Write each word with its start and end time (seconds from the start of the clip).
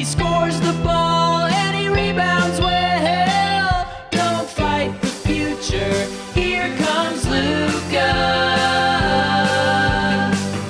He 0.00 0.06
scores 0.06 0.58
the 0.60 0.72
ball 0.82 1.42
and 1.42 1.76
he 1.76 1.86
rebounds 1.86 2.58
well. 2.58 3.86
Don't 4.10 4.48
fight 4.48 4.98
the 5.02 5.08
future. 5.08 6.06
Here 6.32 6.74
comes 6.78 7.28
Luka. 7.28 8.08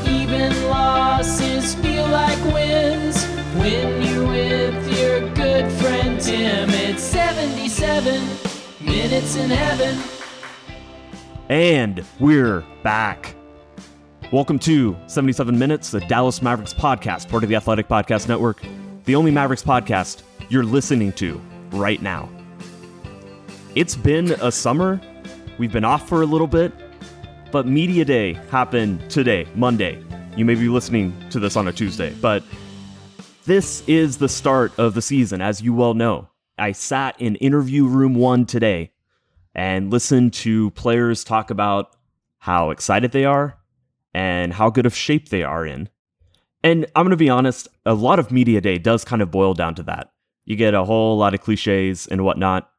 Even 0.04 0.68
losses 0.68 1.76
feel 1.76 2.08
like 2.08 2.42
wins 2.52 3.24
when 3.54 4.02
you're 4.02 4.26
with 4.26 4.98
your 4.98 5.20
good 5.34 5.70
friend 5.74 6.20
Tim. 6.20 6.68
It's 6.70 7.04
77 7.04 8.20
minutes 8.80 9.36
in 9.36 9.48
heaven. 9.48 9.96
And 11.48 12.04
we're 12.18 12.64
back. 12.82 13.36
Welcome 14.32 14.58
to 14.60 14.96
77 15.06 15.56
Minutes, 15.56 15.90
the 15.90 16.00
Dallas 16.00 16.42
Mavericks 16.42 16.74
podcast, 16.74 17.28
part 17.28 17.42
of 17.42 17.48
the 17.48 17.56
Athletic 17.56 17.88
Podcast 17.88 18.28
Network, 18.28 18.62
the 19.10 19.16
only 19.16 19.32
Mavericks 19.32 19.64
podcast 19.64 20.22
you're 20.50 20.62
listening 20.62 21.10
to 21.10 21.40
right 21.72 22.00
now. 22.00 22.28
It's 23.74 23.96
been 23.96 24.30
a 24.40 24.52
summer. 24.52 25.00
We've 25.58 25.72
been 25.72 25.84
off 25.84 26.08
for 26.08 26.22
a 26.22 26.26
little 26.26 26.46
bit, 26.46 26.72
but 27.50 27.66
Media 27.66 28.04
Day 28.04 28.34
happened 28.52 29.10
today, 29.10 29.48
Monday. 29.56 30.00
You 30.36 30.44
may 30.44 30.54
be 30.54 30.68
listening 30.68 31.12
to 31.30 31.40
this 31.40 31.56
on 31.56 31.66
a 31.66 31.72
Tuesday, 31.72 32.14
but 32.20 32.44
this 33.46 33.82
is 33.88 34.18
the 34.18 34.28
start 34.28 34.78
of 34.78 34.94
the 34.94 35.02
season, 35.02 35.40
as 35.40 35.60
you 35.60 35.74
well 35.74 35.94
know. 35.94 36.28
I 36.56 36.70
sat 36.70 37.20
in 37.20 37.34
interview 37.34 37.86
room 37.86 38.14
one 38.14 38.46
today 38.46 38.92
and 39.56 39.90
listened 39.90 40.34
to 40.34 40.70
players 40.70 41.24
talk 41.24 41.50
about 41.50 41.96
how 42.38 42.70
excited 42.70 43.10
they 43.10 43.24
are 43.24 43.58
and 44.14 44.52
how 44.52 44.70
good 44.70 44.86
of 44.86 44.94
shape 44.94 45.30
they 45.30 45.42
are 45.42 45.66
in. 45.66 45.88
And 46.62 46.86
I'm 46.94 47.04
going 47.04 47.10
to 47.10 47.16
be 47.16 47.30
honest, 47.30 47.68
a 47.86 47.94
lot 47.94 48.18
of 48.18 48.30
Media 48.30 48.60
Day 48.60 48.78
does 48.78 49.04
kind 49.04 49.22
of 49.22 49.30
boil 49.30 49.54
down 49.54 49.74
to 49.76 49.82
that. 49.84 50.12
You 50.44 50.56
get 50.56 50.74
a 50.74 50.84
whole 50.84 51.16
lot 51.16 51.34
of 51.34 51.40
cliches 51.40 52.06
and 52.06 52.24
whatnot. 52.24 52.70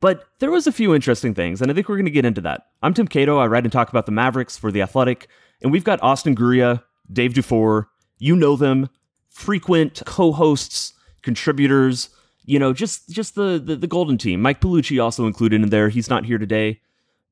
But 0.00 0.24
there 0.40 0.50
was 0.50 0.66
a 0.66 0.72
few 0.72 0.94
interesting 0.94 1.32
things, 1.32 1.62
and 1.62 1.70
I 1.70 1.74
think 1.74 1.88
we're 1.88 1.96
going 1.96 2.06
to 2.06 2.10
get 2.10 2.24
into 2.24 2.40
that. 2.40 2.66
I'm 2.82 2.92
Tim 2.92 3.06
Cato. 3.06 3.38
I 3.38 3.46
write 3.46 3.62
and 3.62 3.72
talk 3.72 3.88
about 3.88 4.06
the 4.06 4.12
Mavericks 4.12 4.56
for 4.58 4.72
The 4.72 4.82
Athletic, 4.82 5.28
and 5.62 5.70
we've 5.70 5.84
got 5.84 6.02
Austin 6.02 6.34
Guria, 6.34 6.82
Dave 7.12 7.34
Dufour. 7.34 7.88
You 8.18 8.34
know 8.34 8.56
them, 8.56 8.88
frequent 9.28 10.02
co-hosts, 10.04 10.94
contributors, 11.22 12.10
you 12.44 12.58
know, 12.58 12.72
just 12.72 13.10
just 13.10 13.36
the, 13.36 13.62
the 13.64 13.76
the 13.76 13.86
golden 13.86 14.18
team. 14.18 14.42
Mike 14.42 14.60
Bellucci 14.60 15.00
also 15.00 15.26
included 15.26 15.62
in 15.62 15.70
there. 15.70 15.88
He's 15.88 16.10
not 16.10 16.24
here 16.24 16.38
today. 16.38 16.80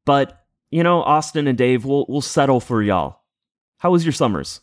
But, 0.05 0.45
you 0.71 0.85
know, 0.85 1.03
Austin 1.03 1.49
and 1.49 1.59
Dave, 1.59 1.85
we'll 1.85 2.07
we'll 2.09 2.21
settle 2.21 2.61
for 2.61 2.83
y'all. 2.83 3.23
How 3.79 3.91
was 3.91 4.05
your 4.05 4.13
summers? 4.13 4.61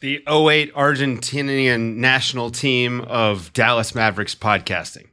The 0.00 0.22
08 0.26 0.74
Argentinian 0.74 1.96
national 1.96 2.50
team 2.50 3.02
of 3.02 3.52
Dallas 3.52 3.94
Mavericks 3.94 4.34
podcasting. 4.34 5.08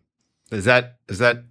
Is 0.50 0.64
that 0.66 0.98
is 1.10 1.20
that 1.20 1.44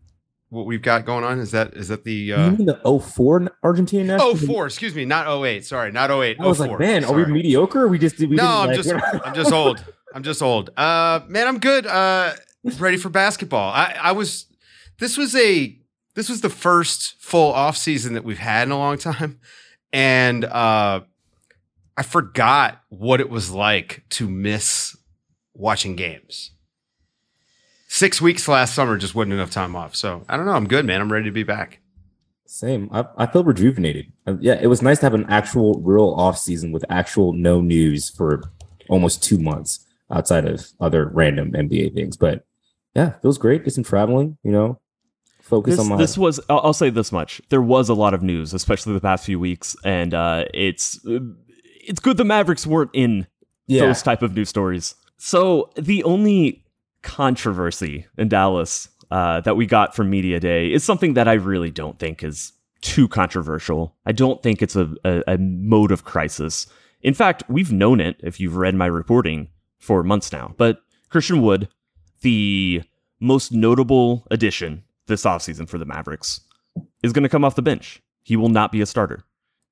what 0.48 0.64
we've 0.64 0.80
got 0.80 1.04
going 1.04 1.22
on? 1.22 1.38
Is 1.38 1.50
that 1.50 1.74
is 1.74 1.88
that 1.88 2.04
the 2.04 2.32
uh 2.32 2.50
you 2.50 2.56
mean 2.56 2.66
the 2.66 3.00
04 3.00 3.48
Argentina 3.62 4.04
national? 4.04 4.30
Oh, 4.30 4.34
four, 4.36 4.64
excuse 4.66 4.94
me, 4.94 5.04
not 5.04 5.26
08. 5.28 5.66
Sorry, 5.66 5.92
not 5.92 6.10
08. 6.10 6.38
I 6.40 6.46
was 6.46 6.58
04, 6.58 6.66
like, 6.66 6.78
man, 6.78 7.04
are 7.04 7.12
we 7.12 7.26
mediocre? 7.26 7.88
We 7.88 7.98
just 7.98 8.18
we 8.18 8.28
No, 8.28 8.46
I'm 8.46 8.68
like- 8.68 8.76
just 8.76 8.90
I'm 9.24 9.34
just 9.34 9.52
old. 9.52 9.84
I'm 10.14 10.22
just 10.22 10.40
old. 10.40 10.70
Uh 10.76 11.20
man, 11.28 11.46
I'm 11.46 11.58
good. 11.58 11.86
Uh 11.86 12.32
ready 12.78 12.96
for 12.96 13.10
basketball. 13.10 13.70
I 13.70 13.96
I 14.00 14.12
was 14.12 14.46
this 14.98 15.18
was 15.18 15.34
a 15.36 15.78
this 16.14 16.30
was 16.30 16.40
the 16.40 16.48
first 16.48 17.16
full 17.20 17.52
off 17.52 17.76
season 17.76 18.14
that 18.14 18.24
we've 18.24 18.38
had 18.38 18.66
in 18.68 18.72
a 18.72 18.78
long 18.78 18.96
time 18.96 19.40
and 19.92 20.42
uh 20.46 21.00
I 21.96 22.02
forgot 22.02 22.82
what 22.88 23.20
it 23.20 23.30
was 23.30 23.50
like 23.50 24.04
to 24.10 24.28
miss 24.28 24.96
watching 25.54 25.96
games. 25.96 26.50
6 27.88 28.20
weeks 28.20 28.48
last 28.48 28.74
summer 28.74 28.98
just 28.98 29.14
wasn't 29.14 29.32
enough 29.34 29.50
time 29.50 29.74
off. 29.76 29.94
So, 29.94 30.24
I 30.28 30.36
don't 30.36 30.44
know, 30.46 30.52
I'm 30.52 30.66
good, 30.66 30.84
man. 30.84 31.00
I'm 31.00 31.10
ready 31.12 31.26
to 31.26 31.30
be 31.30 31.44
back. 31.44 31.80
Same. 32.46 32.88
I, 32.92 33.04
I 33.16 33.26
feel 33.26 33.44
rejuvenated. 33.44 34.12
Uh, 34.26 34.36
Yeah, 34.40 34.58
it 34.60 34.66
was 34.66 34.82
nice 34.82 34.98
to 35.00 35.06
have 35.06 35.14
an 35.14 35.26
actual 35.28 35.80
real 35.80 36.14
off 36.16 36.38
season 36.38 36.72
with 36.72 36.84
actual 36.90 37.32
no 37.32 37.60
news 37.60 38.10
for 38.10 38.42
almost 38.88 39.22
two 39.22 39.38
months 39.38 39.84
outside 40.10 40.46
of 40.46 40.66
other 40.80 41.06
random 41.08 41.52
NBA 41.52 41.94
things. 41.94 42.16
But 42.16 42.44
yeah, 42.94 43.18
feels 43.20 43.38
great. 43.38 43.64
Get 43.64 43.74
some 43.74 43.84
traveling. 43.84 44.38
You 44.44 44.52
know, 44.52 44.80
focus 45.40 45.72
This, 45.74 45.80
on 45.80 45.88
my. 45.88 45.96
this 45.96 46.16
was 46.18 46.38
I'll, 46.48 46.60
I'll 46.60 46.72
say 46.72 46.90
this 46.90 47.10
much 47.12 47.40
there 47.50 47.62
was 47.62 47.88
a 47.88 47.94
lot 47.94 48.14
of 48.14 48.22
news 48.22 48.52
especially 48.52 48.94
the 48.94 49.00
past 49.00 49.24
few 49.24 49.38
weeks 49.38 49.76
and 49.84 50.12
uh, 50.14 50.44
it's 50.54 50.98
it's 51.86 52.00
good 52.00 52.16
the 52.16 52.24
mavericks 52.24 52.66
weren't 52.66 52.90
in 52.92 53.26
yeah, 53.66 53.82
those 53.82 54.02
type 54.02 54.22
of 54.22 54.34
news 54.34 54.48
stories. 54.48 54.94
So 55.16 55.70
the 55.76 56.04
only 56.04 56.64
controversy 57.02 58.06
in 58.18 58.28
dallas 58.28 58.88
uh, 59.10 59.40
that 59.42 59.56
we 59.56 59.64
got 59.66 59.94
from 59.94 60.10
media 60.10 60.40
day 60.40 60.72
is 60.72 60.82
something 60.82 61.14
that 61.14 61.28
i 61.28 61.34
really 61.34 61.70
don't 61.70 62.00
think 62.00 62.24
is 62.24 62.52
too 62.80 63.08
controversial. 63.08 63.94
I 64.04 64.12
don't 64.12 64.42
think 64.42 64.60
it's 64.60 64.76
a, 64.76 64.92
a, 65.04 65.22
a 65.28 65.38
mode 65.38 65.92
of 65.92 66.04
crisis. 66.04 66.66
In 67.02 67.14
fact 67.14 67.44
we've 67.48 67.72
known 67.72 68.00
it 68.00 68.16
if 68.22 68.40
you've 68.40 68.56
read 68.56 68.74
my 68.74 68.86
reporting 68.86 69.48
for 69.78 70.02
months 70.02 70.32
now. 70.32 70.54
But 70.56 70.80
christian 71.10 71.42
wood 71.42 71.68
the 72.22 72.82
most 73.20 73.52
notable 73.52 74.26
addition 74.30 74.82
this 75.06 75.24
offseason 75.24 75.68
for 75.68 75.78
the 75.78 75.84
Mavericks 75.84 76.40
is 77.02 77.12
going 77.12 77.22
to 77.22 77.28
come 77.28 77.44
off 77.44 77.54
the 77.54 77.62
bench. 77.62 78.02
He 78.22 78.36
will 78.36 78.48
not 78.48 78.72
be 78.72 78.80
a 78.80 78.86
starter. 78.86 79.24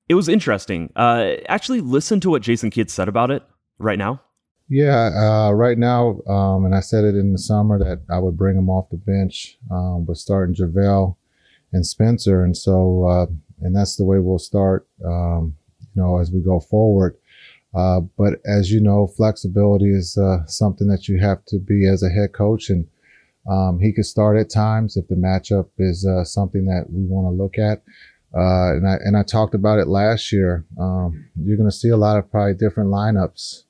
It 0.07 0.15
was 0.15 0.29
interesting. 0.29 0.91
Uh, 0.95 1.33
actually, 1.47 1.81
listen 1.81 2.19
to 2.21 2.29
what 2.29 2.41
Jason 2.41 2.69
Kidd 2.69 2.91
said 2.91 3.07
about 3.07 3.31
it 3.31 3.43
right 3.79 3.97
now. 3.97 4.21
Yeah, 4.67 5.09
uh, 5.15 5.51
right 5.51 5.77
now, 5.77 6.21
um, 6.27 6.65
and 6.65 6.73
I 6.73 6.79
said 6.79 7.03
it 7.03 7.15
in 7.15 7.31
the 7.31 7.37
summer 7.37 7.77
that 7.79 8.01
I 8.09 8.17
would 8.17 8.35
bring 8.35 8.57
him 8.57 8.69
off 8.69 8.89
the 8.89 8.97
bench, 8.97 9.57
um, 9.71 10.05
but 10.07 10.17
starting 10.17 10.55
JaVale 10.55 11.15
and 11.71 11.85
Spencer, 11.85 12.43
and 12.43 12.57
so 12.57 13.05
uh, 13.07 13.25
and 13.61 13.75
that's 13.75 13.95
the 13.95 14.05
way 14.05 14.19
we'll 14.19 14.39
start, 14.39 14.87
um, 15.05 15.55
you 15.79 16.01
know, 16.01 16.19
as 16.19 16.31
we 16.31 16.39
go 16.39 16.59
forward. 16.59 17.15
Uh, 17.75 17.99
but 18.17 18.39
as 18.45 18.71
you 18.71 18.79
know, 18.79 19.05
flexibility 19.05 19.93
is 19.93 20.17
uh, 20.17 20.45
something 20.45 20.87
that 20.87 21.07
you 21.07 21.19
have 21.19 21.43
to 21.45 21.59
be 21.59 21.87
as 21.87 22.01
a 22.01 22.09
head 22.09 22.33
coach, 22.33 22.69
and 22.69 22.87
um, 23.49 23.79
he 23.79 23.93
could 23.93 24.05
start 24.05 24.37
at 24.37 24.49
times 24.49 24.97
if 24.97 25.07
the 25.07 25.15
matchup 25.15 25.67
is 25.77 26.07
uh, 26.07 26.23
something 26.23 26.65
that 26.65 26.85
we 26.89 27.05
want 27.05 27.27
to 27.27 27.43
look 27.43 27.57
at. 27.59 27.83
Uh, 28.35 28.75
and 28.75 28.87
I 28.87 28.95
and 29.05 29.15
I 29.15 29.23
talked 29.23 29.55
about 29.55 29.79
it 29.79 29.87
last 29.87 30.31
year. 30.31 30.65
Um, 30.79 31.25
you're 31.41 31.57
going 31.57 31.69
to 31.69 31.75
see 31.75 31.89
a 31.89 31.97
lot 31.97 32.17
of 32.17 32.29
probably 32.29 32.53
different 32.53 32.89
lineups 32.89 33.63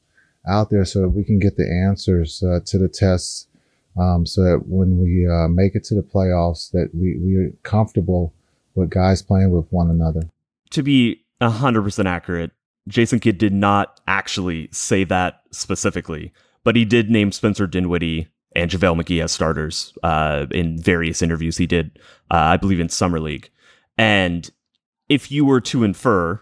out 0.47 0.69
there 0.69 0.85
so 0.85 1.01
that 1.01 1.09
we 1.09 1.23
can 1.23 1.39
get 1.39 1.57
the 1.57 1.69
answers 1.87 2.43
uh, 2.43 2.59
to 2.65 2.77
the 2.77 2.87
tests 2.87 3.47
um, 3.97 4.25
so 4.25 4.41
that 4.43 4.63
when 4.67 4.97
we 4.97 5.27
uh, 5.27 5.47
make 5.47 5.75
it 5.75 5.83
to 5.85 5.95
the 5.95 6.01
playoffs 6.01 6.71
that 6.71 6.89
we, 6.93 7.17
we're 7.19 7.51
comfortable 7.63 8.33
with 8.75 8.89
guys 8.89 9.21
playing 9.21 9.51
with 9.51 9.65
one 9.69 9.89
another 9.89 10.21
To 10.71 10.83
be 10.83 11.23
100% 11.41 12.05
accurate, 12.05 12.51
Jason 12.87 13.19
Kidd 13.19 13.37
did 13.37 13.53
not 13.53 13.99
actually 14.07 14.69
say 14.71 15.03
that 15.05 15.41
specifically, 15.51 16.33
but 16.63 16.75
he 16.75 16.85
did 16.85 17.09
name 17.09 17.31
Spencer 17.31 17.67
Dinwiddie 17.67 18.27
and 18.55 18.71
JaVale 18.71 19.01
McGee 19.01 19.23
as 19.23 19.31
starters 19.31 19.93
uh, 20.03 20.45
in 20.51 20.81
various 20.81 21.21
interviews 21.21 21.57
he 21.57 21.67
did, 21.67 21.99
uh, 22.31 22.35
I 22.35 22.57
believe, 22.57 22.79
in 22.79 22.89
Summer 22.89 23.19
League. 23.19 23.49
And 23.97 24.49
if 25.09 25.31
you 25.31 25.45
were 25.45 25.61
to 25.61 25.83
infer, 25.83 26.41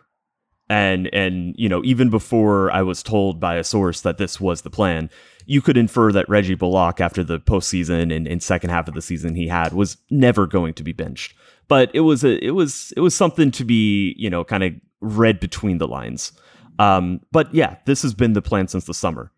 and 0.69 1.13
and 1.13 1.55
you 1.57 1.67
know 1.67 1.81
even 1.83 2.09
before 2.09 2.71
I 2.71 2.81
was 2.81 3.03
told 3.03 3.39
by 3.39 3.55
a 3.55 3.63
source 3.63 4.01
that 4.01 4.17
this 4.17 4.39
was 4.39 4.61
the 4.61 4.69
plan, 4.69 5.09
you 5.45 5.61
could 5.61 5.77
infer 5.77 6.11
that 6.11 6.29
Reggie 6.29 6.55
Bullock 6.55 7.01
after 7.01 7.23
the 7.23 7.39
postseason 7.39 8.15
and, 8.15 8.27
and 8.27 8.41
second 8.41 8.69
half 8.69 8.87
of 8.87 8.93
the 8.93 9.01
season 9.01 9.35
he 9.35 9.47
had 9.47 9.73
was 9.73 9.97
never 10.09 10.47
going 10.47 10.73
to 10.75 10.83
be 10.83 10.93
benched. 10.93 11.35
But 11.67 11.91
it 11.93 12.01
was 12.01 12.23
a 12.23 12.43
it 12.43 12.51
was 12.51 12.93
it 12.95 13.01
was 13.01 13.15
something 13.15 13.51
to 13.51 13.65
be 13.65 14.15
you 14.17 14.29
know 14.29 14.43
kind 14.43 14.63
of 14.63 14.73
read 15.01 15.39
between 15.39 15.77
the 15.77 15.87
lines. 15.87 16.31
Um, 16.79 17.21
but 17.31 17.53
yeah, 17.53 17.77
this 17.85 18.01
has 18.01 18.13
been 18.13 18.33
the 18.33 18.41
plan 18.41 18.67
since 18.67 18.85
the 18.85 18.93
summer, 18.93 19.31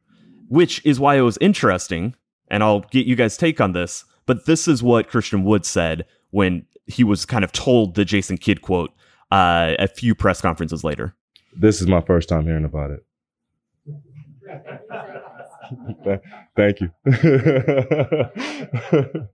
which 0.48 0.86
is 0.86 1.00
why 1.00 1.16
it 1.16 1.22
was 1.22 1.38
interesting. 1.42 2.16
And 2.50 2.64
I'll 2.64 2.82
get 2.82 3.08
you 3.08 3.16
guys' 3.16 3.38
take 3.38 3.60
on 3.60 3.72
this. 3.72 4.06
But 4.28 4.46
this 4.46 4.68
is 4.68 4.84
what 4.84 5.10
Christian 5.10 5.44
Wood 5.44 5.66
said 5.66 6.06
when 6.30 6.66
he 6.88 7.04
was 7.04 7.26
kind 7.26 7.44
of 7.44 7.52
told 7.52 7.96
the 7.96 8.06
Jason 8.06 8.38
Kidd 8.38 8.62
quote 8.62 8.92
uh, 9.32 9.76
a 9.80 9.88
few 9.88 10.16
press 10.16 10.42
conferences 10.42 10.84
later. 10.84 11.16
This 11.56 11.82
is 11.82 11.88
my 11.88 12.02
first 12.02 12.30
time 12.30 12.44
hearing 12.44 12.66
about 12.66 12.92
it. 12.92 13.06
Thank 16.56 16.82
you. 16.82 16.92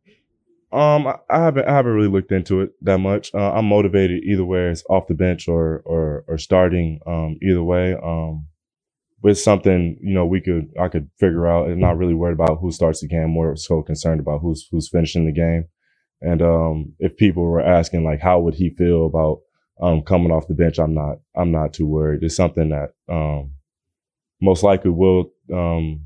um, 0.71 1.07
I, 1.07 1.17
haven't 1.29 1.67
I 1.67 1.73
haven't 1.73 1.91
really 1.91 2.07
looked 2.07 2.31
into 2.31 2.61
it 2.61 2.71
that 2.81 2.99
much. 2.99 3.33
Uh, 3.33 3.51
I'm 3.51 3.65
motivated 3.65 4.23
either 4.23 4.45
way, 4.45 4.69
it's 4.69 4.83
off 4.89 5.07
the 5.07 5.13
bench 5.13 5.47
or 5.47 5.81
or 5.85 6.23
or 6.27 6.37
starting. 6.37 6.99
Um, 7.05 7.37
either 7.41 7.63
way. 7.63 7.93
Um, 7.93 8.47
it's 9.23 9.43
something 9.43 9.97
you 10.01 10.13
know 10.13 10.25
we 10.25 10.41
could 10.41 10.69
I 10.79 10.87
could 10.87 11.09
figure 11.19 11.47
out. 11.47 11.67
and 11.67 11.79
not 11.79 11.97
really 11.97 12.13
worried 12.13 12.33
about 12.33 12.59
who 12.61 12.71
starts 12.71 13.01
the 13.01 13.07
game. 13.07 13.29
More 13.29 13.55
so 13.55 13.81
concerned 13.81 14.19
about 14.19 14.41
who's 14.41 14.67
who's 14.71 14.89
finishing 14.89 15.25
the 15.25 15.33
game. 15.33 15.65
And 16.21 16.41
um, 16.41 16.93
if 16.99 17.17
people 17.17 17.43
were 17.43 17.61
asking 17.61 18.03
like 18.03 18.21
how 18.21 18.39
would 18.39 18.55
he 18.55 18.69
feel 18.69 19.05
about 19.05 19.39
um, 19.81 20.01
coming 20.03 20.31
off 20.31 20.47
the 20.47 20.53
bench, 20.53 20.79
I'm 20.79 20.93
not 20.93 21.17
I'm 21.35 21.51
not 21.51 21.73
too 21.73 21.87
worried. 21.87 22.23
It's 22.23 22.35
something 22.35 22.69
that 22.69 22.93
um, 23.09 23.51
most 24.41 24.63
likely 24.63 24.91
will 24.91 25.31
um, 25.53 26.05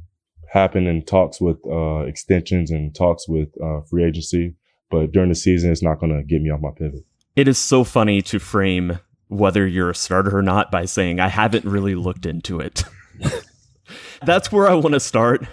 happen 0.50 0.88
in 0.88 1.04
talks 1.04 1.42
with 1.42 1.58
uh, 1.70 2.06
extensions 2.06 2.72
and 2.72 2.96
talks 2.96 3.28
with 3.28 3.50
uh, 3.62 3.82
free 3.82 4.04
agency. 4.04 4.56
But 4.90 5.12
during 5.12 5.30
the 5.30 5.36
season, 5.36 5.72
it's 5.72 5.84
not 5.84 6.00
going 6.00 6.16
to 6.16 6.24
get 6.24 6.42
me 6.42 6.52
off 6.52 6.62
my 6.62 6.70
pivot. 6.76 7.04
It 7.36 7.48
is 7.48 7.58
so 7.58 7.84
funny 7.84 8.22
to 8.24 8.40
frame 8.40 9.00
whether 9.28 9.66
you're 9.68 9.90
a 9.90 9.96
starter 9.96 10.38
or 10.38 10.42
not 10.42 10.72
by 10.72 10.86
saying, 10.86 11.20
I 11.20 11.28
haven't 11.28 11.66
really 11.66 11.96
looked 11.96 12.26
into 12.26 12.60
it. 12.60 12.84
That's 14.26 14.52
where 14.52 14.68
I 14.68 14.76
want 14.76 14.94
to 14.94 15.00
start. 15.00 15.46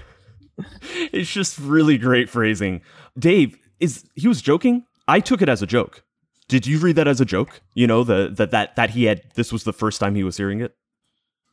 It's 1.13 1.33
just 1.33 1.59
really 1.59 1.99
great 1.99 2.29
phrasing. 2.29 2.83
Dave, 3.19 3.57
is 3.81 4.05
he 4.15 4.29
was 4.29 4.43
joking? 4.43 4.85
I 5.09 5.21
took 5.21 5.43
it 5.43 5.49
as 5.49 5.63
a 5.63 5.67
joke. 5.67 6.05
Did 6.53 6.67
you 6.67 6.81
read 6.81 6.97
that 6.97 7.09
as 7.09 7.19
a 7.19 7.25
joke? 7.25 7.63
You 7.73 7.87
know, 7.87 8.05
the 8.05 8.29
that 8.37 8.51
that 8.51 8.77
that 8.77 8.91
he 8.91 9.05
had 9.05 9.23
this 9.37 9.55
was 9.55 9.65
the 9.65 9.73
first 9.73 9.99
time 9.99 10.15
he 10.15 10.23
was 10.23 10.37
hearing 10.37 10.61
it? 10.61 10.77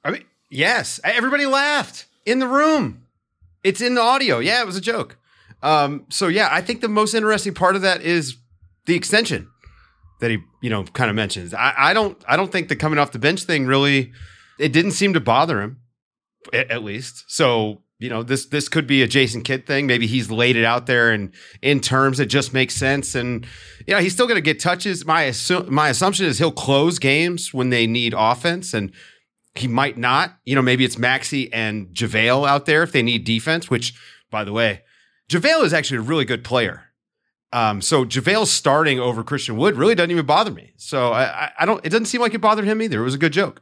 I 0.03 0.11
mean, 0.11 0.25
yes, 0.51 0.99
everybody 1.05 1.45
laughed 1.45 2.05
in 2.25 2.39
the 2.39 2.47
room. 2.49 3.05
It's 3.63 3.79
in 3.79 3.95
the 3.95 4.01
audio. 4.01 4.39
Yeah, 4.39 4.59
it 4.59 4.65
was 4.65 4.75
a 4.75 4.81
joke. 4.81 5.15
Um, 5.63 6.05
so 6.09 6.27
yeah, 6.27 6.49
I 6.51 6.59
think 6.59 6.81
the 6.81 6.89
most 6.89 7.13
interesting 7.13 7.53
part 7.53 7.77
of 7.77 7.81
that 7.81 8.01
is 8.01 8.35
the 8.87 8.95
extension 8.95 9.47
that 10.19 10.31
he, 10.31 10.39
you 10.61 10.69
know, 10.69 10.83
kind 10.83 11.09
of 11.09 11.15
mentions. 11.15 11.53
I, 11.53 11.73
I 11.77 11.93
don't, 11.93 12.21
I 12.27 12.35
don't 12.35 12.51
think 12.51 12.67
the 12.67 12.75
coming 12.75 12.99
off 12.99 13.13
the 13.13 13.19
bench 13.19 13.43
thing 13.43 13.67
really, 13.67 14.11
it 14.59 14.73
didn't 14.73 14.91
seem 14.91 15.13
to 15.13 15.21
bother 15.21 15.61
him, 15.61 15.77
at, 16.51 16.69
at 16.69 16.83
least. 16.83 17.23
So 17.29 17.83
you 17.99 18.09
know, 18.09 18.23
this 18.23 18.45
this 18.45 18.69
could 18.69 18.87
be 18.87 19.03
a 19.03 19.07
Jason 19.07 19.41
Kidd 19.41 19.67
thing. 19.67 19.85
Maybe 19.85 20.07
he's 20.07 20.31
laid 20.31 20.55
it 20.55 20.63
out 20.63 20.85
there 20.85 21.11
and 21.11 21.33
in 21.61 21.81
terms 21.81 22.17
that 22.17 22.27
just 22.27 22.53
makes 22.53 22.73
sense. 22.73 23.13
And 23.13 23.45
you 23.85 23.93
know, 23.93 23.99
he's 23.99 24.13
still 24.13 24.25
going 24.25 24.37
to 24.37 24.41
get 24.41 24.59
touches. 24.59 25.05
My 25.05 25.25
assu- 25.25 25.67
my 25.67 25.89
assumption 25.89 26.25
is 26.25 26.37
he'll 26.37 26.51
close 26.51 26.97
games 26.97 27.53
when 27.53 27.69
they 27.69 27.85
need 27.85 28.13
offense, 28.17 28.73
and 28.73 28.93
he 29.53 29.67
might 29.67 29.97
not. 29.97 30.37
You 30.45 30.55
know, 30.55 30.61
maybe 30.61 30.85
it's 30.85 30.95
Maxi 30.95 31.49
and 31.51 31.87
JaVale 31.87 32.47
out 32.47 32.65
there 32.65 32.83
if 32.83 32.93
they 32.93 33.03
need 33.03 33.25
defense. 33.25 33.69
Which, 33.69 33.93
by 34.31 34.45
the 34.45 34.53
way, 34.53 34.83
JaVale 35.29 35.65
is 35.65 35.73
actually 35.73 35.97
a 35.97 36.01
really 36.01 36.25
good 36.25 36.45
player. 36.45 36.85
Um, 37.51 37.81
so 37.81 38.05
JaVale 38.05 38.45
starting 38.45 38.99
over 38.99 39.23
Christian 39.23 39.57
Wood 39.57 39.75
really 39.75 39.95
doesn't 39.95 40.11
even 40.11 40.25
bother 40.25 40.51
me. 40.51 40.71
So 40.77 41.11
I, 41.11 41.51
I 41.59 41.65
don't. 41.65 41.85
It 41.85 41.89
doesn't 41.89 42.05
seem 42.05 42.21
like 42.21 42.33
it 42.33 42.39
bothered 42.39 42.65
him 42.65 42.81
either. 42.81 43.01
It 43.01 43.03
was 43.03 43.15
a 43.15 43.19
good 43.19 43.33
joke. 43.33 43.61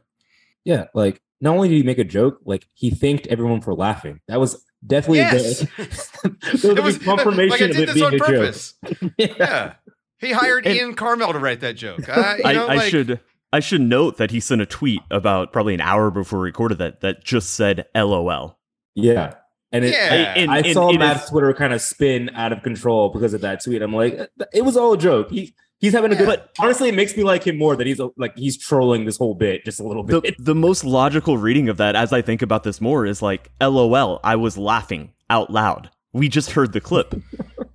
Yeah, 0.64 0.84
like 0.94 1.20
not 1.40 1.54
only 1.54 1.68
did 1.68 1.76
he 1.76 1.82
make 1.82 1.98
a 1.98 2.04
joke, 2.04 2.40
like 2.44 2.66
he 2.74 2.90
thanked 2.90 3.26
everyone 3.28 3.60
for 3.60 3.74
laughing. 3.74 4.20
That 4.28 4.40
was 4.40 4.64
definitely 4.86 5.18
yes. 5.18 5.60
there 6.62 6.74
was, 6.74 6.96
was 6.96 6.98
confirmation 6.98 7.50
like 7.50 7.62
I 7.62 7.66
did 7.68 7.76
of 7.76 7.82
it 7.82 7.86
this 7.86 7.94
being 7.94 8.06
on 8.06 8.14
a 8.14 8.18
purpose. 8.18 8.74
joke. 8.84 9.12
yeah. 9.18 9.26
yeah. 9.38 9.72
He 10.20 10.32
hired 10.32 10.66
And- 10.66 10.76
Ian 10.76 10.94
Karmel 10.96 11.32
to 11.32 11.38
write 11.38 11.60
that 11.60 11.74
joke. 11.76 12.08
Uh, 12.08 12.34
you 12.38 12.44
I, 12.44 12.52
know, 12.54 12.66
I 12.66 12.74
like- 12.76 12.90
should 12.90 13.20
I 13.52 13.60
should 13.60 13.80
note 13.80 14.18
that 14.18 14.30
he 14.30 14.40
sent 14.40 14.60
a 14.60 14.66
tweet 14.66 15.00
about 15.10 15.52
probably 15.52 15.72
an 15.74 15.80
hour 15.80 16.10
before 16.10 16.40
we 16.40 16.44
recorded 16.46 16.78
that 16.78 17.00
that 17.00 17.24
just 17.24 17.50
said 17.50 17.86
LOL. 17.94 18.58
Yeah. 18.94 19.34
And 19.72 19.84
it, 19.84 19.92
Yeah. 19.92 20.34
And- 20.36 20.50
I 20.50 20.58
and 20.58 20.74
saw 20.74 20.90
it 20.90 20.98
Matt's 20.98 21.24
is- 21.24 21.30
Twitter 21.30 21.54
kind 21.54 21.72
of 21.72 21.80
spin 21.80 22.30
out 22.34 22.52
of 22.52 22.62
control 22.62 23.10
because 23.10 23.32
of 23.34 23.40
that 23.42 23.62
tweet. 23.62 23.80
I'm 23.80 23.94
like, 23.94 24.18
it 24.52 24.64
was 24.64 24.76
all 24.76 24.92
a 24.92 24.98
joke. 24.98 25.30
He 25.30 25.54
he's 25.78 25.92
having 25.92 26.12
a 26.12 26.16
good. 26.16 26.26
But- 26.26 26.50
honestly, 26.58 26.88
it 26.88 26.94
makes 26.94 27.16
me 27.16 27.22
like 27.22 27.44
him 27.46 27.58
more 27.58 27.76
that 27.76 27.86
he's 27.86 28.00
like 28.16 28.36
he's 28.36 28.56
trolling 28.56 29.04
this 29.04 29.16
whole 29.16 29.34
bit 29.34 29.64
just 29.64 29.80
a 29.80 29.82
little 29.82 30.02
the 30.04 30.20
bit. 30.20 30.34
the 30.38 30.54
most 30.54 30.84
logical 30.84 31.38
reading 31.38 31.68
of 31.68 31.76
that 31.78 31.96
as 31.96 32.12
I 32.12 32.22
think 32.22 32.42
about 32.42 32.64
this 32.64 32.80
more 32.80 33.06
is 33.06 33.22
like 33.22 33.50
LOL, 33.60 34.20
I 34.22 34.36
was 34.36 34.56
laughing 34.58 35.12
out 35.30 35.50
loud. 35.50 35.90
We 36.12 36.28
just 36.28 36.52
heard 36.52 36.72
the 36.72 36.80
clip. 36.80 37.14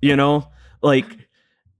you 0.00 0.16
know? 0.16 0.48
Like 0.82 1.06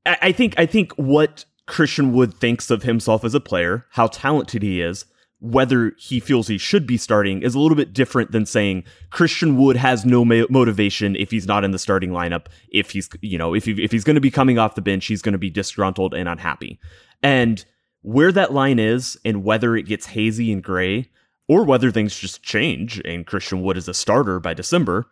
I, 0.07 0.19
I 0.23 0.33
think 0.33 0.55
I 0.59 0.67
think 0.67 0.93
what 0.93 1.45
Christian 1.67 2.13
Wood 2.13 2.35
thinks 2.35 2.71
of 2.71 2.83
himself 2.83 3.25
as 3.25 3.35
a 3.35 3.41
player, 3.41 3.87
how 3.91 4.07
talented 4.09 4.63
he 4.63 4.81
is, 4.81 5.07
whether 5.45 5.93
he 5.99 6.21
feels 6.21 6.49
he 6.49 6.57
should 6.57 6.87
be 6.87 6.97
starting 6.97 7.43
is 7.43 7.55
a 7.55 7.59
little 7.59 7.77
bit 7.77 7.93
different 7.93 8.33
than 8.33 8.47
saying 8.47 8.83
Christian 9.11 9.59
Wood 9.59 9.77
has 9.77 10.07
no 10.07 10.25
ma- 10.25 10.47
motivation 10.49 11.15
if 11.17 11.31
he's 11.31 11.47
not 11.47 11.65
in 11.65 11.71
the 11.71 11.79
starting 11.79 12.11
lineup. 12.11 12.47
If 12.71 12.93
he's, 12.93 13.11
you 13.21 13.37
know, 13.37 13.55
if 13.55 13.67
he, 13.67 13.73
if 13.85 13.93
he's 13.93 14.05
going 14.05 14.15
to 14.15 14.23
be 14.23 14.31
coming 14.31 14.59
off 14.59 14.75
the 14.75 14.81
bench, 14.81 15.05
he's 15.05 15.21
going 15.21 15.35
to 15.35 15.39
be 15.39 15.51
disgruntled 15.51 16.15
and 16.15 16.31
unhappy. 16.31 16.81
And 17.23 17.63
where 18.01 18.33
that 18.33 18.55
line 18.55 18.79
is, 18.79 19.19
and 19.23 19.45
whether 19.45 19.77
it 19.77 19.83
gets 19.83 20.07
hazy 20.07 20.51
and 20.51 20.63
gray, 20.63 21.11
or 21.47 21.63
whether 21.65 21.91
things 21.91 22.19
just 22.19 22.43
change 22.43 22.99
and 23.05 23.27
Christian 23.27 23.61
Wood 23.61 23.77
is 23.77 23.87
a 23.87 23.93
starter 23.93 24.41
by 24.41 24.55
December, 24.55 25.05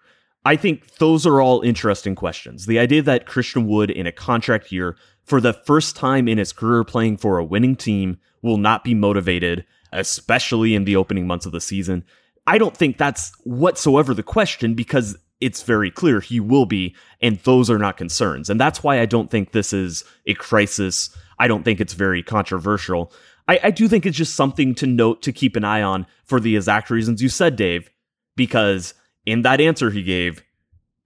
I 0.46 0.56
think 0.56 0.96
those 0.96 1.26
are 1.26 1.42
all 1.42 1.60
interesting 1.60 2.14
questions. 2.14 2.64
The 2.64 2.78
idea 2.78 3.02
that 3.02 3.26
Christian 3.26 3.68
Wood 3.68 3.90
in 3.90 4.06
a 4.06 4.12
contract 4.12 4.72
year, 4.72 4.96
for 5.24 5.42
the 5.42 5.52
first 5.52 5.94
time 5.94 6.26
in 6.26 6.38
his 6.38 6.54
career 6.54 6.84
playing 6.84 7.18
for 7.18 7.36
a 7.36 7.44
winning 7.44 7.76
team, 7.76 8.18
will 8.40 8.56
not 8.56 8.82
be 8.82 8.94
motivated, 8.94 9.66
especially 9.92 10.74
in 10.74 10.84
the 10.84 10.96
opening 10.96 11.26
months 11.26 11.46
of 11.46 11.52
the 11.52 11.60
season. 11.60 12.04
I 12.46 12.58
don't 12.58 12.76
think 12.76 12.98
that's 12.98 13.32
whatsoever 13.44 14.14
the 14.14 14.22
question 14.22 14.74
because 14.74 15.16
it's 15.40 15.62
very 15.62 15.90
clear 15.90 16.20
he 16.20 16.40
will 16.40 16.66
be, 16.66 16.94
and 17.20 17.38
those 17.40 17.68
are 17.68 17.78
not 17.78 17.96
concerns. 17.96 18.48
And 18.48 18.60
that's 18.60 18.82
why 18.82 19.00
I 19.00 19.06
don't 19.06 19.30
think 19.30 19.52
this 19.52 19.72
is 19.72 20.04
a 20.26 20.34
crisis. 20.34 21.14
I 21.38 21.48
don't 21.48 21.64
think 21.64 21.80
it's 21.80 21.94
very 21.94 22.22
controversial. 22.22 23.12
I, 23.48 23.58
I 23.64 23.70
do 23.70 23.88
think 23.88 24.06
it's 24.06 24.16
just 24.16 24.34
something 24.34 24.74
to 24.76 24.86
note 24.86 25.22
to 25.22 25.32
keep 25.32 25.56
an 25.56 25.64
eye 25.64 25.82
on 25.82 26.06
for 26.24 26.40
the 26.40 26.56
exact 26.56 26.90
reasons 26.90 27.22
you 27.22 27.28
said, 27.28 27.56
Dave, 27.56 27.90
because 28.36 28.94
in 29.26 29.42
that 29.42 29.60
answer 29.60 29.90
he 29.90 30.02
gave, 30.02 30.42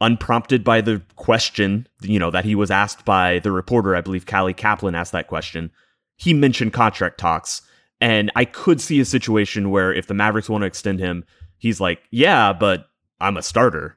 unprompted 0.00 0.62
by 0.62 0.80
the 0.80 1.02
question, 1.16 1.86
you 2.02 2.18
know, 2.18 2.30
that 2.30 2.44
he 2.44 2.54
was 2.54 2.70
asked 2.70 3.04
by 3.04 3.38
the 3.38 3.52
reporter, 3.52 3.96
I 3.96 4.02
believe 4.02 4.26
Callie 4.26 4.54
Caplan 4.54 4.94
asked 4.94 5.12
that 5.12 5.28
question, 5.28 5.70
he 6.16 6.34
mentioned 6.34 6.72
contract 6.72 7.18
talks. 7.18 7.62
And 8.00 8.30
I 8.36 8.44
could 8.44 8.80
see 8.80 9.00
a 9.00 9.04
situation 9.04 9.70
where 9.70 9.92
if 9.92 10.06
the 10.06 10.14
Mavericks 10.14 10.48
want 10.48 10.62
to 10.62 10.66
extend 10.66 11.00
him, 11.00 11.24
he's 11.56 11.80
like, 11.80 12.02
yeah, 12.10 12.52
but 12.52 12.88
I'm 13.20 13.36
a 13.36 13.42
starter. 13.42 13.96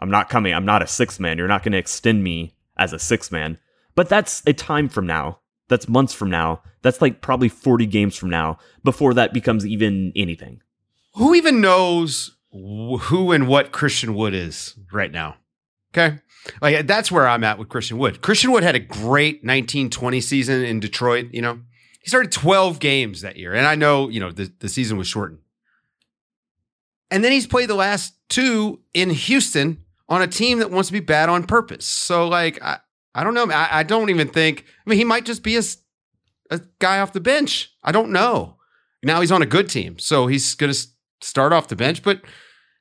I'm 0.00 0.10
not 0.10 0.28
coming. 0.28 0.54
I'm 0.54 0.64
not 0.64 0.82
a 0.82 0.86
six 0.86 1.18
man. 1.18 1.38
You're 1.38 1.48
not 1.48 1.62
going 1.62 1.72
to 1.72 1.78
extend 1.78 2.22
me 2.22 2.54
as 2.76 2.92
a 2.92 2.98
six 2.98 3.30
man. 3.30 3.58
But 3.94 4.08
that's 4.08 4.42
a 4.46 4.52
time 4.52 4.88
from 4.88 5.06
now. 5.06 5.40
That's 5.68 5.88
months 5.88 6.12
from 6.12 6.30
now. 6.30 6.62
That's 6.82 7.00
like 7.00 7.20
probably 7.20 7.48
40 7.48 7.86
games 7.86 8.16
from 8.16 8.30
now 8.30 8.58
before 8.84 9.14
that 9.14 9.32
becomes 9.32 9.66
even 9.66 10.12
anything. 10.16 10.60
who 11.14 11.34
even 11.34 11.60
knows 11.60 12.36
who 12.52 13.32
and 13.32 13.48
what 13.48 13.72
Christian 13.72 14.14
Wood 14.14 14.34
is 14.34 14.76
right 14.92 15.10
now? 15.10 15.36
Okay. 15.94 16.18
Like 16.60 16.86
that's 16.86 17.10
where 17.10 17.28
I'm 17.28 17.44
at 17.44 17.58
with 17.58 17.68
Christian 17.68 17.98
Wood. 17.98 18.20
Christian 18.20 18.50
Wood 18.52 18.62
had 18.62 18.74
a 18.74 18.80
great 18.80 19.36
1920 19.36 20.20
season 20.20 20.64
in 20.64 20.80
Detroit, 20.80 21.28
you 21.32 21.42
know. 21.42 21.60
He 22.02 22.08
started 22.08 22.32
12 22.32 22.78
games 22.80 23.20
that 23.20 23.36
year. 23.36 23.54
And 23.54 23.66
I 23.66 23.74
know, 23.74 24.08
you 24.08 24.20
know, 24.20 24.32
the, 24.32 24.52
the 24.58 24.68
season 24.68 24.98
was 24.98 25.06
shortened. 25.06 25.40
And 27.10 27.22
then 27.22 27.32
he's 27.32 27.46
played 27.46 27.68
the 27.68 27.74
last 27.74 28.14
two 28.28 28.80
in 28.94 29.10
Houston 29.10 29.84
on 30.08 30.22
a 30.22 30.26
team 30.26 30.58
that 30.58 30.70
wants 30.70 30.88
to 30.88 30.92
be 30.92 31.00
bad 31.00 31.28
on 31.28 31.44
purpose. 31.44 31.84
So 31.84 32.28
like 32.28 32.62
I, 32.62 32.78
I 33.14 33.22
don't 33.24 33.34
know. 33.34 33.50
I, 33.50 33.80
I 33.80 33.82
don't 33.82 34.10
even 34.10 34.28
think 34.28 34.64
I 34.86 34.90
mean 34.90 34.98
he 34.98 35.04
might 35.04 35.24
just 35.24 35.42
be 35.42 35.56
a, 35.56 35.62
a 36.50 36.60
guy 36.78 37.00
off 37.00 37.12
the 37.12 37.20
bench. 37.20 37.72
I 37.82 37.92
don't 37.92 38.10
know. 38.10 38.56
Now 39.02 39.20
he's 39.20 39.32
on 39.32 39.42
a 39.42 39.46
good 39.46 39.68
team, 39.68 39.98
so 39.98 40.26
he's 40.26 40.54
going 40.54 40.72
to 40.72 40.78
start 41.20 41.52
off 41.52 41.68
the 41.68 41.76
bench. 41.76 42.02
But 42.02 42.22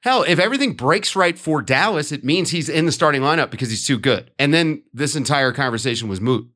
hell, 0.02 0.24
if 0.24 0.40
everything 0.40 0.74
breaks 0.74 1.16
right 1.16 1.38
for 1.38 1.62
Dallas, 1.62 2.12
it 2.12 2.24
means 2.24 2.52
he's 2.52 2.70
in 2.70 2.86
the 2.86 2.92
starting 2.92 3.22
lineup 3.22 3.50
because 3.50 3.70
he's 3.70 3.86
too 3.86 3.98
good. 3.98 4.32
And 4.38 4.54
then 4.54 4.84
this 4.94 5.16
entire 5.16 5.52
conversation 5.52 6.10
was 6.10 6.22
moot. 6.22 6.48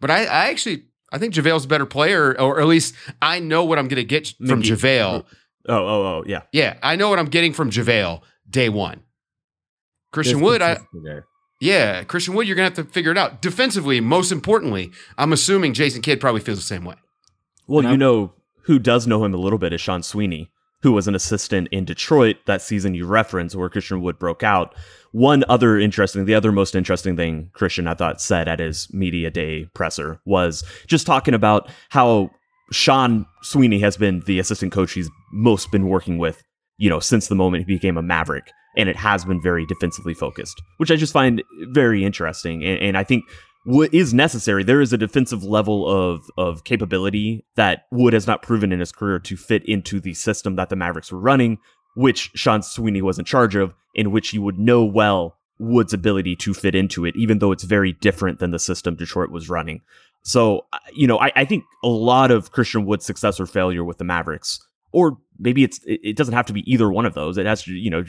But 0.00 0.10
I, 0.10 0.24
I 0.24 0.50
actually, 0.50 0.84
I 1.14 1.18
think 1.18 1.32
JaVale's 1.32 1.64
a 1.64 1.68
better 1.68 1.86
player, 1.86 2.38
or 2.40 2.60
at 2.60 2.66
least 2.66 2.92
I 3.22 3.38
know 3.38 3.64
what 3.64 3.78
I'm 3.78 3.86
going 3.86 4.02
to 4.02 4.04
get 4.04 4.34
from 4.44 4.62
Mingy. 4.62 4.72
JaVale. 4.72 5.24
Oh, 5.68 5.76
oh, 5.76 6.06
oh, 6.06 6.24
yeah. 6.26 6.42
Yeah, 6.52 6.76
I 6.82 6.96
know 6.96 7.08
what 7.08 7.20
I'm 7.20 7.28
getting 7.28 7.52
from 7.52 7.70
JaVale 7.70 8.20
day 8.50 8.68
one. 8.68 9.04
Christian 10.12 10.40
There's 10.40 10.50
Wood, 10.50 10.62
I, 10.62 10.78
there. 11.04 11.26
yeah, 11.60 12.02
Christian 12.02 12.34
Wood, 12.34 12.48
you're 12.48 12.56
going 12.56 12.68
to 12.68 12.80
have 12.80 12.86
to 12.88 12.92
figure 12.92 13.12
it 13.12 13.18
out. 13.18 13.40
Defensively, 13.40 14.00
most 14.00 14.32
importantly, 14.32 14.90
I'm 15.16 15.32
assuming 15.32 15.72
Jason 15.72 16.02
Kidd 16.02 16.20
probably 16.20 16.40
feels 16.40 16.58
the 16.58 16.64
same 16.64 16.84
way. 16.84 16.96
Well, 17.68 17.88
you 17.88 17.96
know 17.96 18.32
who 18.62 18.80
does 18.80 19.06
know 19.06 19.24
him 19.24 19.34
a 19.34 19.36
little 19.36 19.58
bit 19.58 19.72
is 19.72 19.80
Sean 19.80 20.02
Sweeney, 20.02 20.50
who 20.84 20.92
was 20.92 21.08
an 21.08 21.14
assistant 21.14 21.66
in 21.72 21.86
Detroit 21.86 22.36
that 22.44 22.60
season 22.60 22.94
you 22.94 23.06
referenced 23.06 23.56
where 23.56 23.70
Christian 23.70 24.02
Wood 24.02 24.18
broke 24.18 24.42
out. 24.42 24.74
One 25.12 25.42
other 25.48 25.78
interesting, 25.78 26.26
the 26.26 26.34
other 26.34 26.52
most 26.52 26.74
interesting 26.74 27.16
thing 27.16 27.48
Christian 27.54 27.86
I 27.86 27.94
thought 27.94 28.20
said 28.20 28.48
at 28.48 28.60
his 28.60 28.92
media 28.92 29.30
day 29.30 29.64
presser 29.72 30.20
was 30.26 30.62
just 30.86 31.06
talking 31.06 31.32
about 31.32 31.70
how 31.88 32.28
Sean 32.70 33.24
Sweeney 33.42 33.78
has 33.78 33.96
been 33.96 34.20
the 34.26 34.38
assistant 34.38 34.72
coach 34.72 34.92
he's 34.92 35.08
most 35.32 35.72
been 35.72 35.88
working 35.88 36.18
with, 36.18 36.42
you 36.76 36.90
know, 36.90 37.00
since 37.00 37.28
the 37.28 37.34
moment 37.34 37.66
he 37.66 37.74
became 37.74 37.96
a 37.96 38.02
Maverick. 38.02 38.50
And 38.76 38.86
it 38.86 38.96
has 38.96 39.24
been 39.24 39.40
very 39.40 39.64
defensively 39.64 40.12
focused, 40.12 40.60
which 40.76 40.90
I 40.90 40.96
just 40.96 41.14
find 41.14 41.42
very 41.68 42.04
interesting. 42.04 42.62
And, 42.62 42.78
and 42.82 42.98
I 42.98 43.04
think 43.04 43.24
what 43.64 43.92
is 43.92 44.14
necessary. 44.14 44.62
There 44.62 44.80
is 44.80 44.92
a 44.92 44.98
defensive 44.98 45.42
level 45.42 45.88
of 45.88 46.30
of 46.36 46.64
capability 46.64 47.44
that 47.56 47.86
Wood 47.90 48.12
has 48.12 48.26
not 48.26 48.42
proven 48.42 48.72
in 48.72 48.80
his 48.80 48.92
career 48.92 49.18
to 49.20 49.36
fit 49.36 49.64
into 49.64 50.00
the 50.00 50.14
system 50.14 50.56
that 50.56 50.68
the 50.68 50.76
Mavericks 50.76 51.10
were 51.10 51.18
running, 51.18 51.58
which 51.96 52.30
Sean 52.34 52.62
Sweeney 52.62 53.02
was 53.02 53.18
in 53.18 53.24
charge 53.24 53.54
of, 53.54 53.74
in 53.94 54.10
which 54.10 54.32
you 54.32 54.42
would 54.42 54.58
know 54.58 54.84
well 54.84 55.38
Wood's 55.58 55.92
ability 55.92 56.36
to 56.36 56.52
fit 56.52 56.74
into 56.74 57.04
it, 57.04 57.16
even 57.16 57.38
though 57.38 57.52
it's 57.52 57.64
very 57.64 57.92
different 57.92 58.38
than 58.38 58.50
the 58.50 58.58
system 58.58 58.96
Detroit 58.96 59.30
was 59.30 59.48
running. 59.48 59.80
So, 60.22 60.66
you 60.92 61.06
know, 61.06 61.18
I, 61.18 61.30
I 61.36 61.44
think 61.44 61.64
a 61.82 61.88
lot 61.88 62.30
of 62.30 62.50
Christian 62.50 62.86
Wood's 62.86 63.06
success 63.06 63.38
or 63.38 63.46
failure 63.46 63.84
with 63.84 63.98
the 63.98 64.04
Mavericks, 64.04 64.58
or 64.92 65.18
maybe 65.38 65.64
it's 65.64 65.80
it 65.84 66.00
it 66.02 66.16
doesn't 66.16 66.34
have 66.34 66.46
to 66.46 66.52
be 66.52 66.70
either 66.70 66.90
one 66.90 67.06
of 67.06 67.14
those. 67.14 67.38
It 67.38 67.46
has 67.46 67.62
to, 67.64 67.72
you 67.72 67.90
know, 67.90 68.04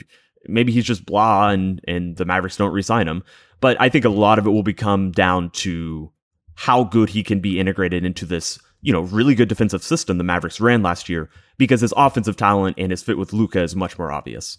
maybe 0.48 0.72
he's 0.72 0.84
just 0.84 1.06
blah 1.06 1.50
and 1.50 1.80
and 1.86 2.16
the 2.16 2.24
Mavericks 2.24 2.56
don't 2.56 2.72
resign 2.72 3.08
him. 3.08 3.22
But 3.60 3.80
I 3.80 3.88
think 3.88 4.04
a 4.04 4.10
lot 4.10 4.38
of 4.38 4.46
it 4.46 4.50
will 4.50 4.62
become 4.62 5.10
down 5.12 5.50
to 5.50 6.12
how 6.54 6.84
good 6.84 7.10
he 7.10 7.22
can 7.22 7.40
be 7.40 7.60
integrated 7.60 8.04
into 8.04 8.26
this, 8.26 8.58
you 8.82 8.92
know, 8.92 9.02
really 9.02 9.34
good 9.34 9.48
defensive 9.48 9.82
system 9.82 10.18
the 10.18 10.24
Mavericks 10.24 10.60
ran 10.60 10.82
last 10.82 11.08
year 11.08 11.30
because 11.58 11.80
his 11.80 11.94
offensive 11.96 12.36
talent 12.36 12.76
and 12.78 12.90
his 12.90 13.02
fit 13.02 13.18
with 13.18 13.32
Luka 13.32 13.62
is 13.62 13.76
much 13.76 13.98
more 13.98 14.12
obvious. 14.12 14.58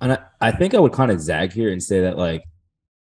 And 0.00 0.12
I, 0.12 0.18
I 0.40 0.50
think 0.52 0.74
I 0.74 0.80
would 0.80 0.92
kind 0.92 1.10
of 1.10 1.20
zag 1.20 1.52
here 1.52 1.70
and 1.70 1.82
say 1.82 2.00
that 2.00 2.16
like 2.16 2.44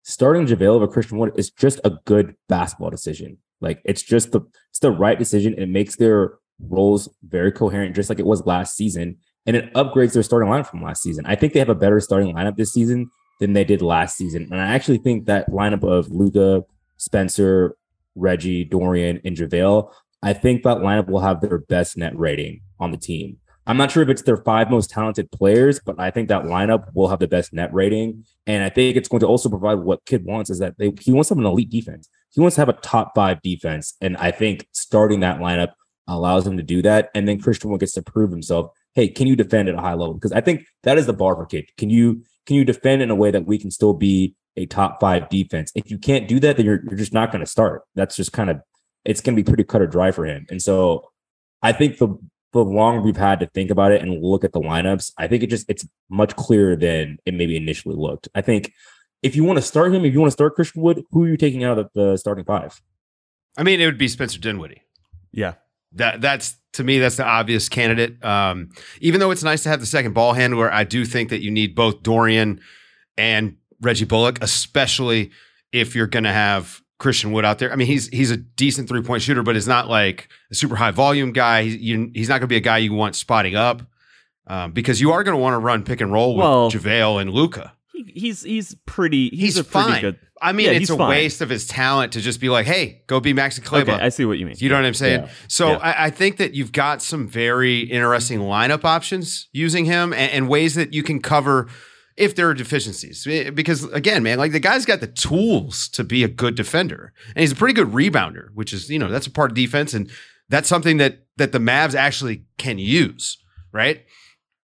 starting 0.03 0.45
JaVale 0.45 0.67
over 0.67 0.87
Christian 0.87 1.17
Wood 1.17 1.33
is 1.35 1.49
just 1.49 1.79
a 1.83 1.91
good 2.05 2.35
basketball 2.49 2.89
decision. 2.89 3.37
Like 3.59 3.81
it's 3.85 4.01
just 4.01 4.31
the 4.31 4.41
it's 4.69 4.79
the 4.79 4.91
right 4.91 5.17
decision. 5.17 5.53
It 5.57 5.69
makes 5.69 5.95
their 5.95 6.33
roles 6.59 7.09
very 7.23 7.51
coherent, 7.51 7.95
just 7.95 8.09
like 8.09 8.19
it 8.19 8.25
was 8.25 8.45
last 8.45 8.75
season, 8.75 9.17
and 9.45 9.55
it 9.55 9.73
upgrades 9.73 10.13
their 10.13 10.23
starting 10.23 10.49
lineup 10.49 10.67
from 10.67 10.83
last 10.83 11.01
season. 11.01 11.25
I 11.25 11.35
think 11.35 11.53
they 11.53 11.59
have 11.59 11.69
a 11.69 11.75
better 11.75 11.99
starting 11.99 12.35
lineup 12.35 12.55
this 12.55 12.73
season 12.73 13.09
than 13.39 13.53
they 13.53 13.63
did 13.63 13.81
last 13.81 14.17
season, 14.17 14.47
and 14.51 14.61
I 14.61 14.73
actually 14.73 14.99
think 14.99 15.25
that 15.25 15.49
lineup 15.49 15.83
of 15.83 16.09
Luka, 16.09 16.63
Spencer, 16.97 17.75
Reggie, 18.15 18.63
Dorian, 18.63 19.21
and 19.23 19.35
JaVale, 19.35 19.91
I 20.21 20.33
think 20.33 20.63
that 20.63 20.77
lineup 20.77 21.07
will 21.07 21.21
have 21.21 21.41
their 21.41 21.57
best 21.57 21.97
net 21.97 22.17
rating 22.17 22.61
on 22.79 22.91
the 22.91 22.97
team. 22.97 23.37
I'm 23.67 23.77
not 23.77 23.91
sure 23.91 24.01
if 24.01 24.09
it's 24.09 24.23
their 24.23 24.37
five 24.37 24.69
most 24.71 24.89
talented 24.89 25.31
players, 25.31 25.79
but 25.79 25.99
I 25.99 26.09
think 26.11 26.29
that 26.29 26.43
lineup 26.43 26.93
will 26.93 27.07
have 27.09 27.19
the 27.19 27.27
best 27.27 27.53
net 27.53 27.71
rating. 27.73 28.25
And 28.47 28.63
I 28.63 28.69
think 28.69 28.97
it's 28.97 29.07
going 29.07 29.21
to 29.21 29.27
also 29.27 29.49
provide 29.49 29.75
what 29.75 30.03
Kidd 30.05 30.25
wants 30.25 30.49
is 30.49 30.59
that 30.59 30.77
they, 30.77 30.91
he 30.99 31.11
wants 31.11 31.29
to 31.29 31.35
have 31.35 31.39
an 31.39 31.45
elite 31.45 31.69
defense. 31.69 32.09
He 32.31 32.41
wants 32.41 32.55
to 32.55 32.61
have 32.61 32.69
a 32.69 32.73
top 32.73 33.13
five 33.13 33.41
defense. 33.41 33.95
And 34.01 34.17
I 34.17 34.31
think 34.31 34.67
starting 34.71 35.19
that 35.19 35.39
lineup 35.39 35.73
allows 36.07 36.45
him 36.47 36.57
to 36.57 36.63
do 36.63 36.81
that. 36.81 37.11
And 37.13 37.27
then 37.27 37.39
Christian 37.39 37.69
Wood 37.69 37.81
gets 37.81 37.93
to 37.93 38.01
prove 38.01 38.31
himself. 38.31 38.71
Hey, 38.93 39.07
can 39.07 39.27
you 39.27 39.35
defend 39.35 39.69
at 39.69 39.75
a 39.75 39.81
high 39.81 39.93
level? 39.93 40.13
Because 40.13 40.31
I 40.31 40.41
think 40.41 40.65
that 40.83 40.97
is 40.97 41.05
the 41.05 41.13
bar 41.13 41.35
for 41.35 41.45
Kidd. 41.45 41.65
Can 41.77 41.89
you 41.89 42.23
can 42.45 42.55
you 42.55 42.65
defend 42.65 43.01
in 43.01 43.09
a 43.09 43.15
way 43.15 43.31
that 43.31 43.45
we 43.45 43.57
can 43.57 43.71
still 43.71 43.93
be 43.93 44.35
a 44.57 44.65
top 44.65 44.99
five 44.99 45.29
defense? 45.29 45.71
If 45.75 45.89
you 45.89 45.97
can't 45.97 46.27
do 46.27 46.39
that, 46.39 46.57
then 46.57 46.65
you're 46.65 46.81
you're 46.85 46.97
just 46.97 47.13
not 47.13 47.31
going 47.31 47.43
to 47.43 47.49
start. 47.49 47.83
That's 47.95 48.15
just 48.15 48.33
kind 48.33 48.49
of 48.49 48.61
it's 49.05 49.21
going 49.21 49.35
to 49.35 49.41
be 49.41 49.47
pretty 49.47 49.63
cut 49.63 49.81
or 49.81 49.87
dry 49.87 50.11
for 50.11 50.25
him. 50.25 50.45
And 50.49 50.61
so 50.61 51.09
I 51.61 51.71
think 51.71 51.97
the 51.97 52.17
the 52.53 52.63
longer 52.63 53.01
we've 53.01 53.15
had 53.15 53.39
to 53.39 53.47
think 53.47 53.71
about 53.71 53.91
it 53.91 54.01
and 54.01 54.21
look 54.21 54.43
at 54.43 54.51
the 54.51 54.59
lineups, 54.59 55.13
I 55.17 55.27
think 55.27 55.43
it 55.43 55.49
just 55.49 55.69
it's 55.69 55.87
much 56.09 56.35
clearer 56.35 56.75
than 56.75 57.17
it 57.25 57.33
maybe 57.33 57.55
initially 57.55 57.95
looked. 57.95 58.27
I 58.35 58.41
think 58.41 58.73
if 59.23 59.35
you 59.35 59.43
want 59.43 59.57
to 59.57 59.61
start 59.61 59.93
him, 59.93 60.03
if 60.03 60.13
you 60.13 60.19
want 60.19 60.29
to 60.29 60.33
start 60.33 60.55
Christian 60.55 60.81
Wood, 60.81 61.03
who 61.11 61.23
are 61.23 61.27
you 61.29 61.37
taking 61.37 61.63
out 61.63 61.79
of 61.79 61.89
the 61.93 62.17
starting 62.17 62.43
five? 62.43 62.81
I 63.57 63.63
mean, 63.63 63.79
it 63.79 63.85
would 63.85 63.97
be 63.97 64.07
Spencer 64.07 64.39
Dinwiddie. 64.39 64.83
Yeah. 65.31 65.53
That 65.93 66.21
that's 66.21 66.55
to 66.73 66.83
me 66.83 66.99
that's 66.99 67.17
the 67.17 67.25
obvious 67.25 67.67
candidate. 67.69 68.23
Um, 68.23 68.69
even 69.01 69.19
though 69.19 69.31
it's 69.31 69.43
nice 69.43 69.63
to 69.63 69.69
have 69.69 69.79
the 69.81 69.85
second 69.85 70.13
ball 70.13 70.33
handler, 70.33 70.71
I 70.71 70.83
do 70.83 71.05
think 71.05 71.29
that 71.29 71.41
you 71.41 71.51
need 71.51 71.75
both 71.75 72.01
Dorian 72.03 72.61
and 73.17 73.57
Reggie 73.81 74.05
Bullock, 74.05 74.41
especially 74.41 75.31
if 75.71 75.95
you're 75.95 76.07
going 76.07 76.23
to 76.23 76.31
have 76.31 76.81
Christian 76.99 77.31
Wood 77.31 77.43
out 77.45 77.59
there. 77.59 77.71
I 77.71 77.75
mean, 77.75 77.87
he's 77.87 78.07
he's 78.07 78.31
a 78.31 78.37
decent 78.37 78.87
three 78.87 79.01
point 79.01 79.21
shooter, 79.21 79.43
but 79.43 79.55
is 79.55 79.67
not 79.67 79.89
like 79.89 80.29
a 80.51 80.55
super 80.55 80.75
high 80.75 80.91
volume 80.91 81.31
guy. 81.33 81.63
He's, 81.63 81.75
you, 81.77 82.11
he's 82.13 82.29
not 82.29 82.35
going 82.35 82.41
to 82.43 82.47
be 82.47 82.57
a 82.57 82.61
guy 82.61 82.77
you 82.77 82.93
want 82.93 83.15
spotting 83.15 83.55
up 83.55 83.81
um, 84.47 84.71
because 84.71 85.01
you 85.01 85.11
are 85.11 85.23
going 85.23 85.35
to 85.35 85.41
want 85.41 85.53
to 85.55 85.59
run 85.59 85.83
pick 85.83 85.99
and 85.99 86.11
roll 86.13 86.35
with 86.35 86.43
Well- 86.43 86.71
JaVale 86.71 87.21
and 87.21 87.31
Luka. 87.31 87.73
He, 87.91 88.03
he's 88.15 88.43
he's 88.43 88.75
pretty 88.85 89.29
he's, 89.29 89.39
He's, 89.41 89.57
a 89.57 89.63
pretty 89.65 89.89
fine. 89.91 90.01
good 90.01 90.19
I 90.41 90.53
mean, 90.53 90.65
Yeah, 90.67 90.71
it's 90.73 90.89
a 90.89 90.97
fine. 90.97 91.09
waste 91.09 91.41
of 91.41 91.49
his 91.49 91.67
talent 91.67 92.13
to 92.13 92.21
just 92.21 92.39
be 92.39 92.49
like, 92.49 92.65
"Hey, 92.65 93.03
go 93.07 93.19
be 93.19 93.33
Maxi 93.33 93.63
Kleber." 93.63 93.91
Okay, 93.93 94.03
I 94.03 94.09
see 94.09 94.25
what 94.25 94.39
you 94.39 94.45
mean. 94.45 94.55
You 94.57 94.69
know 94.69 94.75
what 94.75 94.85
I'm 94.85 94.93
saying? 94.93 95.21
Yeah. 95.23 95.29
So 95.47 95.69
Yeah. 95.73 95.77
I, 95.77 96.05
I 96.05 96.09
think 96.09 96.37
that 96.37 96.53
you've 96.55 96.71
got 96.71 97.01
some 97.01 97.27
very 97.27 97.81
interesting 97.81 98.39
lineup 98.39 98.83
options 98.83 99.47
using 99.53 99.85
him 99.85 100.13
and, 100.13 100.31
and 100.31 100.49
ways 100.49 100.75
that 100.75 100.93
you 100.93 101.03
can 101.03 101.21
cover 101.21 101.67
if 102.17 102.35
there 102.35 102.49
are 102.49 102.53
deficiencies. 102.53 103.25
Eh, 103.29 103.51
Because 103.51 103.83
again, 103.93 104.23
man, 104.23 104.37
like 104.39 104.51
the 104.51 104.59
guy's 104.59 104.85
got 104.85 104.99
the 104.99 105.07
tools 105.07 105.87
to 105.89 106.03
be 106.03 106.23
a 106.23 106.27
good 106.27 106.55
defender, 106.55 107.13
and 107.35 107.41
he's 107.41 107.51
a 107.51 107.55
pretty 107.55 107.73
good 107.73 107.87
rebounder, 107.89 108.47
which 108.53 108.73
is 108.73 108.89
you 108.89 108.97
know 108.99 109.09
that's 109.09 109.27
a 109.27 109.31
part 109.31 109.51
of 109.51 109.55
defense, 109.55 109.93
and 109.93 110.09
that's 110.49 110.67
something 110.67 110.97
that 110.97 111.19
that 111.37 111.51
the 111.51 111.59
Mavs 111.59 111.95
actually 111.95 112.45
can 112.57 112.77
use, 112.79 113.37
right? 113.71 114.03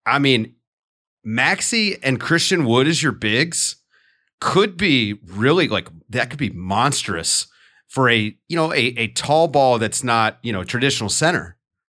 I 0.05 0.19
mean, 0.19 0.55
Maxi 1.25 1.97
and 2.03 2.19
Christian 2.19 2.65
Wood 2.65 2.87
as 2.87 3.01
your 3.03 3.11
bigs 3.11 3.77
could 4.41 4.75
be 4.75 5.13
really 5.27 5.69
like 5.69 5.87
that 6.09 6.29
could 6.29 6.39
be 6.39 6.49
monstrous 6.49 7.47
for 7.87 8.09
a 8.09 8.35
you 8.49 8.57
know 8.57 8.73
a, 8.73 8.93
a 8.97 9.07
tall 9.09 9.47
ball 9.47 9.79
that's 9.79 10.03
not 10.03 10.39
you 10.41 10.51
know 10.51 10.63
traditional 10.63 11.09
center 11.09 11.57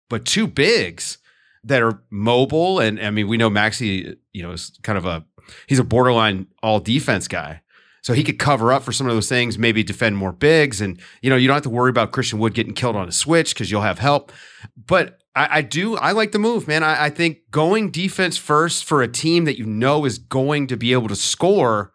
but 0.10 0.26
two 0.26 0.46
bigs 0.46 1.20
that 1.64 1.82
are 1.82 2.02
mobile. 2.10 2.80
And 2.80 3.00
i 3.00 3.10
mean 3.10 3.28
we 3.28 3.38
know 3.38 3.50
maxi 3.50 4.18
you 4.34 4.44
know 4.44 4.52
is 4.52 4.78
kind 4.84 4.98
of 4.98 5.06
a 5.06 5.26
he's 5.68 5.80
a 5.80 5.84
borderline 5.84 6.48
all 6.62 6.80
defense 6.80 7.28
guy. 7.28 7.62
So 8.04 8.14
he 8.14 8.24
could 8.24 8.40
cover 8.40 8.74
up 8.74 8.82
for 8.82 8.92
some 8.92 9.08
of 9.08 9.14
those 9.14 9.30
things 9.30 9.60
maybe 9.60 9.84
defend 9.84 10.18
more 10.18 10.32
bigs. 10.32 10.82
And 10.82 11.00
you 11.22 11.30
know 11.30 11.36
you 11.36 11.48
don't 11.48 11.56
have 11.56 11.64
to 11.64 11.70
worry 11.70 11.90
about 11.90 12.12
christian 12.12 12.40
wood 12.40 12.54
getting 12.54 12.74
killed 12.74 12.96
on 12.96 13.08
a 13.08 13.12
switch 13.12 13.54
because 13.54 13.72
you'll 13.72 13.82
have 13.82 14.00
help. 14.00 14.32
But 14.76 15.20
I, 15.36 15.60
I 15.60 15.62
do 15.62 15.96
i 15.98 16.12
like 16.12 16.32
the 16.32 16.40
move 16.40 16.68
man. 16.68 16.84
I, 16.84 17.06
I 17.06 17.10
think 17.10 17.52
going 17.52 17.92
defense 17.92 18.38
first 18.38 18.84
for 18.84 19.02
a 19.02 19.08
team 19.08 19.46
that 19.46 19.58
you 19.58 19.66
know 19.66 20.06
is 20.06 20.18
going 20.18 20.68
to 20.68 20.78
be 20.78 20.94
able 20.94 21.08
to 21.08 21.16
score 21.16 21.91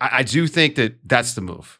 I, 0.00 0.18
I 0.18 0.22
do 0.22 0.46
think 0.46 0.76
that 0.76 0.96
that's 1.04 1.34
the 1.34 1.40
move 1.40 1.78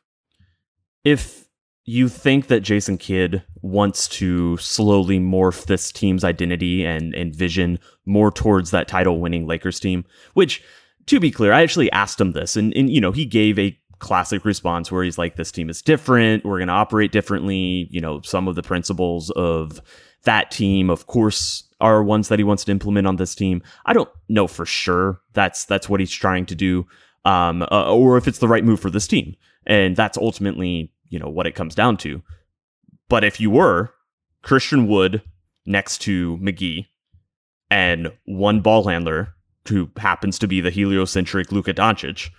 if 1.04 1.48
you 1.84 2.08
think 2.08 2.48
that 2.48 2.60
Jason 2.60 2.98
Kidd 2.98 3.42
wants 3.62 4.08
to 4.08 4.58
slowly 4.58 5.18
morph 5.18 5.64
this 5.64 5.90
team's 5.90 6.22
identity 6.22 6.84
and, 6.84 7.14
and 7.14 7.34
vision 7.34 7.78
more 8.04 8.30
towards 8.30 8.72
that 8.72 8.88
title 8.88 9.20
winning 9.20 9.46
Lakers 9.46 9.80
team, 9.80 10.04
which 10.34 10.62
to 11.06 11.18
be 11.18 11.30
clear, 11.30 11.50
I 11.52 11.62
actually 11.62 11.90
asked 11.92 12.20
him 12.20 12.32
this 12.32 12.56
and, 12.56 12.76
and 12.76 12.90
you 12.90 13.00
know, 13.00 13.12
he 13.12 13.24
gave 13.24 13.58
a 13.58 13.78
classic 14.00 14.44
response 14.44 14.92
where 14.92 15.02
he's 15.02 15.16
like, 15.16 15.36
this 15.36 15.50
team 15.50 15.70
is 15.70 15.80
different. 15.80 16.44
We're 16.44 16.58
going 16.58 16.68
to 16.68 16.74
operate 16.74 17.10
differently. 17.10 17.88
You 17.90 18.00
know, 18.00 18.20
some 18.20 18.48
of 18.48 18.54
the 18.54 18.62
principles 18.62 19.30
of 19.30 19.80
that 20.24 20.50
team, 20.50 20.90
of 20.90 21.06
course, 21.06 21.64
are 21.80 22.02
ones 22.02 22.28
that 22.28 22.38
he 22.38 22.44
wants 22.44 22.64
to 22.64 22.72
implement 22.72 23.06
on 23.06 23.16
this 23.16 23.34
team. 23.34 23.62
I 23.86 23.94
don't 23.94 24.10
know 24.28 24.46
for 24.46 24.66
sure 24.66 25.20
that's, 25.32 25.64
that's 25.64 25.88
what 25.88 26.00
he's 26.00 26.12
trying 26.12 26.44
to 26.46 26.54
do. 26.54 26.86
Um, 27.28 27.62
uh, 27.70 27.94
or 27.94 28.16
if 28.16 28.26
it's 28.26 28.38
the 28.38 28.48
right 28.48 28.64
move 28.64 28.80
for 28.80 28.88
this 28.88 29.06
team. 29.06 29.36
And 29.66 29.94
that's 29.94 30.16
ultimately, 30.16 30.90
you 31.10 31.18
know, 31.18 31.28
what 31.28 31.46
it 31.46 31.54
comes 31.54 31.74
down 31.74 31.98
to. 31.98 32.22
But 33.10 33.22
if 33.22 33.38
you 33.38 33.50
were 33.50 33.92
Christian 34.42 34.86
Wood 34.86 35.20
next 35.66 35.98
to 36.02 36.38
McGee 36.38 36.86
and 37.70 38.12
one 38.24 38.60
ball 38.60 38.88
handler 38.88 39.34
who 39.68 39.90
happens 39.98 40.38
to 40.38 40.48
be 40.48 40.62
the 40.62 40.70
heliocentric 40.70 41.52
Luka 41.52 41.74
Doncic, 41.74 42.30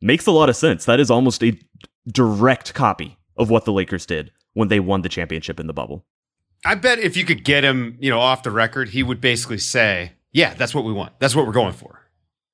makes 0.00 0.26
a 0.26 0.30
lot 0.30 0.48
of 0.48 0.56
sense. 0.56 0.86
That 0.86 0.98
is 0.98 1.10
almost 1.10 1.44
a 1.44 1.58
direct 2.06 2.72
copy 2.72 3.18
of 3.36 3.50
what 3.50 3.66
the 3.66 3.72
Lakers 3.72 4.06
did 4.06 4.30
when 4.54 4.68
they 4.68 4.80
won 4.80 5.02
the 5.02 5.10
championship 5.10 5.60
in 5.60 5.66
the 5.66 5.74
bubble. 5.74 6.06
I 6.64 6.74
bet 6.76 6.98
if 6.98 7.18
you 7.18 7.24
could 7.26 7.44
get 7.44 7.64
him, 7.64 7.98
you 8.00 8.08
know, 8.08 8.20
off 8.20 8.44
the 8.44 8.50
record, 8.50 8.90
he 8.90 9.02
would 9.02 9.20
basically 9.20 9.58
say, 9.58 10.12
"Yeah, 10.30 10.54
that's 10.54 10.74
what 10.74 10.84
we 10.84 10.92
want. 10.92 11.18
That's 11.18 11.34
what 11.34 11.46
we're 11.46 11.52
going 11.52 11.74
for. 11.74 12.00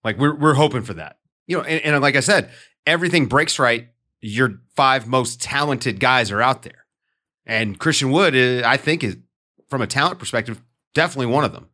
Like 0.02 0.18
we're 0.18 0.35
we're 0.35 0.54
hoping 0.54 0.82
for 0.82 0.94
that." 0.94 1.18
You 1.49 1.57
know, 1.57 1.64
and, 1.64 1.85
and 1.85 2.00
like 2.02 2.14
I 2.14 2.21
said, 2.21 2.50
everything 2.87 3.26
breaks 3.26 3.59
right. 3.59 3.88
Your 4.21 4.61
five 4.76 5.09
most 5.09 5.40
talented 5.43 5.99
guys 5.99 6.31
are 6.31 6.40
out 6.43 6.62
there, 6.62 6.87
and 7.47 7.76
Christian 7.78 8.12
Wood, 8.12 8.35
is, 8.37 8.62
I 8.62 8.76
think, 8.76 9.02
is 9.02 9.17
from 9.69 9.83
a 9.83 9.87
talent 9.87 10.19
perspective, 10.21 10.62
definitely 10.95 11.26
one 11.33 11.45
of 11.45 11.52
them. 11.52 11.69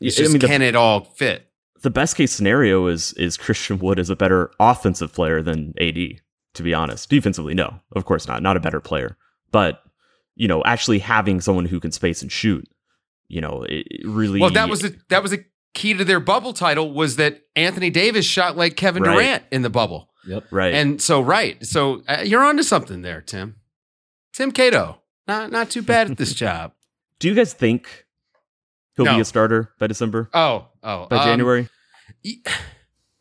It's 0.00 0.16
I 0.18 0.22
just 0.22 0.32
mean, 0.32 0.40
the- 0.40 0.46
can 0.48 0.62
it 0.62 0.74
all 0.74 1.04
fit? 1.04 1.46
the 1.82 1.90
best 1.90 2.14
case 2.16 2.30
scenario 2.32 2.86
is 2.88 3.12
is 3.14 3.36
Christian 3.36 3.78
Wood 3.78 3.98
is 3.98 4.10
a 4.10 4.16
better 4.16 4.50
offensive 4.60 5.12
player 5.12 5.42
than 5.42 5.74
AD. 5.80 6.20
To 6.54 6.62
be 6.64 6.74
honest, 6.74 7.08
defensively, 7.08 7.54
no, 7.54 7.78
of 7.94 8.04
course 8.04 8.26
not, 8.26 8.42
not 8.42 8.56
a 8.56 8.60
better 8.60 8.80
player. 8.80 9.16
But 9.52 9.82
you 10.34 10.48
know, 10.48 10.62
actually 10.64 10.98
having 10.98 11.40
someone 11.40 11.64
who 11.66 11.78
can 11.80 11.92
space 11.92 12.22
and 12.22 12.30
shoot, 12.32 12.68
you 13.28 13.40
know, 13.40 13.62
it 13.68 13.86
it 13.90 14.06
really. 14.06 14.40
Well, 14.40 14.50
that 14.50 14.68
was 14.68 14.80
the 14.80 14.96
that 15.10 15.22
was 15.22 15.30
the 15.30 15.44
key 15.74 15.94
to 15.94 16.04
their 16.04 16.20
bubble 16.20 16.52
title 16.52 16.92
was 16.92 17.16
that 17.16 17.42
Anthony 17.56 17.90
Davis 17.90 18.24
shot 18.26 18.56
like 18.56 18.76
Kevin 18.76 19.02
Right. 19.02 19.12
Durant 19.14 19.42
in 19.50 19.62
the 19.62 19.70
bubble. 19.70 20.08
Yep. 20.26 20.44
right. 20.50 20.74
And 20.74 21.00
so, 21.00 21.20
right. 21.20 21.64
So 21.64 22.02
uh, 22.08 22.22
you're 22.24 22.42
onto 22.42 22.62
something 22.62 23.02
there, 23.02 23.20
Tim. 23.22 23.56
Tim 24.32 24.52
Cato. 24.52 24.98
Not 25.26 25.50
not 25.50 25.70
too 25.70 25.82
bad 25.82 26.10
at 26.10 26.16
this 26.18 26.34
job. 26.44 26.72
Do 27.18 27.28
you 27.28 27.34
guys 27.34 27.52
think 27.54 28.06
he'll 28.96 29.04
No. 29.06 29.14
be 29.14 29.20
a 29.20 29.24
starter 29.24 29.72
by 29.78 29.86
December, 29.86 30.28
Oh, 30.34 30.68
oh. 30.82 31.06
by 31.06 31.16
um, 31.18 31.24
January? 31.24 31.68
y- 32.24 32.34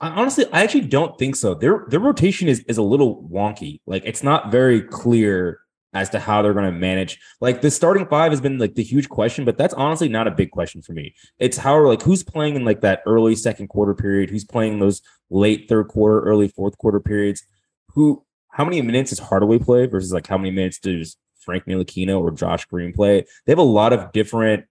I, 0.01 0.09
honestly, 0.09 0.45
I 0.53 0.63
actually 0.63 0.81
don't 0.87 1.17
think 1.19 1.35
so. 1.35 1.53
Their 1.55 1.85
their 1.89 1.99
rotation 1.99 2.47
is 2.47 2.59
is 2.67 2.77
a 2.77 2.81
little 2.81 3.23
wonky. 3.31 3.81
Like 3.85 4.03
it's 4.05 4.23
not 4.23 4.49
very 4.51 4.81
clear 4.81 5.59
as 5.93 6.09
to 6.11 6.19
how 6.19 6.41
they're 6.41 6.53
going 6.53 6.65
to 6.65 6.71
manage. 6.71 7.19
Like 7.41 7.61
the 7.61 7.71
starting 7.71 8.05
five 8.05 8.31
has 8.31 8.41
been 8.41 8.57
like 8.57 8.75
the 8.75 8.83
huge 8.83 9.09
question, 9.09 9.45
but 9.45 9.57
that's 9.57 9.73
honestly 9.73 10.07
not 10.07 10.27
a 10.27 10.31
big 10.31 10.51
question 10.51 10.81
for 10.81 10.93
me. 10.93 11.15
It's 11.39 11.57
how 11.57 11.79
like 11.85 12.01
who's 12.01 12.23
playing 12.23 12.55
in 12.55 12.65
like 12.65 12.81
that 12.81 13.01
early 13.05 13.35
second 13.35 13.67
quarter 13.69 13.95
period, 13.95 14.29
who's 14.29 14.45
playing 14.45 14.79
those 14.79 15.01
late 15.29 15.67
third 15.67 15.87
quarter, 15.87 16.21
early 16.21 16.47
fourth 16.47 16.77
quarter 16.77 16.99
periods. 16.99 17.43
Who 17.93 18.23
how 18.49 18.65
many 18.65 18.81
minutes 18.81 19.09
does 19.09 19.19
Hardaway 19.19 19.59
play 19.59 19.87
versus 19.87 20.13
like 20.13 20.27
how 20.27 20.37
many 20.37 20.51
minutes 20.51 20.79
does 20.79 21.17
Frank 21.39 21.65
Ntilikina 21.65 22.19
or 22.19 22.31
Josh 22.31 22.65
Green 22.65 22.93
play? 22.93 23.25
They 23.45 23.51
have 23.51 23.59
a 23.59 23.63
lot 23.63 23.93
of 23.93 24.11
different 24.11 24.65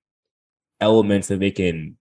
elements 0.81 1.29
that 1.29 1.41
they 1.41 1.51
can 1.51 1.97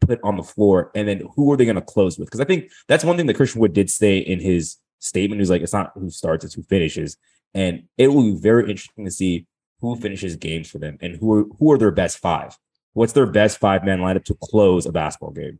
put 0.00 0.20
on 0.22 0.36
the 0.36 0.42
floor, 0.42 0.92
and 0.94 1.08
then 1.08 1.22
who 1.34 1.50
are 1.52 1.56
they 1.56 1.64
going 1.64 1.76
to 1.76 1.82
close 1.82 2.18
with? 2.18 2.28
Because 2.28 2.40
I 2.40 2.44
think 2.44 2.70
that's 2.86 3.04
one 3.04 3.16
thing 3.16 3.26
that 3.26 3.34
Christian 3.34 3.60
Wood 3.60 3.72
did 3.72 3.90
say 3.90 4.18
in 4.18 4.38
his 4.40 4.76
statement. 4.98 5.40
He's 5.40 5.50
like, 5.50 5.62
it's 5.62 5.72
not 5.72 5.92
who 5.94 6.10
starts, 6.10 6.44
it's 6.44 6.54
who 6.54 6.62
finishes, 6.62 7.16
and 7.56 7.84
it 7.96 8.08
will 8.08 8.22
be 8.22 8.38
very 8.38 8.70
interesting 8.70 9.06
to 9.06 9.10
see 9.10 9.46
who 9.80 9.96
finishes 9.96 10.36
games 10.36 10.70
for 10.70 10.78
them 10.78 10.98
and 11.00 11.16
who 11.16 11.32
are 11.32 11.44
who 11.58 11.72
are 11.72 11.78
their 11.78 11.90
best 11.90 12.18
five. 12.18 12.56
What's 12.92 13.14
their 13.14 13.26
best 13.26 13.58
five 13.58 13.84
man 13.84 14.00
lineup 14.00 14.24
to 14.26 14.36
close 14.40 14.86
a 14.86 14.92
basketball 14.92 15.32
game? 15.32 15.58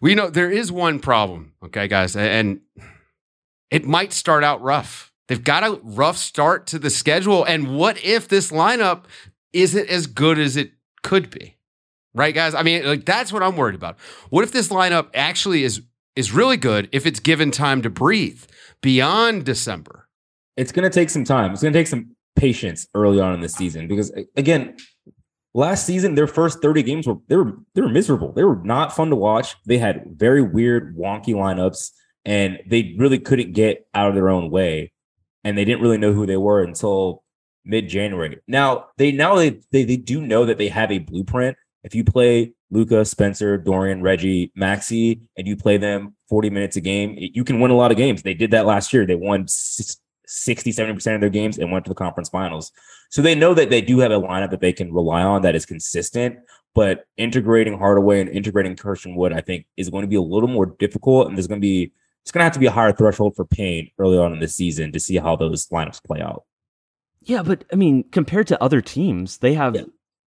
We 0.00 0.14
know 0.14 0.30
there 0.30 0.50
is 0.50 0.70
one 0.70 1.00
problem, 1.00 1.54
okay, 1.64 1.88
guys, 1.88 2.14
and 2.16 2.60
it 3.70 3.84
might 3.84 4.12
start 4.12 4.44
out 4.44 4.62
rough. 4.62 5.12
They've 5.28 5.42
got 5.42 5.64
a 5.64 5.80
rough 5.82 6.16
start 6.16 6.68
to 6.68 6.78
the 6.78 6.90
schedule. 6.90 7.44
And 7.44 7.76
what 7.76 8.02
if 8.04 8.28
this 8.28 8.52
lineup 8.52 9.04
isn't 9.52 9.88
as 9.88 10.06
good 10.06 10.38
as 10.38 10.56
it 10.56 10.72
could 11.02 11.30
be? 11.30 11.56
Right, 12.14 12.34
guys? 12.34 12.54
I 12.54 12.62
mean, 12.62 12.86
like 12.86 13.04
that's 13.04 13.32
what 13.32 13.42
I'm 13.42 13.56
worried 13.56 13.74
about. 13.74 13.98
What 14.30 14.44
if 14.44 14.52
this 14.52 14.68
lineup 14.68 15.08
actually 15.14 15.64
is 15.64 15.82
is 16.14 16.32
really 16.32 16.56
good 16.56 16.88
if 16.92 17.06
it's 17.06 17.20
given 17.20 17.50
time 17.50 17.82
to 17.82 17.90
breathe 17.90 18.44
beyond 18.80 19.44
December? 19.44 20.05
It's 20.56 20.72
going 20.72 20.88
to 20.88 20.94
take 20.94 21.10
some 21.10 21.24
time. 21.24 21.52
It's 21.52 21.62
going 21.62 21.72
to 21.72 21.78
take 21.78 21.86
some 21.86 22.16
patience 22.34 22.86
early 22.94 23.20
on 23.20 23.34
in 23.34 23.40
the 23.40 23.48
season 23.48 23.88
because 23.88 24.12
again, 24.36 24.76
last 25.54 25.86
season 25.86 26.14
their 26.14 26.26
first 26.26 26.60
30 26.60 26.82
games 26.82 27.06
were 27.06 27.16
they 27.28 27.36
were 27.36 27.54
they 27.74 27.80
were 27.80 27.88
miserable. 27.88 28.32
They 28.32 28.44
were 28.44 28.60
not 28.62 28.94
fun 28.94 29.10
to 29.10 29.16
watch. 29.16 29.56
They 29.66 29.78
had 29.78 30.04
very 30.16 30.42
weird, 30.42 30.96
wonky 30.96 31.34
lineups 31.34 31.90
and 32.24 32.58
they 32.66 32.94
really 32.98 33.18
couldn't 33.18 33.52
get 33.52 33.86
out 33.94 34.08
of 34.08 34.14
their 34.14 34.28
own 34.28 34.50
way 34.50 34.92
and 35.44 35.56
they 35.56 35.64
didn't 35.64 35.82
really 35.82 35.98
know 35.98 36.12
who 36.12 36.26
they 36.26 36.36
were 36.36 36.62
until 36.62 37.22
mid-January. 37.64 38.38
Now 38.46 38.86
they 38.98 39.12
now 39.12 39.34
they, 39.34 39.60
they 39.72 39.84
they 39.84 39.96
do 39.96 40.20
know 40.20 40.44
that 40.44 40.58
they 40.58 40.68
have 40.68 40.92
a 40.92 40.98
blueprint. 40.98 41.56
If 41.82 41.94
you 41.94 42.04
play 42.04 42.52
Luka, 42.70 43.04
Spencer, 43.04 43.56
Dorian, 43.56 44.02
Reggie, 44.02 44.52
Maxi, 44.58 45.20
and 45.36 45.46
you 45.46 45.56
play 45.56 45.76
them 45.76 46.16
40 46.28 46.50
minutes 46.50 46.76
a 46.76 46.80
game, 46.80 47.14
you 47.16 47.44
can 47.44 47.60
win 47.60 47.70
a 47.70 47.76
lot 47.76 47.92
of 47.92 47.96
games. 47.96 48.22
They 48.22 48.34
did 48.34 48.50
that 48.50 48.66
last 48.66 48.92
year. 48.92 49.06
They 49.06 49.14
won 49.14 49.46
60, 50.26 50.72
70% 50.72 51.14
of 51.14 51.20
their 51.20 51.30
games 51.30 51.58
and 51.58 51.72
went 51.72 51.84
to 51.84 51.88
the 51.88 51.94
conference 51.94 52.28
finals. 52.28 52.72
So 53.10 53.22
they 53.22 53.34
know 53.34 53.54
that 53.54 53.70
they 53.70 53.80
do 53.80 53.98
have 54.00 54.10
a 54.10 54.20
lineup 54.20 54.50
that 54.50 54.60
they 54.60 54.72
can 54.72 54.92
rely 54.92 55.22
on 55.22 55.42
that 55.42 55.54
is 55.54 55.66
consistent. 55.66 56.38
But 56.74 57.06
integrating 57.16 57.78
Hardaway 57.78 58.20
and 58.20 58.28
integrating 58.28 58.76
Christian 58.76 59.16
Wood, 59.16 59.32
I 59.32 59.40
think, 59.40 59.66
is 59.76 59.88
going 59.88 60.02
to 60.02 60.08
be 60.08 60.16
a 60.16 60.22
little 60.22 60.48
more 60.48 60.66
difficult. 60.66 61.28
And 61.28 61.36
there's 61.36 61.46
going 61.46 61.60
to 61.60 61.66
be 61.66 61.92
it's 62.26 62.32
going 62.32 62.40
to 62.40 62.44
have 62.44 62.54
to 62.54 62.58
be 62.58 62.66
a 62.66 62.72
higher 62.72 62.92
threshold 62.92 63.36
for 63.36 63.44
pain 63.44 63.88
early 63.98 64.18
on 64.18 64.32
in 64.32 64.40
the 64.40 64.48
season 64.48 64.90
to 64.90 64.98
see 64.98 65.16
how 65.16 65.36
those 65.36 65.68
lineups 65.68 66.02
play 66.02 66.20
out. 66.20 66.42
Yeah, 67.22 67.44
but 67.44 67.64
I 67.72 67.76
mean, 67.76 68.02
compared 68.10 68.48
to 68.48 68.60
other 68.60 68.80
teams, 68.80 69.38
they 69.38 69.54
have 69.54 69.76
yeah. 69.76 69.82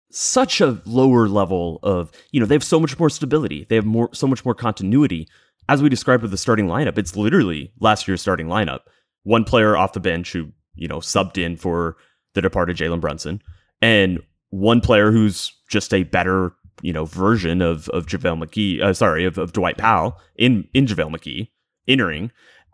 such 0.10 0.62
a 0.62 0.82
lower 0.86 1.28
level 1.28 1.80
of, 1.84 2.12
you 2.32 2.40
know, 2.40 2.46
they 2.46 2.56
have 2.56 2.64
so 2.64 2.80
much 2.80 2.98
more 2.98 3.10
stability. 3.10 3.66
They 3.68 3.76
have 3.76 3.86
more 3.86 4.10
so 4.14 4.28
much 4.28 4.46
more 4.46 4.56
continuity. 4.56 5.28
As 5.68 5.84
we 5.84 5.90
described 5.90 6.22
with 6.22 6.32
the 6.32 6.38
starting 6.38 6.68
lineup, 6.68 6.98
it's 6.98 7.18
literally 7.18 7.74
last 7.82 8.08
year's 8.08 8.22
starting 8.22 8.48
lineup. 8.48 8.80
One 9.24 9.44
player 9.44 9.76
off 9.76 9.94
the 9.94 10.00
bench 10.00 10.34
who, 10.34 10.50
you 10.76 10.88
know, 10.88 11.00
subbed 11.00 11.38
in 11.38 11.58
for 11.58 11.98
the 12.34 12.42
departed 12.42 12.78
Jalen 12.78 13.02
Brunson, 13.02 13.42
and 13.82 14.20
one 14.50 14.82
player 14.82 15.12
who's 15.12 15.54
just 15.70 15.94
a 15.94 16.04
better, 16.04 16.54
you 16.82 16.94
know, 16.94 17.06
version 17.06 17.62
of 17.62 17.90
of 17.90 18.06
JaVale 18.06 18.44
McGee, 18.44 18.82
uh, 18.82 18.94
sorry, 18.94 19.26
of, 19.26 19.38
of 19.38 19.54
Dwight 19.54 19.78
Powell 19.78 20.20
in 20.36 20.68
in 20.74 20.86
JaVale 20.86 21.16
McGee 21.16 21.50
entering, 21.88 22.32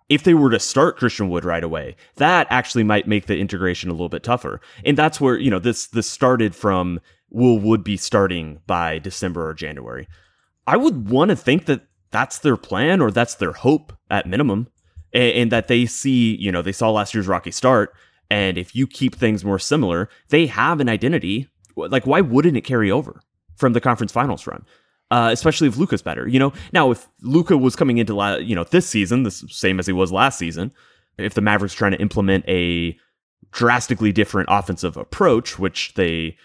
if 0.10 0.24
they 0.24 0.34
were 0.34 0.52
to 0.52 0.60
start 0.60 0.98
Christian 0.98 1.30
Wood 1.30 1.46
right 1.46 1.64
away, 1.64 1.96
that 2.18 2.48
actually 2.50 2.84
might 2.84 3.08
make 3.08 3.26
the 3.26 3.38
integration 3.38 3.90
a 3.90 3.94
little 3.94 4.10
bit 4.10 4.24
tougher. 4.24 4.62
And 4.84 4.98
that's 4.98 5.20
where, 5.20 5.38
you 5.38 5.50
know, 5.50 5.60
this 5.60 5.88
this 5.88 6.10
started 6.10 6.56
from 6.56 7.00
will 7.30 7.60
Wood 7.60 7.84
be 7.84 7.98
starting 7.98 8.60
by 8.68 9.00
December 9.00 9.50
or 9.50 9.54
January. 9.54 10.08
I 10.68 10.78
would 10.78 11.10
want 11.10 11.30
to 11.30 11.36
think 11.36 11.66
that 11.66 11.88
that's 12.12 12.40
their 12.40 12.58
plan 12.58 13.02
or 13.02 13.12
that's 13.12 13.36
their 13.36 13.52
hope 13.52 13.94
at 14.10 14.28
minimum. 14.28 14.68
And, 15.16 15.52
that 15.52 15.70
they 15.70 15.86
see, 15.86 16.36
you 16.36 16.52
know, 16.52 16.62
they 16.62 16.74
saw 16.74 16.92
last 16.92 17.14
year's 17.14 17.28
rocky 17.28 17.52
start. 17.52 17.96
And 18.30 18.58
if 18.58 18.76
you 18.76 18.86
keep 18.86 19.16
things 19.16 19.46
more 19.46 19.60
similar, 19.60 20.10
they 20.30 20.46
have 20.48 20.80
an 20.82 20.90
identity. 20.90 21.48
Like, 21.76 22.06
why 22.06 22.22
wouldn't 22.22 22.58
it 22.58 22.62
carry 22.62 22.92
over 22.92 23.22
from 23.56 23.74
the 23.74 23.80
conference 23.80 24.12
finals 24.12 24.46
run? 24.46 24.66
uh, 25.12 25.30
especially 25.32 25.68
if 25.68 25.78
Luka's 25.78 26.02
better. 26.02 26.28
You 26.28 26.40
know, 26.40 26.54
now 26.74 26.92
if 26.92 27.08
Luka 27.22 27.58
was 27.58 27.76
coming 27.76 27.98
into 27.98 28.14
la- 28.14 28.36
you 28.36 28.56
know 28.56 28.64
this 28.64 28.88
season, 28.88 29.24
the 29.24 29.32
same 29.32 29.80
as 29.80 29.88
he 29.88 29.94
was 29.94 30.12
last 30.12 30.38
season, 30.38 30.72
if 31.18 31.34
the 31.34 31.42
Mavericks 31.42 31.74
trying 31.76 31.92
to 31.92 32.02
implement 32.02 32.46
a 32.48 32.98
drastically 33.52 34.12
different 34.12 34.50
offensive 34.52 34.98
approach, 34.98 35.60
which 35.60 35.94
they 35.94 36.38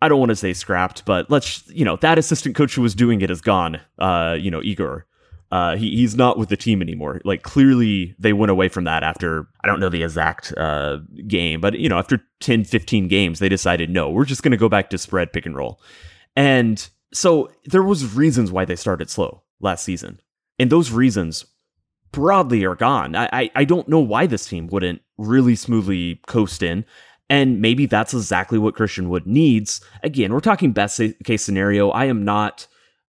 I 0.00 0.08
don't 0.08 0.18
want 0.18 0.30
to 0.30 0.36
say 0.36 0.52
scrapped, 0.52 1.04
but 1.04 1.30
let's 1.30 1.66
you 1.68 1.84
know 1.84 1.96
that 1.96 2.18
assistant 2.18 2.54
coach 2.54 2.74
who 2.74 2.82
was 2.82 2.94
doing 2.94 3.20
it 3.22 3.30
is 3.30 3.40
gone. 3.40 3.80
Uh, 3.98 4.36
you 4.38 4.50
know, 4.50 4.62
Igor. 4.62 5.06
Uh, 5.52 5.76
he, 5.76 5.96
he's 5.96 6.16
not 6.16 6.38
with 6.38 6.48
the 6.48 6.56
team 6.56 6.82
anymore. 6.82 7.20
Like 7.24 7.42
clearly 7.42 8.14
they 8.18 8.32
went 8.32 8.50
away 8.50 8.68
from 8.68 8.84
that 8.84 9.02
after 9.02 9.46
I 9.62 9.68
don't 9.68 9.80
know 9.80 9.88
the 9.88 10.02
exact 10.02 10.52
uh, 10.56 10.98
game, 11.26 11.60
but 11.60 11.78
you 11.78 11.88
know 11.88 11.98
after 11.98 12.20
10, 12.40 12.64
15 12.64 13.08
games 13.08 13.38
they 13.38 13.48
decided 13.48 13.90
no, 13.90 14.10
we're 14.10 14.24
just 14.24 14.42
going 14.42 14.52
to 14.52 14.56
go 14.56 14.68
back 14.68 14.90
to 14.90 14.98
spread 14.98 15.32
pick 15.32 15.46
and 15.46 15.56
roll. 15.56 15.80
And 16.34 16.88
so 17.12 17.50
there 17.64 17.82
was 17.82 18.14
reasons 18.14 18.50
why 18.50 18.64
they 18.64 18.76
started 18.76 19.08
slow 19.08 19.42
last 19.60 19.84
season, 19.84 20.20
and 20.58 20.70
those 20.70 20.90
reasons 20.90 21.46
broadly 22.12 22.64
are 22.64 22.74
gone. 22.74 23.14
I, 23.14 23.28
I, 23.32 23.50
I 23.54 23.64
don't 23.64 23.88
know 23.88 24.00
why 24.00 24.26
this 24.26 24.46
team 24.46 24.68
wouldn't 24.68 25.02
really 25.18 25.54
smoothly 25.54 26.20
coast 26.26 26.62
in. 26.62 26.84
And 27.28 27.60
maybe 27.60 27.86
that's 27.86 28.14
exactly 28.14 28.58
what 28.58 28.74
Christian 28.74 29.08
Wood 29.08 29.26
needs. 29.26 29.80
Again, 30.02 30.32
we're 30.32 30.40
talking 30.40 30.72
best 30.72 31.00
case 31.24 31.42
scenario. 31.42 31.90
I 31.90 32.04
am 32.04 32.24
not 32.24 32.68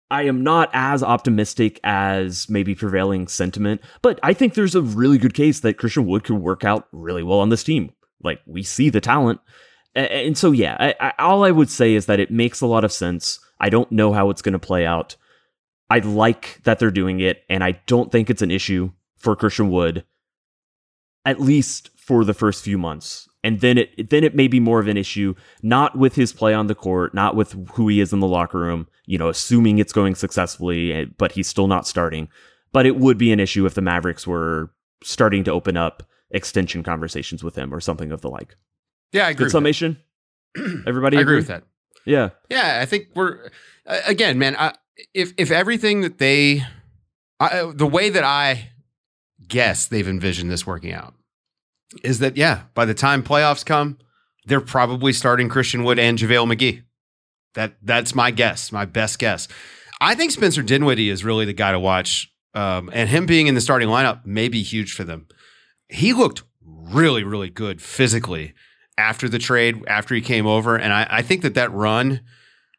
I 0.10 0.24
am 0.24 0.43
not 0.43 0.70
as 0.74 1.04
optimistic 1.04 1.80
as 1.84 2.50
maybe 2.50 2.76
prevailing 2.76 3.28
sentiment, 3.28 3.82
but 4.02 4.20
I 4.24 4.34
think 4.34 4.54
there's 4.54 4.76
a 4.76 4.82
really 4.82 5.17
good 5.17 5.34
case 5.34 5.60
that 5.62 5.78
Christian 5.78 6.06
Wood 6.06 6.24
could 6.24 6.38
work 6.38 6.63
out 6.63 6.88
really 6.91 7.24
well 7.24 7.39
on 7.39 7.50
this 7.50 7.63
team. 7.63 7.91
Like 8.24 8.39
we 8.46 8.63
see 8.63 8.89
the 8.89 9.02
talent. 9.02 9.41
And 9.96 10.38
so 10.38 10.52
yeah, 10.52 10.78
I, 10.80 10.96
I, 11.00 11.13
all 11.20 11.43
I 11.43 11.52
would 11.52 11.70
say 11.70 11.93
is 11.93 12.06
that 12.06 12.20
it 12.20 12.32
makes 12.32 12.62
a 12.62 12.67
lot 12.67 12.84
of 12.84 12.91
sense 12.91 13.39
I 13.60 13.70
don't 13.70 13.91
know 13.91 14.13
how 14.13 14.30
it's 14.30 14.41
going 14.41 14.54
to 14.54 14.60
play 14.60 14.86
out. 14.86 15.15
I 15.89 16.00
like 16.00 16.62
that 16.63 16.80
they're 16.80 16.91
doing 16.91 17.20
it, 17.22 17.43
and 17.50 17.63
I 17.63 17.80
don't 17.88 18.12
think 18.12 18.30
it's 18.30 18.41
an 18.41 18.52
issue 18.52 18.91
for 19.17 19.36
Christian 19.36 19.70
Wood, 19.70 20.04
at 21.26 21.39
least 21.39 21.89
for 21.96 22.26
the 22.26 22.34
first 22.34 22.63
few 22.63 22.78
months. 22.78 23.28
And 23.43 23.62
then 23.62 23.78
it 23.78 24.10
then 24.10 24.24
it 24.24 24.36
may 24.36 24.48
be 24.48 24.60
more 24.60 24.80
of 24.80 24.88
an 24.88 24.98
issue, 24.98 25.34
not 25.62 25.98
with 25.98 26.15
his 26.15 26.34
play 26.34 26.54
on 26.54 26.67
the 26.67 26.76
court, 26.76 27.13
not 27.13 27.36
with 27.36 27.70
who 27.74 27.88
he 27.88 28.02
is 28.02 28.12
in 28.12 28.20
the 28.20 28.28
locker 28.28 28.60
room. 28.60 28.88
You 29.08 29.17
know, 29.17 29.30
assuming 29.30 29.80
it's 29.80 29.93
going 29.93 30.13
successfully, 30.13 30.93
eh, 30.93 31.06
but 31.17 31.32
he's 31.32 31.48
still 31.48 31.67
not 31.67 31.88
starting. 31.88 32.30
But 32.72 32.86
it 32.86 32.98
would 32.98 33.17
be 33.17 33.32
an 33.32 33.39
issue 33.39 33.65
if 33.65 33.74
the 33.74 33.82
Mavericks 33.82 34.28
were 34.28 34.70
starting 35.04 35.43
to 35.46 35.52
open 35.52 35.76
up 35.78 36.04
extension 36.30 36.84
conversations 36.84 37.43
with 37.43 37.56
him 37.56 37.74
or 37.74 37.80
something 37.80 38.12
of 38.12 38.22
the 38.22 38.30
like. 38.30 38.56
Yeah, 39.12 39.28
I 39.28 39.32
agree. 39.32 39.46
Good 39.46 39.52
summation. 39.52 39.98
Everybody, 40.86 41.17
I 41.17 41.22
agree 41.22 41.38
with 41.38 41.48
that. 41.48 41.63
Yeah. 42.06 42.30
Yeah, 42.50 42.80
I 42.82 42.86
think 42.86 43.08
we're 43.15 43.50
again, 44.06 44.38
man. 44.38 44.56
I, 44.58 44.74
if 45.13 45.34
if 45.38 45.52
everything 45.52 46.02
that 46.02 46.17
they, 46.17 46.63
I, 47.39 47.72
the 47.74 47.88
way 47.88 48.10
that 48.10 48.24
I 48.24 48.70
guess 49.48 49.86
they've 49.86 50.08
envisioned 50.08 50.52
this 50.52 50.65
working 50.65 50.93
out 50.93 51.13
is 52.04 52.20
that 52.20 52.38
yeah, 52.38 52.63
by 52.74 52.86
the 52.86 52.93
time 52.93 53.24
playoffs 53.24 53.65
come, 53.65 53.98
they're 54.46 54.62
probably 54.62 55.13
starting 55.13 55.50
Christian 55.50 55.84
Wood 55.84 56.00
and 56.00 56.17
JaVale 56.17 56.54
McGee. 56.54 56.84
That 57.53 57.75
that's 57.81 58.13
my 58.13 58.31
guess, 58.31 58.71
my 58.71 58.86
best 58.86 59.19
guess. 59.19 59.47
I 59.99 60.15
think 60.15 60.31
Spencer 60.31 60.62
Dinwiddie 60.62 61.10
is 61.10 61.23
really 61.23 61.45
the 61.45 61.53
guy 61.53 61.71
to 61.71 61.79
watch, 61.79 62.31
um, 62.53 62.89
and 62.93 63.10
him 63.10 63.25
being 63.25 63.47
in 63.47 63.55
the 63.55 63.62
starting 63.62 63.89
lineup 63.89 64.25
may 64.25 64.47
be 64.47 64.62
huge 64.62 64.93
for 64.93 65.03
them. 65.03 65.27
He 65.89 66.13
looked 66.13 66.43
really, 66.63 67.23
really 67.23 67.49
good 67.49 67.81
physically 67.81 68.53
after 68.97 69.29
the 69.29 69.39
trade, 69.39 69.83
after 69.88 70.15
he 70.15 70.21
came 70.21 70.47
over. 70.47 70.75
And 70.75 70.91
I, 70.93 71.07
I 71.10 71.21
think 71.21 71.41
that 71.43 71.53
that 71.55 71.71
run, 71.71 72.21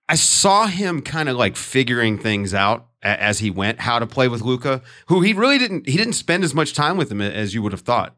I 0.09 0.17
saw 0.17 0.67
him 0.67 1.03
kind 1.03 1.29
of 1.29 1.37
like 1.37 1.57
figuring 1.57 2.19
things 2.19 2.55
out 2.55 2.89
as 3.03 3.39
he 3.39 3.51
went, 3.51 3.81
how 3.81 3.99
to 3.99 4.07
play 4.07 4.27
with 4.27 4.43
Luka, 4.43 4.83
who 5.07 5.21
he 5.21 5.33
really 5.33 5.59
didn't, 5.59 5.87
he 5.87 5.97
didn't 5.97 6.15
spend 6.15 6.43
as 6.43 6.55
much 6.55 6.75
time 6.75 6.97
with 6.97 7.11
him 7.11 7.21
as 7.21 7.55
you 7.55 7.63
would 7.63 7.73
have 7.73 7.83
thought. 7.83 8.17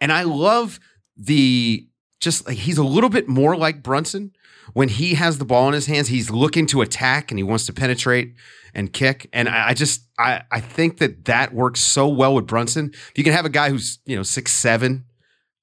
And 0.00 0.12
I 0.12 0.24
love 0.24 0.80
the, 1.16 1.86
just 2.18 2.46
like 2.46 2.56
he's 2.56 2.78
a 2.78 2.84
little 2.84 3.10
bit 3.10 3.28
more 3.28 3.56
like 3.56 3.82
Brunson. 3.82 4.32
When 4.72 4.88
he 4.88 5.14
has 5.14 5.38
the 5.38 5.44
ball 5.44 5.68
in 5.68 5.74
his 5.74 5.86
hands, 5.86 6.08
he's 6.08 6.30
looking 6.30 6.66
to 6.66 6.80
attack 6.80 7.30
and 7.30 7.38
he 7.38 7.42
wants 7.42 7.66
to 7.66 7.72
penetrate 7.72 8.34
and 8.74 8.92
kick. 8.92 9.28
And 9.32 9.48
I, 9.48 9.68
I 9.68 9.74
just, 9.74 10.02
I, 10.18 10.42
I 10.50 10.60
think 10.60 10.98
that 10.98 11.24
that 11.24 11.52
works 11.52 11.80
so 11.80 12.08
well 12.08 12.34
with 12.34 12.46
Brunson. 12.46 12.90
If 12.92 13.12
you 13.16 13.24
can 13.24 13.32
have 13.32 13.44
a 13.44 13.50
guy 13.50 13.70
who's, 13.70 13.98
you 14.06 14.16
know, 14.16 14.22
six, 14.22 14.52
seven, 14.52 15.06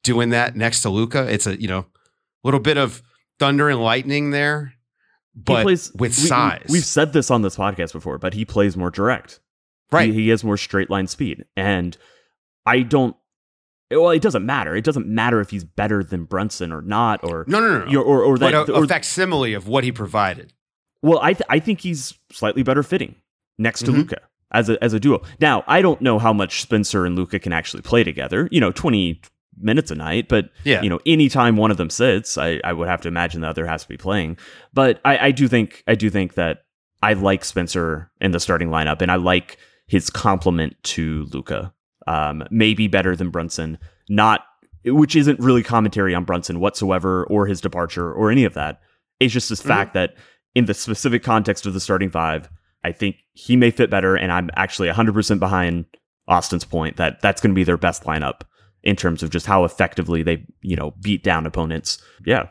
doing 0.08 0.30
that 0.30 0.56
next 0.56 0.82
to 0.82 0.90
Luka, 0.90 1.32
It's 1.32 1.46
a 1.46 1.60
you 1.60 1.68
know 1.68 1.86
little 2.44 2.60
bit 2.60 2.78
of 2.78 3.04
thunder 3.40 3.70
and 3.70 3.82
lightning 3.82 4.32
there, 4.32 4.74
but 5.36 5.64
plays, 5.64 5.92
with 5.94 6.16
size. 6.16 6.66
We, 6.70 6.78
have 6.78 6.86
said 6.86 7.14
this 7.14 7.30
on 7.30 7.42
this 7.42 7.58
podcast 7.58 7.92
before, 7.92 8.18
but 8.18 8.34
he 8.34 8.46
plays 8.46 8.78
more 8.78 8.90
direct. 8.90 9.40
Right, 9.92 10.10
he, 10.10 10.24
he 10.24 10.30
has 10.30 10.44
more 10.44 10.58
straight 10.58 10.90
line 10.90 11.08
speed, 11.08 11.46
and 11.56 11.98
I 12.66 12.82
don't. 12.82 13.16
Well, 13.90 14.10
it 14.10 14.22
doesn't 14.22 14.46
matter. 14.46 14.76
It 14.76 14.84
doesn't 14.84 15.08
matter 15.08 15.40
if 15.40 15.50
he's 15.50 15.64
better 15.64 16.04
than 16.04 16.26
Brunson 16.26 16.72
or 16.74 16.82
not, 16.82 17.24
or 17.24 17.46
no, 17.48 17.60
no, 17.60 17.80
no, 17.80 17.86
no. 17.86 18.02
or 18.02 18.04
or, 18.04 18.24
or 18.24 18.38
that 18.38 18.52
but 18.52 18.70
a, 18.70 18.74
or, 18.74 18.84
a 18.84 18.88
facsimile 18.88 19.54
of 19.54 19.68
what 19.68 19.84
he 19.84 19.92
provided. 19.92 20.54
Well, 21.02 21.20
I 21.22 21.34
th- 21.34 21.48
I 21.50 21.60
think 21.60 21.82
he's 21.82 22.14
slightly 22.32 22.64
better 22.64 22.84
fitting 22.84 23.16
next 23.58 23.84
to 23.84 23.92
Mhm. 23.92 23.98
Luka 23.98 24.22
as 24.52 24.70
a 24.70 24.84
as 24.84 24.94
a 24.94 25.00
duo. 25.00 25.22
Now, 25.40 25.64
I 25.68 25.82
don't 25.82 26.02
know 26.02 26.20
how 26.20 26.34
much 26.34 26.62
Spencer 26.62 27.06
and 27.06 27.16
Luka 27.16 27.40
can 27.40 27.54
actually 27.54 27.82
play 27.82 28.04
together. 28.04 28.50
You 28.52 28.60
know, 28.60 28.72
twenty 28.72 29.22
minutes 29.60 29.90
a 29.90 29.96
night, 29.96 30.28
but 30.28 30.50
Yeah. 30.66 30.82
you 30.82 30.90
know, 30.90 31.00
anytime 31.06 31.56
one 31.56 31.72
of 31.72 31.78
them 31.78 31.90
sits, 31.90 32.38
I, 32.38 32.60
I 32.64 32.74
would 32.74 32.88
have 32.88 33.02
to 33.02 33.08
imagine 33.08 33.42
the 33.42 33.48
other 33.48 33.66
has 33.66 33.84
to 33.84 33.88
be 33.90 33.98
playing. 33.98 34.38
But 34.74 35.00
I, 35.06 35.18
I 35.28 35.32
do 35.32 35.48
think 35.48 35.84
I 35.88 35.96
do 35.96 36.10
think 36.10 36.34
that 36.34 36.64
I 37.02 37.14
like 37.14 37.46
Spencer 37.46 38.12
in 38.20 38.32
the 38.32 38.40
starting 38.40 38.70
lineup, 38.70 39.02
and 39.02 39.12
I 39.12 39.16
like 39.16 39.58
his 39.88 40.10
complement 40.10 40.76
to 40.84 41.26
Luka. 41.32 41.74
Um, 42.08 42.44
maybe 42.50 42.88
better 42.88 43.16
than 43.18 43.32
Brunson, 43.32 43.78
not 44.08 44.46
which 44.86 45.16
isn't 45.16 45.40
really 45.40 45.64
commentary 45.64 46.16
on 46.16 46.24
Brunson 46.24 46.60
whatsoever, 46.60 47.26
or 47.26 47.46
his 47.46 47.62
departure, 47.62 48.12
or 48.12 48.32
any 48.32 48.46
of 48.46 48.54
that. 48.54 48.80
It's 49.20 49.34
just 49.34 49.50
this 49.50 49.62
fact 49.62 49.94
that 49.94 50.16
in 50.56 50.66
the 50.66 50.74
specific 50.74 51.24
context 51.24 51.66
of 51.66 51.74
the 51.74 51.80
starting 51.80 52.10
five, 52.10 52.50
I 52.84 52.92
think 52.92 53.18
he 53.34 53.56
may 53.56 53.72
fit 53.72 53.90
better, 53.90 54.16
and 54.16 54.32
I'm 54.32 54.50
actually 54.56 54.88
100% 54.88 55.40
behind 55.40 55.86
Austin's 56.28 56.66
point 56.66 56.98
that 56.98 57.22
that's 57.22 57.42
going 57.42 57.52
to 57.52 57.56
be 57.56 57.64
their 57.64 57.78
best 57.78 58.04
lineup 58.04 58.42
in 58.84 58.96
terms 58.96 59.24
of 59.24 59.30
just 59.30 59.46
how 59.46 59.64
effectively 59.66 60.24
they, 60.24 60.46
you 60.62 60.76
know, 60.76 60.94
beat 61.02 61.24
down 61.24 61.46
opponents. 61.46 62.02
Yeah. 62.26 62.48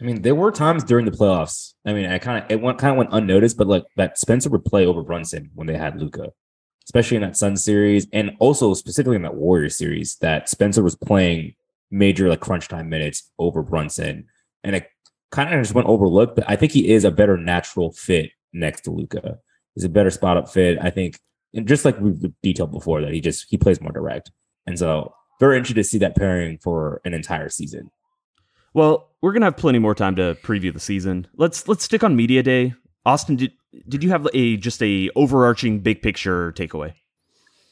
I 0.00 0.04
mean, 0.04 0.22
there 0.22 0.34
were 0.34 0.52
times 0.52 0.84
during 0.84 1.06
the 1.06 1.10
playoffs. 1.10 1.74
I 1.84 1.92
mean, 1.92 2.06
I 2.06 2.18
kind 2.18 2.44
of 2.44 2.50
it 2.50 2.60
went 2.60 2.78
kind 2.78 2.92
of 2.92 2.98
went 2.98 3.10
unnoticed, 3.12 3.56
but 3.56 3.66
like 3.66 3.84
that 3.96 4.18
Spencer 4.18 4.50
would 4.50 4.64
play 4.64 4.84
over 4.84 5.02
Brunson 5.02 5.50
when 5.54 5.66
they 5.66 5.76
had 5.76 5.98
Luka, 5.98 6.32
especially 6.86 7.16
in 7.16 7.22
that 7.22 7.36
Sun 7.36 7.56
series, 7.56 8.06
and 8.12 8.36
also 8.38 8.74
specifically 8.74 9.16
in 9.16 9.22
that 9.22 9.34
Warrior 9.34 9.68
series. 9.68 10.16
That 10.16 10.48
Spencer 10.48 10.82
was 10.82 10.94
playing 10.94 11.54
major 11.90 12.28
like 12.28 12.40
crunch 12.40 12.68
time 12.68 12.88
minutes 12.88 13.30
over 13.38 13.62
Brunson, 13.62 14.26
and 14.64 14.76
it 14.76 14.88
kind 15.30 15.52
of 15.52 15.60
just 15.60 15.74
went 15.74 15.88
overlooked. 15.88 16.36
But 16.36 16.48
I 16.48 16.56
think 16.56 16.72
he 16.72 16.88
is 16.90 17.04
a 17.04 17.10
better 17.10 17.36
natural 17.36 17.92
fit 17.92 18.30
next 18.52 18.82
to 18.82 18.90
Luka. 18.90 19.38
He's 19.74 19.84
a 19.84 19.88
better 19.88 20.10
spot 20.10 20.36
up 20.36 20.48
fit. 20.48 20.78
I 20.80 20.90
think, 20.90 21.18
and 21.54 21.66
just 21.66 21.84
like 21.84 21.98
we've 22.00 22.32
detailed 22.42 22.72
before, 22.72 23.02
that 23.02 23.12
he 23.12 23.20
just 23.20 23.46
he 23.48 23.58
plays 23.58 23.80
more 23.80 23.92
direct, 23.92 24.30
and 24.66 24.78
so 24.78 25.12
very 25.40 25.56
interested 25.56 25.82
to 25.82 25.84
see 25.84 25.98
that 25.98 26.16
pairing 26.16 26.58
for 26.58 27.00
an 27.04 27.12
entire 27.12 27.48
season. 27.48 27.90
Well, 28.74 29.10
we're 29.22 29.32
gonna 29.32 29.46
have 29.46 29.56
plenty 29.56 29.78
more 29.78 29.94
time 29.94 30.16
to 30.16 30.36
preview 30.42 30.72
the 30.72 30.80
season. 30.80 31.26
Let's 31.36 31.66
let's 31.66 31.84
stick 31.84 32.04
on 32.04 32.14
media 32.14 32.42
day. 32.42 32.74
Austin, 33.06 33.36
did 33.36 33.52
did 33.88 34.02
you 34.02 34.10
have 34.10 34.28
a 34.34 34.58
just 34.58 34.82
a 34.82 35.10
overarching 35.16 35.80
big 35.80 36.02
picture 36.02 36.52
takeaway? 36.52 36.92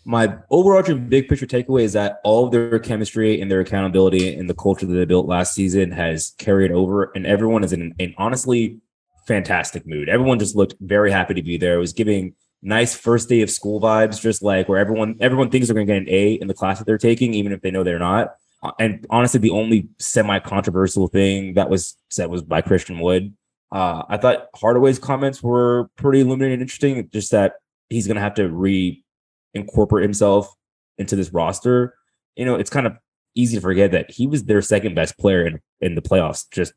my 0.05 0.37
overarching 0.51 1.09
big 1.09 1.29
picture 1.29 1.47
takeaway 1.47 1.83
is 1.83 1.95
that 1.95 2.21
all 2.25 2.45
of 2.45 2.53
their 2.53 2.79
chemistry 2.79 3.41
and 3.41 3.51
their 3.51 3.61
accountability 3.61 4.35
and 4.35 4.49
the 4.49 4.55
culture 4.55 4.87
that 4.87 4.93
they 4.93 5.05
built 5.05 5.27
last 5.27 5.55
season 5.55 5.91
has 5.91 6.35
carried 6.39 6.71
over, 6.71 7.11
and 7.15 7.27
everyone 7.27 7.65
is 7.65 7.73
in 7.73 7.95
an 7.99 8.15
honestly 8.19 8.79
fantastic 9.27 9.87
mood. 9.87 10.09
Everyone 10.09 10.39
just 10.39 10.55
looked 10.55 10.75
very 10.81 11.11
happy 11.11 11.35
to 11.35 11.43
be 11.43 11.57
there. 11.57 11.77
It 11.77 11.79
was 11.79 11.95
giving 11.95 12.35
nice 12.63 12.95
first 12.95 13.29
day 13.29 13.41
of 13.41 13.51
school 13.51 13.81
vibes, 13.81 14.21
just 14.21 14.43
like 14.43 14.69
where 14.69 14.79
everyone 14.79 15.17
everyone 15.21 15.51
thinks 15.51 15.69
they're 15.69 15.75
going 15.75 15.87
to 15.87 15.93
get 15.93 16.03
an 16.03 16.09
A 16.11 16.35
in 16.35 16.49
the 16.49 16.55
class 16.55 16.79
that 16.79 16.85
they're 16.85 16.99
taking, 16.99 17.33
even 17.35 17.53
if 17.53 17.63
they 17.63 17.71
know 17.71 17.83
they're 17.83 17.99
not. 17.99 18.35
Uh, 18.63 18.73
And 18.79 19.07
honestly, 19.09 19.41
the 19.41 19.51
only 19.51 19.89
semi 19.99 20.39
controversial 20.39 21.09
thing 21.09 21.55
that 21.55 21.71
was 21.71 21.97
said 22.11 22.29
was 22.29 22.43
by 22.43 22.61
Christian 22.61 22.99
Wood. 22.99 23.35
Uh, 23.75 24.05
I 24.09 24.19
thought 24.19 24.47
Hardaway's 24.55 25.01
comments 25.01 25.43
were 25.43 25.91
pretty 25.97 26.21
illuminating 26.21 26.55
and 26.55 26.63
interesting. 26.63 27.11
Just 27.13 27.33
that 27.33 27.55
he's 27.91 28.07
going 28.07 28.15
to 28.15 28.21
have 28.21 28.35
to 28.35 28.49
re 28.49 29.05
incorporate 29.53 30.05
himself 30.05 30.55
into 30.97 31.17
this 31.17 31.33
roster. 31.33 31.95
You 32.37 32.45
know, 32.45 32.55
it's 32.55 32.71
kind 32.71 32.87
of 32.87 32.97
easy 33.35 33.57
to 33.57 33.61
forget 33.61 33.91
that 33.91 34.13
he 34.13 34.29
was 34.29 34.45
their 34.45 34.63
second 34.63 34.95
best 34.95 35.19
player 35.19 35.45
in, 35.45 35.61
in 35.81 35.97
the 35.97 36.03
playoffs 36.03 36.49
just 36.53 36.73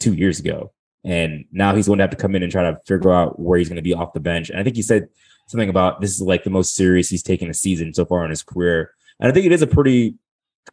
two 0.00 0.12
years 0.12 0.38
ago. 0.38 0.72
And 1.02 1.46
now 1.50 1.74
he's 1.74 1.86
going 1.86 1.98
to 1.98 2.02
have 2.02 2.10
to 2.10 2.16
come 2.16 2.36
in 2.36 2.42
and 2.42 2.52
try 2.52 2.62
to 2.62 2.78
figure 2.86 3.12
out 3.12 3.40
where 3.40 3.58
he's 3.58 3.68
going 3.68 3.76
to 3.76 3.82
be 3.82 3.94
off 3.94 4.12
the 4.12 4.20
bench. 4.20 4.50
And 4.50 4.60
I 4.60 4.62
think 4.62 4.76
he 4.76 4.82
said 4.82 5.08
something 5.48 5.70
about 5.70 6.02
this 6.02 6.14
is 6.14 6.20
like 6.20 6.44
the 6.44 6.50
most 6.50 6.74
serious 6.74 7.08
he's 7.08 7.22
taken 7.22 7.48
a 7.48 7.54
season 7.54 7.94
so 7.94 8.04
far 8.04 8.22
in 8.22 8.30
his 8.30 8.42
career. 8.42 8.92
And 9.18 9.30
I 9.30 9.34
think 9.34 9.46
it 9.46 9.52
is 9.52 9.62
a 9.62 9.66
pretty 9.66 10.16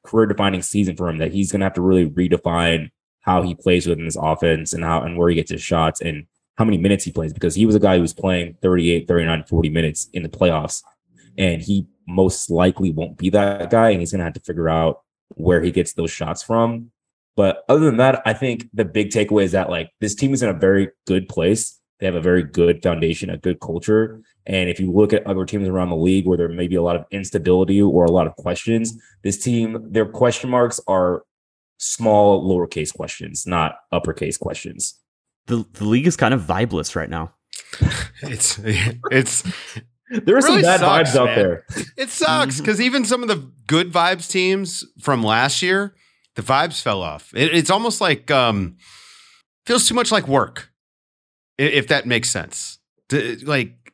career 0.03 0.25
defining 0.25 0.61
season 0.61 0.97
for 0.97 1.07
him 1.07 1.17
that 1.19 1.31
he's 1.31 1.51
going 1.51 1.61
to 1.61 1.65
have 1.65 1.73
to 1.73 1.81
really 1.81 2.09
redefine 2.09 2.91
how 3.21 3.41
he 3.41 3.55
plays 3.55 3.85
within 3.87 4.05
this 4.05 4.17
offense 4.19 4.73
and 4.73 4.83
how 4.83 5.01
and 5.01 5.17
where 5.17 5.29
he 5.29 5.35
gets 5.35 5.51
his 5.51 5.61
shots 5.61 6.01
and 6.01 6.25
how 6.57 6.65
many 6.65 6.77
minutes 6.77 7.05
he 7.05 7.11
plays 7.11 7.31
because 7.31 7.55
he 7.55 7.65
was 7.65 7.75
a 7.75 7.79
guy 7.79 7.95
who 7.95 8.01
was 8.01 8.13
playing 8.13 8.57
38, 8.61 9.07
39, 9.07 9.43
40 9.45 9.69
minutes 9.69 10.09
in 10.13 10.23
the 10.23 10.29
playoffs. 10.29 10.83
And 11.37 11.61
he 11.61 11.87
most 12.05 12.49
likely 12.49 12.91
won't 12.91 13.17
be 13.17 13.29
that 13.29 13.69
guy 13.69 13.91
and 13.91 14.01
he's 14.01 14.11
going 14.11 14.19
to 14.19 14.25
have 14.25 14.33
to 14.33 14.41
figure 14.41 14.67
out 14.67 15.01
where 15.35 15.61
he 15.61 15.71
gets 15.71 15.93
those 15.93 16.11
shots 16.11 16.43
from. 16.43 16.91
But 17.35 17.63
other 17.69 17.85
than 17.85 17.97
that 17.97 18.21
i 18.25 18.33
think 18.33 18.67
the 18.73 18.83
big 18.83 19.11
takeaway 19.11 19.43
is 19.43 19.53
that 19.53 19.69
like 19.69 19.91
this 20.01 20.15
team 20.15 20.33
is 20.33 20.43
in 20.43 20.49
a 20.49 20.53
very 20.53 20.89
good 21.07 21.29
place. 21.29 21.79
They 21.99 22.05
have 22.05 22.15
a 22.15 22.21
very 22.21 22.43
good 22.43 22.83
foundation 22.83 23.29
a 23.29 23.37
good 23.37 23.61
culture. 23.61 24.21
And 24.45 24.69
if 24.69 24.79
you 24.79 24.91
look 24.91 25.13
at 25.13 25.25
other 25.27 25.45
teams 25.45 25.67
around 25.67 25.89
the 25.89 25.95
league 25.95 26.25
where 26.25 26.37
there 26.37 26.49
may 26.49 26.67
be 26.67 26.75
a 26.75 26.81
lot 26.81 26.95
of 26.95 27.05
instability 27.11 27.81
or 27.81 28.03
a 28.03 28.11
lot 28.11 28.27
of 28.27 28.35
questions 28.35 28.99
this 29.23 29.37
team 29.41 29.87
their 29.91 30.05
question 30.05 30.49
marks 30.49 30.81
are 30.87 31.23
small 31.79 32.43
lowercase 32.47 32.93
questions 32.93 33.47
not 33.47 33.75
uppercase 33.91 34.37
questions 34.37 34.99
The 35.47 35.65
the 35.73 35.85
league 35.85 36.05
is 36.07 36.15
kind 36.17 36.33
of 36.33 36.41
vibeless 36.41 36.95
right 36.95 37.09
now. 37.09 37.33
It's 38.21 38.59
it's 39.11 39.43
there 40.09 40.35
are 40.35 40.41
some 40.41 40.61
bad 40.61 40.81
sucks, 40.81 41.11
vibes 41.11 41.15
out 41.15 41.35
there 41.35 41.63
it 41.95 42.09
sucks 42.09 42.59
because 42.59 42.81
even 42.81 43.05
some 43.05 43.21
of 43.21 43.29
the 43.29 43.49
good 43.65 43.93
vibes 43.93 44.29
teams 44.29 44.83
from 44.99 45.23
last 45.23 45.61
year, 45.61 45.95
the 46.35 46.41
vibes 46.41 46.81
fell 46.81 47.01
off. 47.01 47.31
It, 47.33 47.53
it's 47.55 47.69
almost 47.69 48.01
like 48.01 48.29
um 48.29 48.77
feels 49.65 49.87
too 49.87 49.95
much 49.95 50.11
like 50.11 50.27
work, 50.27 50.69
if 51.57 51.87
that 51.87 52.05
makes 52.05 52.29
sense. 52.29 52.79
Like 53.11 53.93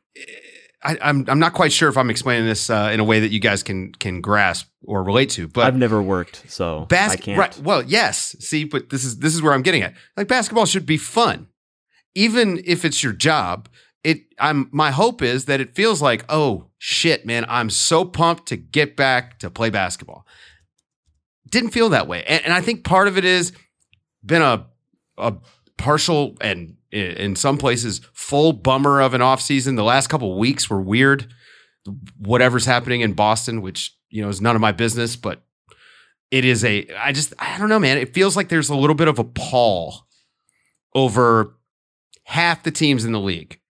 I, 0.86 0.96
I'm 1.02 1.24
I'm 1.28 1.40
not 1.40 1.52
quite 1.52 1.72
sure 1.72 1.88
if 1.88 1.96
I'm 1.96 2.10
explaining 2.10 2.46
this 2.46 2.70
uh, 2.70 2.90
in 2.92 3.00
a 3.00 3.04
way 3.04 3.18
that 3.18 3.32
you 3.32 3.40
guys 3.40 3.64
can 3.64 3.90
can 3.92 4.20
grasp 4.20 4.68
or 4.84 5.02
relate 5.02 5.30
to, 5.30 5.48
but 5.48 5.66
I've 5.66 5.76
never 5.76 6.00
worked, 6.00 6.44
so 6.48 6.86
I 7.12 7.16
can't. 7.16 7.38
right? 7.38 7.58
Well, 7.58 7.82
yes. 7.82 8.36
See, 8.38 8.62
but 8.64 8.90
this 8.90 9.04
is 9.04 9.18
this 9.18 9.34
is 9.34 9.42
where 9.42 9.52
I'm 9.52 9.62
getting 9.62 9.82
at. 9.82 9.94
Like 10.16 10.28
basketball 10.28 10.64
should 10.64 10.86
be 10.86 10.96
fun, 10.96 11.48
even 12.14 12.62
if 12.64 12.84
it's 12.84 13.02
your 13.02 13.12
job. 13.12 13.68
It. 14.04 14.20
I'm. 14.38 14.68
My 14.70 14.92
hope 14.92 15.22
is 15.22 15.46
that 15.46 15.60
it 15.60 15.74
feels 15.74 16.00
like, 16.00 16.24
oh 16.28 16.66
shit, 16.78 17.26
man, 17.26 17.44
I'm 17.48 17.68
so 17.68 18.04
pumped 18.04 18.46
to 18.48 18.56
get 18.56 18.96
back 18.96 19.40
to 19.40 19.50
play 19.50 19.70
basketball. 19.70 20.24
Didn't 21.50 21.70
feel 21.70 21.88
that 21.88 22.06
way, 22.06 22.22
and, 22.24 22.44
and 22.44 22.52
I 22.52 22.60
think 22.60 22.84
part 22.84 23.08
of 23.08 23.18
it 23.18 23.24
is 23.24 23.50
been 24.24 24.42
a 24.42 24.66
a 25.18 25.34
partial 25.76 26.36
and 26.40 26.76
in 26.90 27.36
some 27.36 27.58
places 27.58 28.00
full 28.12 28.52
bummer 28.52 29.00
of 29.00 29.12
an 29.14 29.20
off 29.22 29.40
season. 29.40 29.76
The 29.76 29.84
last 29.84 30.06
couple 30.08 30.38
weeks 30.38 30.70
were 30.70 30.80
weird. 30.80 31.32
Whatever's 32.18 32.64
happening 32.66 33.02
in 33.02 33.12
Boston, 33.12 33.60
which 33.62 33.96
you 34.08 34.22
know 34.22 34.28
is 34.28 34.40
none 34.40 34.56
of 34.56 34.62
my 34.62 34.72
business, 34.72 35.16
but 35.16 35.42
it 36.30 36.44
is 36.44 36.64
a 36.64 36.86
I 36.98 37.12
just 37.12 37.34
I 37.38 37.58
don't 37.58 37.68
know, 37.68 37.78
man. 37.78 37.98
It 37.98 38.14
feels 38.14 38.36
like 38.36 38.48
there's 38.48 38.68
a 38.70 38.76
little 38.76 38.96
bit 38.96 39.08
of 39.08 39.18
a 39.18 39.24
pall 39.24 40.06
over 40.94 41.54
half 42.24 42.62
the 42.62 42.70
teams 42.70 43.04
in 43.04 43.12
the 43.12 43.20
league. 43.20 43.60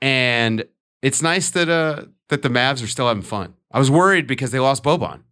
And 0.00 0.64
it's 1.02 1.22
nice 1.22 1.50
that 1.50 1.68
uh 1.68 2.04
that 2.28 2.42
the 2.42 2.48
Mavs 2.48 2.82
are 2.82 2.86
still 2.86 3.08
having 3.08 3.22
fun. 3.22 3.54
I 3.72 3.78
was 3.78 3.90
worried 3.90 4.26
because 4.26 4.50
they 4.50 4.60
lost 4.60 4.84
Boban. 4.84 5.22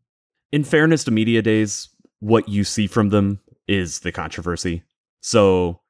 in 0.53 0.65
fairness 0.65 1.05
to 1.05 1.11
media 1.11 1.43
days, 1.43 1.89
what 2.21 2.49
you 2.49 2.65
see 2.65 2.87
from 2.87 3.11
them 3.11 3.41
is 3.69 4.01
the 4.01 4.13
controversy. 4.13 4.83
So, 5.27 5.81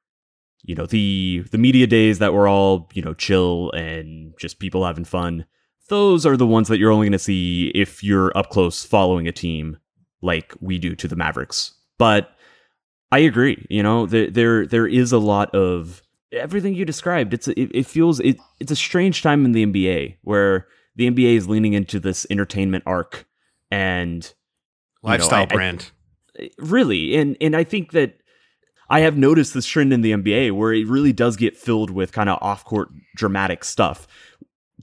you 0.63 0.73
know, 0.73 0.87
the 0.87 1.45
the 1.51 1.59
media 1.59 1.85
days 1.85 2.17
that 2.17 2.33
were 2.33 2.47
all, 2.47 2.89
you 2.93 3.03
know, 3.03 3.13
chill 3.13 3.71
and 3.71 4.33
just 4.39 4.57
people 4.57 4.83
having 4.83 5.05
fun, 5.05 5.45
those 5.89 6.25
are 6.25 6.35
the 6.35 6.47
ones 6.47 6.67
that 6.69 6.79
you're 6.79 6.91
only 6.91 7.05
going 7.05 7.11
to 7.11 7.19
see 7.19 7.67
if 7.75 8.03
you're 8.03 8.35
up 8.35 8.49
close 8.49 8.83
following 8.83 9.27
a 9.27 9.31
team 9.31 9.77
like 10.23 10.53
we 10.59 10.79
do 10.79 10.95
to 10.95 11.07
the 11.07 11.15
Mavericks. 11.15 11.73
But 11.99 12.31
I 13.11 13.19
agree, 13.19 13.63
you 13.69 13.83
know, 13.83 14.07
there 14.07 14.31
there 14.31 14.65
there 14.65 14.87
is 14.87 15.11
a 15.11 15.19
lot 15.19 15.53
of 15.53 16.01
everything 16.31 16.73
you 16.73 16.83
described. 16.83 17.31
It's 17.35 17.47
it, 17.47 17.69
it 17.75 17.85
feels 17.85 18.19
it 18.21 18.37
it's 18.59 18.71
a 18.71 18.75
strange 18.75 19.21
time 19.21 19.45
in 19.45 19.51
the 19.51 19.65
NBA 19.67 20.17
where 20.23 20.67
the 20.95 21.09
NBA 21.11 21.35
is 21.35 21.47
leaning 21.47 21.73
into 21.73 21.99
this 21.99 22.25
entertainment 22.31 22.83
arc 22.87 23.27
and 23.69 24.23
you 24.23 25.09
know, 25.09 25.11
Lifestyle 25.11 25.41
I- 25.41 25.43
I- 25.43 25.45
brand. 25.45 25.91
really 26.57 27.15
and 27.15 27.37
and 27.41 27.55
i 27.55 27.63
think 27.63 27.91
that 27.93 28.17
i 28.89 28.99
have 29.01 29.17
noticed 29.17 29.53
this 29.53 29.65
trend 29.65 29.93
in 29.93 30.01
the 30.01 30.11
nba 30.11 30.51
where 30.51 30.73
it 30.73 30.87
really 30.87 31.13
does 31.13 31.35
get 31.35 31.57
filled 31.57 31.89
with 31.89 32.11
kind 32.11 32.29
of 32.29 32.37
off-court 32.41 32.89
dramatic 33.15 33.63
stuff 33.63 34.07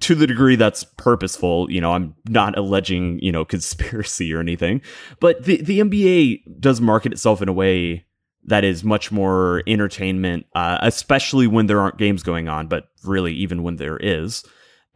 to 0.01 0.14
the 0.14 0.27
degree 0.27 0.57
that's 0.57 0.85
purposeful 0.97 1.71
you 1.71 1.81
know 1.81 1.93
i'm 1.93 2.14
not 2.29 2.57
alleging 2.59 3.19
you 3.21 3.33
know 3.33 3.45
conspiracy 3.55 4.33
or 4.33 4.40
anything 4.40 4.81
but 5.21 5.45
the 5.45 5.61
the 5.62 5.81
nba 5.81 6.40
does 6.61 6.81
market 6.81 7.12
itself 7.12 7.40
in 7.43 7.49
a 7.49 7.53
way 7.53 8.05
that 8.47 8.64
is 8.64 8.85
much 8.85 9.11
more 9.11 9.62
entertainment 9.67 10.45
uh, 10.55 10.77
especially 10.83 11.47
when 11.47 11.67
there 11.67 11.81
aren't 11.81 11.99
games 11.99 12.23
going 12.23 12.49
on 12.49 12.67
but 12.67 12.88
really 13.05 13.33
even 13.33 13.62
when 13.62 13.77
there 13.77 13.97
is 13.99 14.45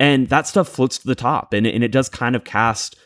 and 0.01 0.29
that 0.29 0.47
stuff 0.47 0.69
floats 0.69 0.99
to 0.99 1.07
the 1.07 1.15
top 1.15 1.53
and, 1.53 1.67
and 1.67 1.83
it 1.83 1.91
does 1.91 2.09
kind 2.09 2.37
of 2.37 2.45
cast 2.45 2.97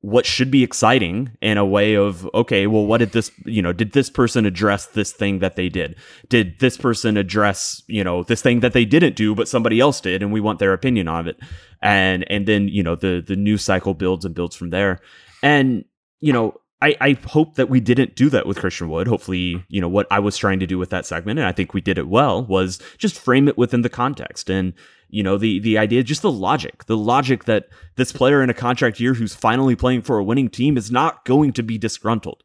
what 0.00 0.24
should 0.24 0.50
be 0.50 0.62
exciting 0.62 1.36
in 1.40 1.58
a 1.58 1.66
way 1.66 1.94
of 1.94 2.28
okay 2.32 2.68
well 2.68 2.86
what 2.86 2.98
did 2.98 3.10
this 3.10 3.32
you 3.44 3.60
know 3.60 3.72
did 3.72 3.92
this 3.92 4.08
person 4.08 4.46
address 4.46 4.86
this 4.86 5.12
thing 5.12 5.40
that 5.40 5.56
they 5.56 5.68
did 5.68 5.96
did 6.28 6.58
this 6.60 6.76
person 6.76 7.16
address 7.16 7.82
you 7.88 8.04
know 8.04 8.22
this 8.22 8.40
thing 8.40 8.60
that 8.60 8.72
they 8.72 8.84
didn't 8.84 9.16
do 9.16 9.34
but 9.34 9.48
somebody 9.48 9.80
else 9.80 10.00
did 10.00 10.22
and 10.22 10.32
we 10.32 10.40
want 10.40 10.60
their 10.60 10.72
opinion 10.72 11.08
on 11.08 11.26
it 11.26 11.36
and 11.82 12.24
and 12.30 12.46
then 12.46 12.68
you 12.68 12.82
know 12.82 12.94
the 12.94 13.22
the 13.26 13.34
news 13.34 13.64
cycle 13.64 13.92
builds 13.92 14.24
and 14.24 14.36
builds 14.36 14.54
from 14.54 14.70
there 14.70 15.00
and 15.42 15.84
you 16.20 16.32
know 16.32 16.54
I, 16.80 16.94
I 17.00 17.18
hope 17.26 17.56
that 17.56 17.68
we 17.68 17.80
didn't 17.80 18.14
do 18.14 18.30
that 18.30 18.46
with 18.46 18.60
Christian 18.60 18.88
Wood. 18.88 19.08
Hopefully, 19.08 19.64
you 19.68 19.80
know, 19.80 19.88
what 19.88 20.06
I 20.12 20.20
was 20.20 20.36
trying 20.36 20.60
to 20.60 20.66
do 20.66 20.78
with 20.78 20.90
that 20.90 21.06
segment, 21.06 21.40
and 21.40 21.48
I 21.48 21.50
think 21.50 21.74
we 21.74 21.80
did 21.80 21.98
it 21.98 22.06
well, 22.06 22.44
was 22.44 22.80
just 22.98 23.18
frame 23.18 23.48
it 23.48 23.58
within 23.58 23.82
the 23.82 23.88
context. 23.88 24.48
And 24.48 24.74
you 25.08 25.22
know 25.22 25.38
the 25.38 25.58
the 25.60 25.78
idea 25.78 26.02
just 26.02 26.22
the 26.22 26.30
logic 26.30 26.84
the 26.86 26.96
logic 26.96 27.44
that 27.44 27.68
this 27.96 28.12
player 28.12 28.42
in 28.42 28.50
a 28.50 28.54
contract 28.54 29.00
year 29.00 29.14
who's 29.14 29.34
finally 29.34 29.74
playing 29.74 30.02
for 30.02 30.18
a 30.18 30.24
winning 30.24 30.48
team 30.48 30.76
is 30.76 30.90
not 30.90 31.24
going 31.24 31.52
to 31.52 31.62
be 31.62 31.78
disgruntled. 31.78 32.42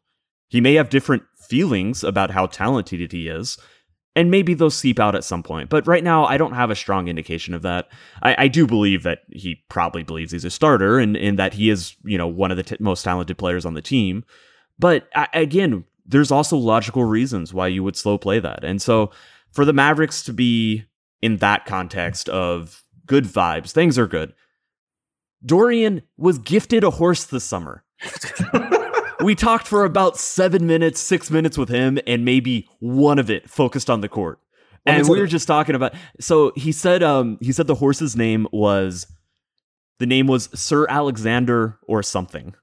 He 0.48 0.60
may 0.60 0.74
have 0.74 0.88
different 0.88 1.24
feelings 1.36 2.04
about 2.04 2.30
how 2.30 2.46
talented 2.46 3.12
he 3.12 3.28
is 3.28 3.58
and 4.16 4.30
maybe 4.30 4.54
those 4.54 4.76
seep 4.76 4.98
out 4.98 5.14
at 5.14 5.24
some 5.24 5.42
point 5.42 5.68
but 5.68 5.86
right 5.86 6.04
now 6.04 6.24
i 6.24 6.36
don't 6.36 6.54
have 6.54 6.70
a 6.70 6.74
strong 6.74 7.08
indication 7.08 7.54
of 7.54 7.62
that. 7.62 7.88
I, 8.22 8.44
I 8.44 8.48
do 8.48 8.66
believe 8.66 9.02
that 9.02 9.20
he 9.30 9.62
probably 9.68 10.02
believes 10.02 10.32
he's 10.32 10.44
a 10.44 10.50
starter 10.50 10.98
and, 10.98 11.16
and 11.16 11.38
that 11.38 11.54
he 11.54 11.70
is 11.70 11.96
you 12.04 12.18
know 12.18 12.26
one 12.26 12.50
of 12.50 12.56
the 12.56 12.62
t- 12.62 12.76
most 12.80 13.02
talented 13.02 13.38
players 13.38 13.66
on 13.66 13.74
the 13.74 13.82
team 13.82 14.24
but 14.78 15.08
I, 15.14 15.28
again 15.34 15.84
there's 16.06 16.30
also 16.30 16.56
logical 16.56 17.04
reasons 17.04 17.52
why 17.52 17.68
you 17.68 17.82
would 17.82 17.96
slow 17.96 18.18
play 18.18 18.38
that 18.38 18.64
and 18.64 18.80
so 18.80 19.10
for 19.52 19.64
the 19.64 19.72
mavericks 19.72 20.22
to 20.24 20.32
be 20.32 20.84
in 21.24 21.38
that 21.38 21.64
context 21.64 22.28
of 22.28 22.84
good 23.06 23.24
vibes, 23.24 23.72
things 23.72 23.98
are 23.98 24.06
good. 24.06 24.34
Dorian 25.42 26.02
was 26.18 26.36
gifted 26.38 26.84
a 26.84 26.90
horse 26.90 27.24
this 27.24 27.44
summer. 27.44 27.82
we 29.22 29.34
talked 29.34 29.66
for 29.66 29.86
about 29.86 30.18
seven 30.18 30.66
minutes, 30.66 31.00
six 31.00 31.30
minutes 31.30 31.56
with 31.56 31.70
him, 31.70 31.98
and 32.06 32.26
maybe 32.26 32.68
one 32.78 33.18
of 33.18 33.30
it 33.30 33.48
focused 33.48 33.88
on 33.88 34.02
the 34.02 34.08
court. 34.08 34.38
And 34.84 35.08
we 35.08 35.18
were 35.18 35.26
just 35.26 35.48
talking 35.48 35.74
about. 35.74 35.94
So 36.20 36.52
he 36.56 36.72
said, 36.72 37.02
um, 37.02 37.38
he 37.40 37.52
said 37.52 37.68
the 37.68 37.74
horse's 37.74 38.14
name 38.14 38.46
was, 38.52 39.06
the 39.98 40.06
name 40.06 40.26
was 40.26 40.50
Sir 40.52 40.86
Alexander 40.90 41.78
or 41.88 42.02
something, 42.02 42.54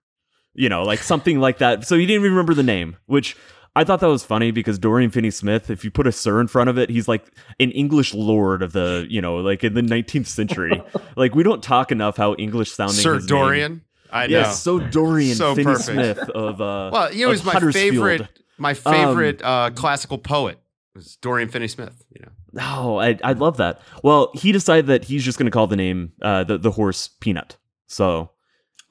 you 0.54 0.69
know, 0.69 0.84
like 0.84 1.00
something 1.00 1.39
like 1.39 1.58
that. 1.58 1.88
So 1.88 1.97
he 1.97 2.06
didn't 2.06 2.21
even 2.21 2.34
remember 2.34 2.54
the 2.54 2.62
name, 2.62 2.97
which 3.08 3.36
I 3.76 3.84
thought 3.86 4.02
that 4.02 4.08
was 4.08 4.24
funny 4.26 4.52
because 4.52 4.78
Dorian 4.78 5.12
Finney 5.12 5.32
Smith, 5.32 5.70
if 5.70 5.86
you 5.86 5.92
put 5.92 6.06
a 6.06 6.12
sir 6.12 6.42
in 6.42 6.48
front 6.48 6.70
of 6.70 6.78
it, 6.78 6.90
he's 6.90 7.08
like 7.08 7.26
an 7.60 7.72
English 7.72 8.14
lord 8.14 8.62
of 8.62 8.74
the, 8.74 9.06
you 9.10 9.22
know, 9.22 9.38
like 9.38 9.64
in 9.64 9.74
the 9.76 9.82
19th 9.82 10.28
century. 10.28 10.82
like 11.16 11.36
we 11.36 11.44
don't 11.44 11.64
talk 11.64 11.92
enough 11.92 12.18
how 12.18 12.36
English 12.36 12.72
sounding. 12.72 12.98
Sir 12.98 13.20
Dorian. 13.20 13.72
Name. 13.72 13.82
I 14.12 14.28
know. 14.28 14.40
Yes, 14.40 14.62
so 14.62 14.80
Dorian 14.80 15.36
So 15.36 15.56
Finney 15.56 15.66
perfect. 15.66 15.86
Smith 15.86 16.30
of 16.32 16.60
uh 16.60 16.90
well, 16.94 17.14
you 17.14 17.26
know, 17.26 17.32
of 17.32 17.38
he's 17.38 17.46
my 17.46 17.72
favorite. 17.72 18.28
My 18.58 18.74
favorite 18.74 19.42
uh, 19.42 19.70
classical 19.74 20.18
poet 20.18 20.60
was 20.94 21.16
Dorian 21.16 21.48
Finney-Smith. 21.50 22.04
You 22.14 22.26
know, 22.26 22.62
Oh, 22.62 22.98
I 23.00 23.18
I 23.24 23.32
love 23.32 23.56
that. 23.58 23.80
Well, 24.04 24.32
he 24.34 24.52
decided 24.52 24.88
that 24.88 25.06
he's 25.06 25.24
just 25.24 25.38
going 25.40 25.46
to 25.46 25.52
call 25.52 25.68
the 25.68 25.78
name 25.78 26.12
uh 26.22 26.44
the 26.44 26.58
the 26.58 26.72
horse 26.72 27.08
Peanut. 27.22 27.56
So, 27.88 28.32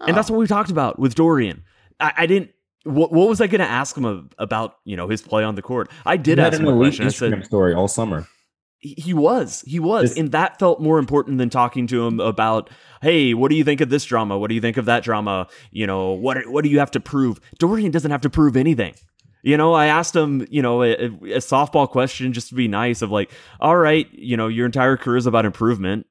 and 0.01 0.17
that's 0.17 0.31
Oh. 0.31 0.35
what 0.35 0.41
we 0.41 0.47
talked 0.47 0.71
about 0.71 0.99
with 0.99 1.15
Dorian. 1.15 1.65
I, 2.01 2.13
I 2.17 2.27
didn't. 2.27 2.51
What, 2.85 3.13
what 3.13 3.29
was 3.29 3.41
I 3.41 3.47
going 3.47 3.61
to 3.61 3.71
ask 3.71 3.97
him 3.97 4.31
about? 4.39 4.77
You 4.85 4.97
know 4.97 5.09
his 5.09 5.23
play 5.23 5.45
on 5.45 5.55
the 5.55 5.63
court. 5.63 5.91
I 6.07 6.17
did 6.17 6.39
ask 6.39 6.59
an 6.59 6.67
him 6.67 6.75
a 6.75 6.77
question. 6.79 7.07
I 7.07 7.11
said, 7.11 7.33
Instagram 7.33 7.45
story 7.45 7.75
all 7.75 7.89
summer. 7.89 8.27
he 8.79 9.13
was 9.13 9.63
he 9.67 9.79
was 9.79 10.11
This- 10.11 10.19
and 10.19 10.33
that 10.33 10.59
felt 10.59 10.81
more 10.81 10.99
important 10.99 11.37
than 11.39 11.51
talking 11.51 11.87
to 11.89 12.07
him 12.07 12.19
about 12.21 12.71
hey 13.03 13.35
what 13.35 13.51
do 13.51 13.57
you 13.57 13.65
think 13.65 13.83
of 13.83 13.91
this 13.91 14.05
drama 14.07 14.39
what 14.39 14.49
do 14.49 14.55
you 14.55 14.61
think 14.63 14.79
of 14.79 14.87
that 14.87 15.03
drama 15.03 15.47
you 15.71 15.87
know 15.87 16.13
what 16.13 16.47
what 16.49 16.65
do 16.65 16.71
you 16.71 16.79
have 16.79 16.91
to 16.93 17.01
prove 17.01 17.39
dorian 17.59 17.91
doesn't 17.91 18.11
have 18.11 18.23
to 18.23 18.31
prove 18.31 18.57
anything 18.57 18.95
you 19.43 19.59
know 19.59 19.75
i 19.75 19.85
asked 19.85 20.17
him 20.17 20.47
you 20.51 20.63
know 20.63 20.83
a, 20.83 20.93
a 20.95 21.41
softball 21.41 21.87
question 21.89 22.33
just 22.33 22.49
to 22.49 22.55
be 22.55 22.69
nice 22.69 23.03
of 23.03 23.11
like 23.11 23.31
all 23.61 23.77
right 23.77 24.07
you 24.13 24.35
know 24.35 24.49
your 24.49 24.65
entire 24.65 24.97
career 24.97 25.19
is 25.19 25.27
about 25.27 25.45
improvement 25.45 26.07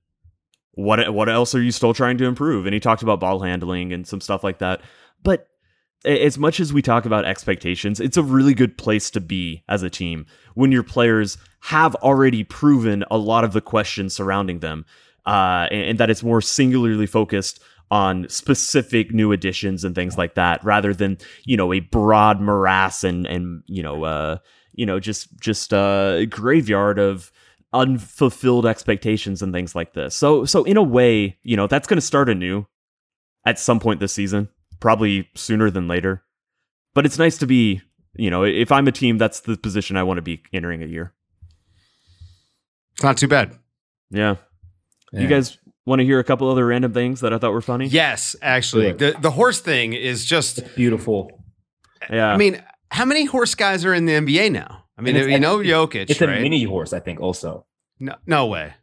what 0.73 1.11
what 1.13 1.27
else 1.27 1.55
are 1.55 1.61
you 1.63 1.71
still 1.71 1.93
trying 1.95 2.17
to 2.19 2.25
improve 2.25 2.67
and 2.67 2.73
he 2.75 2.79
talked 2.79 3.01
about 3.01 3.19
ball 3.19 3.39
handling 3.39 3.91
and 3.93 4.07
some 4.07 4.21
stuff 4.21 4.43
like 4.43 4.59
that 4.59 4.79
but 5.23 5.47
as 6.05 6.37
much 6.37 6.59
as 6.59 6.71
we 6.71 6.81
talk 6.81 7.05
about 7.05 7.25
expectations, 7.25 7.99
it's 7.99 8.17
a 8.17 8.23
really 8.23 8.53
good 8.53 8.77
place 8.77 9.09
to 9.11 9.19
be 9.19 9.63
as 9.67 9.83
a 9.83 9.89
team 9.89 10.25
when 10.53 10.71
your 10.71 10.83
players 10.83 11.37
have 11.61 11.95
already 11.95 12.43
proven 12.43 13.03
a 13.11 13.17
lot 13.17 13.43
of 13.43 13.51
the 13.51 13.61
questions 13.61 14.13
surrounding 14.13 14.59
them, 14.59 14.85
uh, 15.25 15.67
and, 15.71 15.81
and 15.81 15.99
that 15.99 16.09
it's 16.09 16.23
more 16.23 16.41
singularly 16.41 17.05
focused 17.05 17.61
on 17.91 18.29
specific 18.29 19.11
new 19.11 19.31
additions 19.31 19.83
and 19.83 19.93
things 19.93 20.17
like 20.17 20.35
that, 20.35 20.63
rather 20.63 20.93
than 20.93 21.17
you 21.43 21.57
know 21.57 21.73
a 21.73 21.81
broad 21.81 22.39
morass 22.39 23.03
and 23.03 23.25
and 23.27 23.61
you 23.67 23.83
know 23.83 24.03
uh, 24.03 24.37
you 24.73 24.85
know 24.85 24.99
just 24.99 25.37
just 25.41 25.73
a 25.73 26.25
graveyard 26.29 26.97
of 26.97 27.29
unfulfilled 27.73 28.65
expectations 28.65 29.41
and 29.41 29.51
things 29.51 29.75
like 29.75 29.93
this. 29.93 30.15
So 30.15 30.45
so 30.45 30.63
in 30.63 30.77
a 30.77 30.83
way, 30.83 31.37
you 31.43 31.57
know 31.57 31.67
that's 31.67 31.87
going 31.87 31.97
to 31.97 32.01
start 32.01 32.29
anew 32.29 32.65
at 33.45 33.59
some 33.59 33.81
point 33.81 33.99
this 33.99 34.13
season 34.13 34.47
probably 34.79 35.29
sooner 35.35 35.69
than 35.69 35.87
later. 35.87 36.23
But 36.93 37.05
it's 37.05 37.19
nice 37.19 37.37
to 37.39 37.47
be, 37.47 37.81
you 38.15 38.29
know, 38.29 38.43
if 38.43 38.71
I'm 38.71 38.87
a 38.87 38.91
team, 38.91 39.17
that's 39.17 39.41
the 39.41 39.57
position 39.57 39.95
I 39.97 40.03
want 40.03 40.17
to 40.17 40.21
be 40.21 40.41
entering 40.53 40.83
a 40.83 40.87
year. 40.87 41.13
it's 42.93 43.03
not 43.03 43.17
too 43.17 43.27
bad. 43.27 43.57
Yeah. 44.09 44.35
Yeah. 45.11 45.21
You 45.21 45.27
guys 45.27 45.57
want 45.85 45.99
to 45.99 46.05
hear 46.05 46.19
a 46.19 46.23
couple 46.23 46.49
other 46.49 46.65
random 46.65 46.93
things 46.93 47.21
that 47.21 47.33
I 47.33 47.37
thought 47.37 47.51
were 47.53 47.61
funny? 47.61 47.87
Yes, 47.87 48.35
actually, 48.41 48.91
Do 48.93 49.11
the 49.13 49.19
the 49.19 49.31
horse 49.31 49.59
thing 49.61 49.93
is 49.93 50.25
just. 50.25 50.59
It's 50.59 50.75
beautiful. 50.75 51.31
Yeah. 52.09 52.27
I 52.31 52.37
mean, 52.37 52.61
how 52.91 53.05
many 53.05 53.25
horse 53.25 53.55
guys 53.55 53.85
are 53.85 53.93
in 53.93 54.05
the 54.05 54.13
NBA 54.13 54.51
now? 54.51 54.85
I 54.97 55.01
mean, 55.01 55.15
you 55.15 55.39
know 55.39 55.59
actually- 55.59 55.67
Jokic, 55.71 56.09
It's 56.09 56.21
a 56.21 56.27
mini 56.27 56.63
horse, 56.63 56.91
I 56.93 56.99
think. 56.99 57.21
Also, 57.21 57.65
no, 57.99 58.15
no 58.25 58.45
way. 58.47 58.73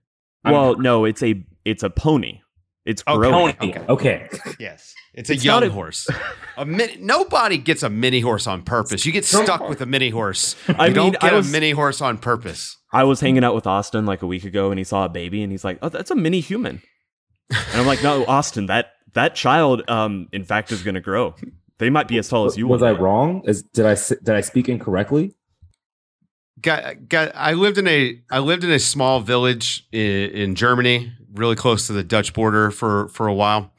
well, 0.45 0.77
no, 0.77 1.05
it's 1.05 1.23
a 1.23 1.45
it's 1.65 1.83
a 1.83 1.91
pony. 1.91 2.41
It's 2.87 3.03
Oh, 3.07 3.17
growing. 3.19 3.53
pony. 3.55 3.73
okay. 3.73 3.85
Okay. 3.89 4.29
okay. 4.33 4.53
Yes, 4.61 4.95
it's 5.13 5.29
a 5.29 5.35
It's 5.35 5.45
young 5.45 5.65
a- 5.65 5.69
horse. 5.71 6.09
A 6.57 6.65
mini, 6.65 6.97
nobody 7.01 7.59
gets 7.59 7.83
a 7.83 7.91
mini 7.91 8.21
horse 8.21 8.47
on 8.47 8.63
purpose. 8.63 9.05
You 9.05 9.13
get 9.13 9.25
stuck 9.25 9.69
with 9.69 9.81
a 9.81 9.87
mini 9.87 10.09
horse. 10.11 10.55
You 10.69 10.75
I 10.79 10.85
mean, 10.87 10.95
don't 10.95 11.13
get 11.21 11.25
I 11.25 11.35
was- 11.35 11.49
a 11.49 11.53
mini 11.53 11.73
horse 11.73 12.01
on 12.01 12.17
purpose. 12.19 12.77
I 12.93 13.03
was 13.05 13.21
hanging 13.21 13.45
out 13.45 13.55
with 13.55 13.67
Austin 13.67 14.07
like 14.07 14.23
a 14.23 14.27
week 14.27 14.45
ago 14.45 14.71
and 14.71 14.79
he 14.79 14.85
saw 14.85 15.05
a 15.05 15.09
baby 15.09 15.43
and 15.43 15.51
he's 15.53 15.65
like, 15.65 15.79
"Oh, 15.83 15.89
that's 15.91 16.11
a 16.11 16.15
mini 16.15 16.41
human." 16.41 16.81
And 17.51 17.81
I'm 17.81 17.87
like, 17.87 18.03
"No, 18.03 18.25
Austin, 18.29 18.67
that 18.67 18.93
that 19.15 19.35
child 19.35 19.83
um 19.89 20.29
in 20.33 20.45
fact 20.45 20.71
is 20.73 20.83
going 20.83 20.95
to 20.95 21.01
grow. 21.01 21.35
They 21.79 21.91
might 21.91 22.09
be 22.09 22.17
as 22.19 22.29
tall 22.29 22.47
as 22.47 22.57
you 22.57 22.67
was 22.69 22.83
I 22.83 22.93
day." 22.95 22.99
wrong? 23.01 23.43
Is 23.47 23.63
did 23.65 23.85
I 23.85 23.95
did 23.97 24.31
I 24.31 24.41
speak 24.43 24.69
incorrectly? 24.69 25.35
Got, 26.59 27.09
got, 27.11 27.33
I 27.35 27.53
lived 27.53 27.77
in 27.77 27.87
a 27.87 28.19
I 28.31 28.39
lived 28.39 28.65
in 28.65 28.71
a 28.71 28.79
small 28.79 29.21
village 29.21 29.87
in, 29.93 30.31
in 30.31 30.55
Germany, 30.55 31.13
really 31.37 31.57
close 31.57 31.87
to 31.87 31.93
the 31.93 32.05
Dutch 32.05 32.33
border 32.33 32.71
for 32.71 33.09
for 33.09 33.27
a 33.27 33.35
while, 33.35 33.73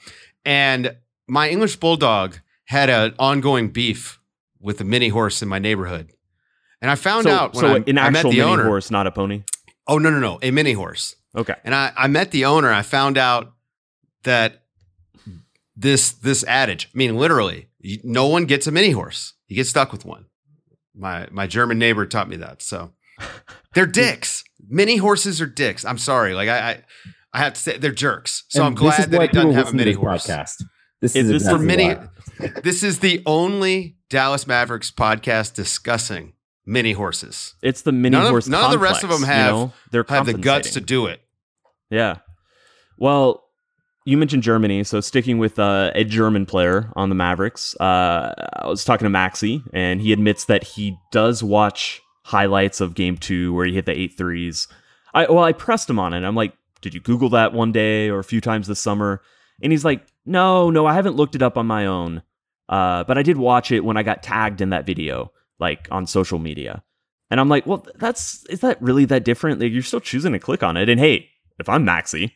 and 0.45 0.95
my 1.27 1.49
English 1.49 1.75
bulldog 1.77 2.37
had 2.65 2.89
an 2.89 3.13
ongoing 3.19 3.69
beef 3.69 4.19
with 4.59 4.81
a 4.81 4.83
mini 4.83 5.09
horse 5.09 5.41
in 5.41 5.47
my 5.47 5.59
neighborhood, 5.59 6.11
and 6.81 6.89
I 6.89 6.95
found 6.95 7.25
so, 7.25 7.31
out 7.31 7.53
when 7.53 7.61
so 7.61 7.73
I, 7.75 7.83
an 7.87 7.97
I 7.97 8.09
met 8.09 8.17
actual 8.17 8.31
the 8.31 8.37
mini 8.37 8.49
owner. 8.49 8.65
horse, 8.65 8.89
not 8.91 9.07
a 9.07 9.11
pony. 9.11 9.43
Oh 9.87 9.97
no 9.97 10.09
no 10.09 10.19
no, 10.19 10.39
a 10.41 10.51
mini 10.51 10.73
horse. 10.73 11.15
Okay. 11.35 11.55
And 11.63 11.75
I, 11.75 11.91
I 11.95 12.07
met 12.07 12.31
the 12.31 12.45
owner. 12.45 12.71
I 12.73 12.81
found 12.81 13.17
out 13.17 13.53
that 14.23 14.63
this 15.75 16.11
this 16.11 16.43
adage, 16.45 16.89
I 16.93 16.97
mean, 16.97 17.15
literally, 17.15 17.67
no 18.03 18.27
one 18.27 18.45
gets 18.45 18.67
a 18.67 18.71
mini 18.71 18.91
horse. 18.91 19.33
You 19.47 19.55
get 19.55 19.67
stuck 19.67 19.91
with 19.91 20.03
one. 20.03 20.25
My 20.95 21.27
my 21.31 21.47
German 21.47 21.77
neighbor 21.77 22.05
taught 22.05 22.27
me 22.27 22.37
that. 22.37 22.61
So 22.61 22.93
they're 23.73 23.85
dicks. 23.85 24.43
Mini 24.67 24.97
horses 24.97 25.39
are 25.39 25.45
dicks. 25.45 25.85
I'm 25.85 25.99
sorry. 25.99 26.33
Like 26.33 26.49
I 26.49 26.57
I, 26.57 26.83
I 27.37 27.41
have 27.43 27.53
to 27.53 27.61
say 27.61 27.77
they're 27.77 27.91
jerks. 27.91 28.43
So 28.49 28.59
And 28.61 28.67
I'm 28.67 28.75
glad 28.75 29.11
that 29.11 29.17
why 29.17 29.27
he 29.27 29.31
doesn't 29.31 29.51
have 29.53 29.69
a 29.69 29.73
mini 29.73 29.91
this 29.91 29.99
horse. 29.99 30.25
Podcast. 30.27 30.63
This 31.01 31.15
Is 31.15 31.29
is 31.29 31.43
this 31.43 31.49
For 31.51 31.63
exactly 31.63 32.47
mini, 32.47 32.51
this 32.63 32.81
is 32.83 32.99
the 32.99 33.21
only 33.27 33.97
Dallas 34.09 34.47
Mavericks 34.47 34.89
podcast 34.89 35.53
discussing 35.53 36.33
mini 36.65 36.93
horses. 36.93 37.53
It's 37.61 37.83
the 37.83 37.91
mini 37.91 38.17
None 38.17 38.25
of- 38.25 38.29
horse. 38.31 38.47
none 38.47 38.65
of 38.65 38.71
the 38.71 38.79
rest 38.79 39.03
of 39.03 39.09
them 39.09 39.21
have- 39.23 39.45
you 39.45 39.51
know? 39.51 39.73
They're 39.91 40.05
Have 40.09 40.25
the 40.25 40.33
guts 40.33 40.73
to 40.73 40.81
do 40.81 41.05
it. 41.05 41.21
Yeah. 41.91 42.17
Well, 42.97 43.43
you 44.05 44.17
mentioned 44.17 44.41
Germany, 44.41 44.83
so 44.83 44.99
sticking 45.01 45.37
with 45.37 45.59
uh, 45.59 45.91
a 45.93 46.03
German 46.03 46.45
player 46.45 46.91
on 46.95 47.09
the 47.09 47.15
Mavericks, 47.15 47.75
uh, 47.79 48.33
I 48.53 48.67
was 48.67 48.83
talking 48.83 49.05
to 49.05 49.11
Maxi, 49.15 49.61
and 49.73 50.01
he 50.01 50.11
admits 50.13 50.45
that 50.45 50.63
he 50.63 50.97
does 51.11 51.43
watch 51.43 52.01
highlights 52.23 52.81
of 52.81 52.95
Game 52.95 53.17
Two 53.17 53.53
where 53.53 53.65
he 53.67 53.73
hit 53.75 53.85
the 53.85 53.91
eight 53.97 54.17
threes. 54.17 54.67
I 55.13 55.25
well, 55.29 55.43
I 55.43 55.51
pressed 55.53 55.89
him 55.89 55.99
on 55.99 56.13
it. 56.13 56.23
I'm 56.25 56.35
like, 56.35 56.53
did 56.87 56.93
you 56.93 57.01
Google 57.01 57.29
that 57.29 57.51
one 57.51 57.73
day 57.73 58.09
or 58.09 58.19
a 58.19 58.23
few 58.23 58.39
times 58.39 58.67
this 58.67 58.79
summer? 58.79 59.21
And 59.61 59.73
he's 59.73 59.83
like, 59.83 60.07
no, 60.25 60.69
no, 60.69 60.85
I 60.85 60.93
haven't 60.93 61.17
looked 61.17 61.35
it 61.35 61.41
up 61.41 61.57
on 61.57 61.67
my 61.67 61.85
own, 61.85 62.21
uh, 62.69 63.03
but 63.03 63.17
I 63.17 63.23
did 63.23 63.35
watch 63.35 63.73
it 63.73 63.83
when 63.83 63.97
I 63.97 64.03
got 64.03 64.23
tagged 64.23 64.61
in 64.61 64.69
that 64.69 64.85
video, 64.85 65.33
like 65.59 65.89
on 65.91 66.07
social 66.07 66.39
media. 66.39 66.83
And 67.29 67.41
I'm 67.41 67.49
like, 67.49 67.65
well, 67.67 67.85
that's 67.95 68.45
is 68.45 68.61
that 68.61 68.81
really 68.81 69.03
that 69.05 69.25
different? 69.25 69.59
Like, 69.59 69.73
you're 69.73 69.81
still 69.81 69.99
choosing 69.99 70.31
to 70.31 70.39
click 70.39 70.63
on 70.63 70.77
it. 70.77 70.87
And 70.87 70.97
hey, 70.97 71.29
if 71.59 71.67
I'm 71.67 71.85
Maxi, 71.85 72.31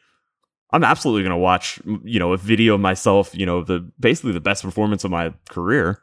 I'm 0.73 0.83
absolutely 0.83 1.23
going 1.23 1.31
to 1.31 1.37
watch, 1.37 1.79
you 2.03 2.19
know, 2.19 2.33
a 2.33 2.37
video 2.37 2.75
of 2.75 2.81
myself, 2.81 3.33
you 3.33 3.45
know, 3.45 3.63
the 3.63 3.89
basically 4.01 4.33
the 4.33 4.41
best 4.41 4.63
performance 4.63 5.05
of 5.05 5.11
my 5.11 5.33
career. 5.49 6.01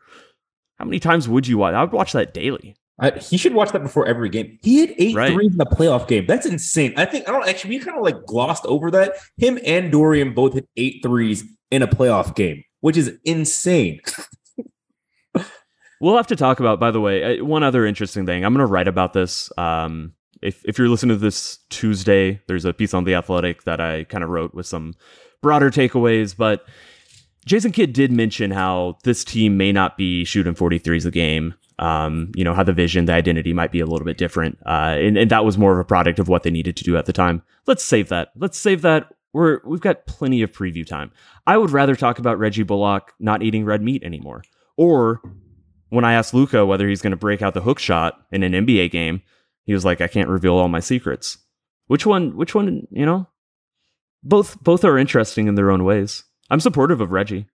How 0.79 0.87
many 0.87 1.01
times 1.01 1.29
would 1.29 1.47
you 1.47 1.59
watch? 1.59 1.75
I 1.75 1.83
would 1.83 1.93
watch 1.93 2.13
that 2.13 2.33
daily. 2.33 2.77
I, 3.01 3.11
he 3.13 3.37
should 3.37 3.55
watch 3.55 3.71
that 3.73 3.83
before 3.83 4.07
every 4.09 4.29
game. 4.29 4.59
He 4.63 4.81
had 4.81 4.95
eight 4.99 5.15
Right. 5.15 5.33
threes 5.33 5.53
in 5.53 5.59
the 5.59 5.67
playoff 5.67 6.09
game. 6.09 6.27
That's 6.27 6.47
insane. 6.47 6.95
I 6.97 7.05
think 7.05 7.29
I 7.29 7.33
don't 7.33 7.49
actually. 7.49 7.79
We 7.79 7.85
kind 7.85 7.97
of 7.97 8.03
like 8.03 8.27
glossed 8.27 8.67
over 8.67 8.91
that. 8.91 9.13
Him 9.37 9.59
and 9.65 9.93
Dorian 9.93 10.35
both 10.35 10.55
hit 10.55 10.69
eight 10.77 11.01
threes 11.03 11.45
in 11.71 11.83
a 11.83 11.87
playoff 11.87 12.35
game, 12.35 12.65
which 12.81 12.97
is 12.97 13.17
insane. 13.25 14.01
We'll 16.01 16.17
have 16.17 16.29
to 16.29 16.37
talk 16.37 16.61
about, 16.61 16.79
by 16.79 16.93
the 16.93 17.01
way, 17.01 17.41
uh, 17.41 17.45
one 17.45 17.65
other 17.65 17.85
interesting 17.85 18.25
thing. 18.25 18.45
I'm 18.45 18.55
going 18.55 18.65
to 18.65 18.71
write 18.73 18.87
about 18.87 19.15
this. 19.15 19.51
Um, 19.59 20.13
if 20.41 20.65
if 20.65 20.79
you're 20.79 20.89
listening 20.89 21.17
to 21.17 21.21
this 21.21 21.59
Tuesday, 21.71 22.41
there's 22.47 22.65
a 22.65 22.73
piece 22.73 22.95
on 22.95 23.03
the 23.03 23.17
Athletic 23.17 23.65
that 23.65 23.81
I 23.81 24.05
kind 24.05 24.23
of 24.23 24.31
wrote 24.31 24.55
with 24.55 24.67
some 24.67 24.95
broader 25.43 25.73
takeaways. 25.73 26.37
But 26.37 26.65
Jason 27.47 27.73
Kidd 27.73 27.93
did 27.93 28.13
mention 28.13 28.53
how 28.53 28.99
this 29.03 29.25
team 29.25 29.57
may 29.57 29.73
not 29.73 29.97
be 29.97 30.25
shooting 30.25 30.55
43s 30.55 31.05
a 31.05 31.11
game. 31.11 31.55
Um, 31.79 32.33
you 32.35 32.45
know 32.45 32.55
how 32.55 32.64
the 32.64 32.73
vision, 32.73 33.05
the 33.05 33.12
identity 33.12 33.53
might 33.53 33.71
be 33.71 33.81
a 33.81 33.87
little 33.87 34.05
bit 34.05 34.19
different, 34.19 34.59
uh, 34.67 34.97
and 34.99 35.17
and 35.17 35.31
that 35.31 35.45
was 35.45 35.57
more 35.57 35.73
of 35.73 35.79
a 35.79 35.85
product 35.85 36.19
of 36.19 36.29
what 36.29 36.43
they 36.43 36.51
needed 36.51 36.77
to 36.77 36.85
do 36.85 36.97
at 36.97 37.07
the 37.07 37.12
time. 37.12 37.43
Let's 37.67 37.85
save 37.85 38.09
that. 38.09 38.33
Let's 38.37 38.59
save 38.59 38.83
that. 38.83 39.12
We're 39.33 39.61
we've 39.64 39.81
got 39.81 40.07
plenty 40.07 40.43
of 40.43 40.51
preview 40.51 40.87
time. 40.87 41.12
I 41.47 41.57
would 41.57 41.71
rather 41.71 41.95
talk 41.95 42.19
about 42.19 42.38
Reggie 42.38 42.64
Bullock 42.64 43.12
not 43.21 43.43
eating 43.43 43.64
red 43.64 43.83
meat 43.83 44.03
anymore, 44.03 44.43
or 44.77 45.21
when 45.91 46.05
I 46.05 46.14
asked 46.14 46.35
Luka 46.35 46.67
whether 46.67 46.88
he's 46.88 47.03
going 47.03 47.12
to 47.12 47.17
break 47.17 47.43
out 47.43 47.55
the 47.55 47.61
hook 47.61 47.79
shot 47.79 48.27
in 48.33 48.43
an 48.43 48.53
NBA 48.53 48.91
game, 48.91 49.23
he 49.64 49.73
was 49.73 49.85
like, 49.85 50.01
"I 50.01 50.09
can't 50.09 50.29
reveal 50.29 50.55
all 50.55 50.69
my 50.69 50.81
secrets." 50.81 51.38
Which 51.87 52.05
one? 52.05 52.37
Which 52.37 52.55
one? 52.55 52.87
You 52.91 53.07
know, 53.07 53.29
both 54.23 54.61
both 54.62 54.85
are 54.85 54.99
interesting 54.99 55.47
in 55.47 55.55
their 55.55 55.71
own 55.71 55.85
ways. 55.85 56.25
I'm 56.51 56.61
supportive 56.61 57.01
of 57.01 57.12
Reggie. 57.12 57.47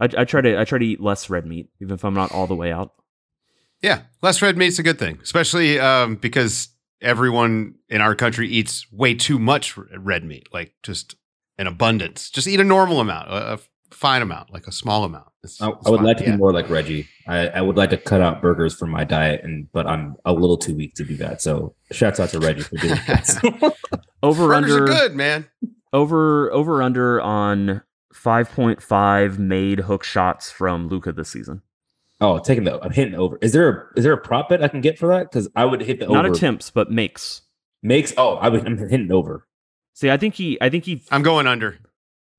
I, 0.00 0.08
I 0.18 0.24
try 0.24 0.40
to 0.40 0.60
I 0.60 0.64
try 0.64 0.78
to 0.78 0.86
eat 0.86 1.00
less 1.00 1.30
red 1.30 1.46
meat, 1.46 1.70
even 1.80 1.94
if 1.94 2.04
I'm 2.04 2.14
not 2.14 2.32
all 2.32 2.46
the 2.46 2.54
way 2.54 2.72
out. 2.72 2.92
Yeah, 3.82 4.02
less 4.22 4.40
red 4.40 4.56
meat's 4.56 4.78
a 4.78 4.82
good 4.82 4.98
thing, 4.98 5.18
especially 5.22 5.78
um, 5.80 6.16
because 6.16 6.68
everyone 7.00 7.74
in 7.88 8.00
our 8.00 8.14
country 8.14 8.48
eats 8.48 8.86
way 8.92 9.12
too 9.14 9.38
much 9.38 9.76
red 9.98 10.24
meat, 10.24 10.48
like 10.52 10.72
just 10.82 11.16
an 11.58 11.66
abundance. 11.66 12.30
Just 12.30 12.46
eat 12.46 12.60
a 12.60 12.64
normal 12.64 13.00
amount, 13.00 13.28
a, 13.28 13.54
a 13.54 13.58
fine 13.90 14.22
amount, 14.22 14.52
like 14.52 14.66
a 14.68 14.72
small 14.72 15.04
amount. 15.04 15.26
It's- 15.44 15.60
I, 15.60 15.70
it's 15.70 15.86
I 15.86 15.90
would 15.90 15.96
fine. 15.98 16.06
like 16.06 16.16
to 16.18 16.24
Yeah. 16.24 16.30
be 16.32 16.36
more 16.36 16.52
like 16.52 16.70
Reggie. 16.70 17.08
I, 17.26 17.48
I 17.48 17.60
would 17.60 17.76
like 17.76 17.90
to 17.90 17.96
cut 17.98 18.20
out 18.20 18.40
burgers 18.40 18.74
from 18.76 18.90
my 18.90 19.02
diet, 19.02 19.40
and 19.42 19.66
but 19.72 19.88
I'm 19.88 20.14
a 20.24 20.32
little 20.32 20.56
too 20.56 20.74
weak 20.76 20.94
to 20.94 21.04
do 21.04 21.16
that. 21.16 21.42
So 21.42 21.74
shouts 21.90 22.20
out 22.20 22.28
to 22.30 22.38
Reggie 22.38 22.62
for 22.62 22.76
doing 22.76 22.94
that. 23.08 23.74
Over 24.22 24.46
Burgers 24.46 24.70
under 24.72 24.84
are 24.84 24.86
good, 24.86 25.16
man. 25.16 25.46
over 25.92 26.52
over 26.52 26.80
under 26.80 27.20
on 27.20 27.82
5.5 28.14 29.38
made 29.38 29.80
hook 29.80 30.04
shots 30.04 30.50
from 30.52 30.86
Luka 30.88 31.10
this 31.12 31.30
season. 31.32 31.62
Oh, 32.22 32.38
taking 32.38 32.64
the 32.64 32.80
I'm 32.82 32.90
hitting 32.92 33.12
the 33.12 33.18
over. 33.18 33.38
Is 33.42 33.52
there 33.52 33.68
a 33.68 33.98
is 33.98 34.04
there 34.04 34.12
a 34.14 34.18
prop 34.18 34.48
bet 34.48 34.62
I 34.62 34.68
can 34.68 34.80
get 34.80 34.98
for 34.98 35.08
that? 35.08 35.30
Because 35.30 35.48
I 35.54 35.64
would 35.66 35.82
hit 35.82 36.00
the 36.00 36.06
Not 36.06 36.24
over. 36.24 36.34
attempts, 36.34 36.70
but 36.70 36.90
makes. 36.90 37.42
Makes 37.82 38.14
oh 38.16 38.36
I 38.36 38.48
would 38.48 38.66
I'm 38.66 38.78
hitting 38.78 39.12
over. 39.12 39.46
See, 39.94 40.10
I 40.10 40.16
think 40.16 40.34
he 40.34 40.56
I 40.60 40.70
think 40.70 40.84
he 40.84 41.02
I'm 41.10 41.22
going 41.22 41.46
under. 41.46 41.78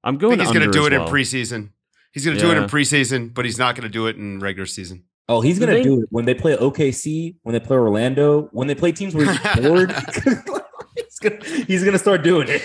I'm 0.04 0.16
I 0.16 0.18
going 0.18 0.38
think 0.38 0.42
he's 0.48 0.52
going 0.54 0.64
under 0.64 0.74
to 0.74 0.80
do 0.80 0.86
as 0.88 0.94
it 0.94 0.98
well. 0.98 1.08
in 1.08 1.14
preseason. 1.14 1.70
He's 2.14 2.26
going 2.26 2.38
to 2.38 2.44
do 2.44 2.52
it 2.52 2.58
in 2.58 2.66
preseason, 2.66 3.34
but 3.34 3.44
he's 3.46 3.58
not 3.58 3.76
going 3.76 3.84
to 3.88 3.92
do 3.92 4.06
it 4.08 4.16
in 4.18 4.40
regular 4.40 4.66
season. 4.68 5.04
Oh, 5.30 5.42
he's 5.42 5.58
The 5.60 5.66
gonna 5.66 5.78
thing- 5.80 5.84
do 5.84 6.02
it 6.02 6.08
when 6.12 6.26
they 6.26 6.34
play 6.34 6.56
OKC, 6.58 7.36
when 7.44 7.54
they 7.54 7.60
play 7.60 7.78
Orlando, 7.78 8.50
when 8.52 8.68
they 8.68 8.76
play 8.76 8.92
teams 8.92 9.16
where 9.16 9.26
he's 9.32 9.40
bored. 9.62 9.92
he's, 10.96 11.20
gonna, 11.20 11.46
he's 11.66 11.84
gonna 11.84 11.98
start 11.98 12.24
doing 12.24 12.48
it. 12.50 12.62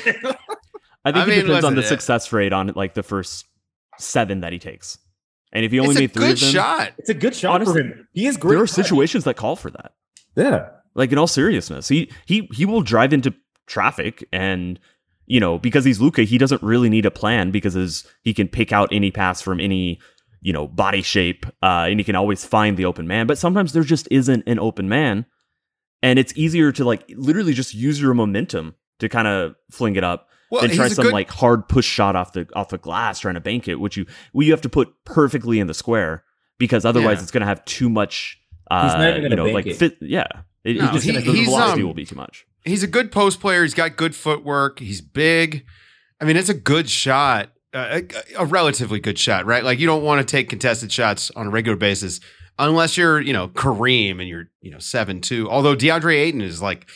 I 1.05 1.13
think 1.13 1.17
I 1.17 1.23
it 1.23 1.29
mean, 1.29 1.47
depends 1.47 1.65
on 1.65 1.75
the 1.75 1.81
listen, 1.83 1.95
it- 1.95 2.01
success 2.01 2.33
rate 2.33 2.53
on 2.53 2.73
like 2.75 2.95
the 2.95 3.03
first 3.05 3.47
seven 3.99 4.41
that 4.41 4.53
he 4.53 4.59
takes. 4.59 4.99
And 5.53 5.65
if 5.65 5.73
he 5.73 5.81
only 5.81 5.91
It's 5.93 5.99
a 5.99 6.01
made 6.03 6.13
three 6.13 6.23
good 6.27 6.33
of 6.35 6.41
them, 6.41 6.51
shot. 6.51 6.93
it's 6.99 7.09
a 7.09 7.15
good 7.15 7.35
shot 7.35 7.55
Honestly, 7.57 7.75
for 7.75 7.89
him. 7.89 8.09
He 8.13 8.27
is 8.27 8.37
great. 8.37 8.51
there 8.55 8.63
are 8.63 8.67
touch. 8.67 8.75
situations 8.77 9.25
that 9.25 9.35
call 9.37 9.57
for 9.57 9.71
that. 9.71 9.93
Yeah. 10.37 10.69
Like 10.95 11.11
in 11.13 11.19
all 11.19 11.27
seriousness, 11.27 11.89
he 11.89 12.11
he 12.27 12.49
he 12.53 12.67
will 12.67 12.83
drive 12.83 13.13
into 13.13 13.33
traffic 13.67 14.27
and 14.33 14.79
you 15.27 15.41
know 15.41 15.59
because 15.59 15.85
he's 15.85 16.01
Luka, 16.01 16.23
he 16.23 16.39
doesn't 16.39 16.63
really 16.63 16.89
need 16.89 17.07
a 17.07 17.11
plan 17.11 17.51
because 17.51 17.75
his, 17.75 18.07
he 18.23 18.35
can 18.35 18.49
pick 18.49 18.73
out 18.73 18.89
any 18.93 19.11
pass 19.11 19.41
from 19.41 19.61
any 19.61 20.01
you 20.41 20.53
know 20.53 20.67
body 20.69 21.03
shape 21.03 21.47
uh, 21.63 21.87
and 21.89 21.99
he 22.01 22.05
can 22.05 22.17
always 22.17 22.45
find 22.45 22.77
the 22.77 22.85
open 22.85 23.07
man. 23.07 23.27
But 23.27 23.39
sometimes 23.39 23.73
there 23.73 23.83
just 23.85 24.07
isn't 24.11 24.45
an 24.47 24.59
open 24.59 24.89
man, 24.89 25.25
and 26.03 26.19
it's 26.19 26.33
easier 26.37 26.73
to 26.73 26.85
like 26.85 27.05
literally 27.17 27.53
just 27.55 27.75
use 27.75 28.01
your 28.01 28.15
momentum 28.15 28.75
to 28.99 29.09
kind 29.09 29.29
of 29.29 29.55
fling 29.71 29.97
it 29.97 30.05
up 30.05 30.28
Well, 30.51 30.63
than 30.63 30.71
try 30.73 30.89
some 30.89 31.05
good- 31.07 31.13
like 31.13 31.31
hard 31.31 31.69
push 31.69 31.85
shot 31.87 32.17
off 32.17 32.33
the 32.33 32.47
off 32.55 32.69
the 32.71 32.79
glass 32.79 33.21
trying 33.21 33.35
to 33.35 33.41
bank 33.41 33.69
it, 33.69 33.77
which 33.81 33.97
you 33.97 34.07
well, 34.33 34.45
you 34.47 34.53
have 34.53 34.63
to 34.63 34.69
put 34.69 34.89
perfectly 35.05 35.61
in 35.61 35.67
the 35.67 35.75
square 35.75 36.25
because 36.59 36.85
otherwise 36.85 37.19
Yeah. 37.19 37.23
it's 37.23 37.31
going 37.31 37.43
to 37.43 37.47
have 37.47 37.65
too 37.65 37.89
much. 37.91 38.39
Uh, 38.71 38.85
He's 38.85 38.93
not 38.95 39.11
even 39.11 39.23
you 39.23 39.29
gonna 39.29 39.37
know, 39.37 39.45
bank 39.45 39.55
like 39.55 39.67
it. 39.67 39.77
fit. 39.77 39.97
Yeah, 40.01 40.27
it, 40.65 40.77
it 40.77 40.83
No, 40.83 40.93
just 40.93 41.05
he- 41.07 41.13
the 41.13 41.21
he's, 41.21 41.47
velocity 41.47 41.83
um, 41.83 41.87
will 41.89 41.95
be 41.95 42.05
too 42.05 42.17
much. 42.17 42.47
he's 42.65 42.83
a 42.83 42.87
good 42.87 43.11
post 43.13 43.41
player. 43.41 43.63
He's 43.63 43.75
got 43.75 43.97
good 43.97 44.15
footwork. 44.15 44.79
He's 44.81 45.01
big. 45.01 45.65
I 46.21 46.25
mean, 46.25 46.37
it's 46.37 46.49
a 46.49 46.55
good 46.55 46.91
shot, 46.91 47.53
uh, 47.73 48.01
a, 48.37 48.43
a 48.43 48.45
relatively 48.45 48.99
good 49.01 49.19
shot, 49.19 49.47
right? 49.47 49.63
Like 49.65 49.79
you 49.79 49.87
don't 49.87 50.03
want 50.03 50.21
to 50.27 50.31
take 50.31 50.49
contested 50.51 50.91
shots 50.93 51.31
on 51.37 51.47
a 51.47 51.51
regular 51.51 51.77
basis 51.77 52.21
unless 52.59 52.97
you're, 52.99 53.21
you 53.21 53.33
know, 53.33 53.49
Kareem 53.49 54.19
and 54.19 54.29
you're, 54.29 54.47
you 54.61 54.71
know, 54.73 54.81
seven 54.81 55.21
two. 55.21 55.49
Although 55.49 55.77
DeAndre 55.77 56.15
Ayton 56.17 56.41
is 56.43 56.61
like 56.61 56.89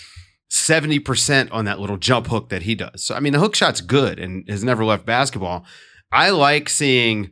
seventy 0.52 0.98
percent 0.98 1.50
on 1.50 1.64
that 1.64 1.80
little 1.80 1.96
jump 1.96 2.26
hook 2.26 2.50
that 2.50 2.62
he 2.62 2.74
does. 2.74 3.02
So 3.02 3.14
I 3.14 3.20
mean, 3.20 3.32
the 3.32 3.38
hook 3.38 3.54
shot's 3.54 3.80
good 3.80 4.18
and 4.18 4.48
has 4.48 4.62
never 4.62 4.84
left 4.84 5.06
basketball. 5.06 5.64
I 6.12 6.30
like 6.30 6.68
seeing 6.68 7.30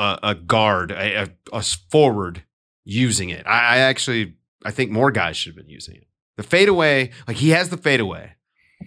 a, 0.00 0.18
a 0.22 0.34
guard, 0.34 0.90
a, 0.90 1.28
a, 1.52 1.62
forward 1.62 2.42
using 2.84 3.30
it. 3.30 3.46
I, 3.46 3.76
I 3.76 3.78
actually, 3.78 4.34
I 4.64 4.72
think 4.72 4.90
more 4.90 5.12
guys 5.12 5.36
should 5.36 5.50
have 5.50 5.56
been 5.64 5.70
using 5.72 5.94
it. 5.94 6.06
The 6.36 6.42
fadeaway, 6.42 7.10
like 7.28 7.36
he 7.36 7.50
has 7.50 7.68
the 7.68 7.76
fadeaway. 7.76 8.32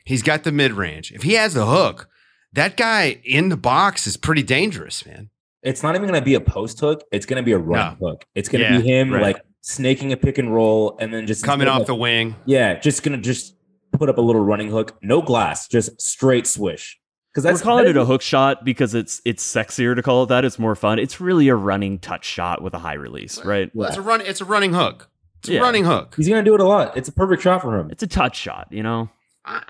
He's 0.06 0.22
got 0.24 0.44
the 0.44 0.52
mid 0.52 0.74
range. 0.74 1.14
If 1.14 1.24
he 1.24 1.34
has 1.36 1.54
the 1.54 1.66
hook, 1.66 2.10
that 2.52 2.76
guy 2.76 3.22
in 3.24 3.48
the 3.48 3.56
box 3.58 4.06
is 4.08 4.18
pretty 4.18 4.44
dangerous, 4.44 5.06
man. 5.06 5.30
It's 5.64 5.82
not 5.82 5.96
even 5.96 6.08
gonna 6.08 6.22
be 6.22 6.36
a 6.36 6.42
post 6.42 6.80
hook. 6.82 7.04
It's 7.12 7.26
gonna 7.26 7.44
be 7.44 7.54
a 7.54 7.58
run 7.58 7.96
hook. 7.96 8.26
It's 8.36 8.50
gonna 8.50 8.66
Yeah, 8.66 8.82
be 8.82 8.88
him 8.88 9.14
right. 9.14 9.22
like 9.22 9.42
snaking 9.68 10.14
a 10.14 10.18
pick 10.18 10.38
and 10.38 10.54
roll 10.54 10.98
and 11.00 11.14
then 11.14 11.28
just 11.28 11.44
Coming 11.44 11.68
instead 11.68 11.76
of, 11.76 11.82
off 11.82 11.88
the 11.88 11.96
wing. 11.96 12.36
yeah, 12.46 12.80
just 12.80 13.04
gonna 13.04 13.18
just 13.18 13.56
put 13.92 14.10
up 14.10 14.18
a 14.18 14.22
little 14.22 14.42
running 14.44 14.70
hook, 14.70 14.98
no 15.02 15.22
glass, 15.22 15.68
just 15.68 16.00
straight 16.02 16.48
swish. 16.48 16.98
Because 17.34 17.44
We're 17.44 17.52
that's 17.52 17.62
calling 17.64 17.88
it 17.88 17.98
a 17.98 18.06
hook 18.06 18.22
shot 18.22 18.64
because 18.66 18.96
it's 18.96 19.22
it's 19.26 19.44
sexier 19.46 19.96
to 19.96 20.02
call 20.02 20.24
it 20.24 20.28
that. 20.28 20.46
It's 20.46 20.58
more 20.58 20.74
fun. 20.76 20.98
It's 21.00 21.20
really 21.22 21.50
a 21.50 21.56
running 21.56 22.00
touch 22.00 22.26
shot 22.26 22.62
with 22.64 22.74
a 22.74 22.80
high 22.80 22.94
release, 22.96 23.44
right? 23.44 23.70
Well, 23.76 23.90
it's 23.90 23.98
a 23.98 24.02
run. 24.02 24.22
It's 24.22 24.42
a 24.42 24.46
running 24.46 24.74
hook. 24.74 25.10
It's 25.40 25.50
a 25.50 25.60
running 25.60 25.84
hook. 25.86 26.16
He's 26.18 26.28
gonna 26.30 26.42
do 26.44 26.56
it 26.56 26.62
a 26.62 26.66
lot. 26.66 26.96
It's 26.98 27.10
a 27.10 27.12
perfect 27.12 27.44
shot 27.44 27.62
for 27.62 27.78
him. 27.78 27.92
It's 27.92 28.02
a 28.02 28.08
touch 28.08 28.36
shot, 28.38 28.68
you 28.72 28.82
know. 28.82 29.10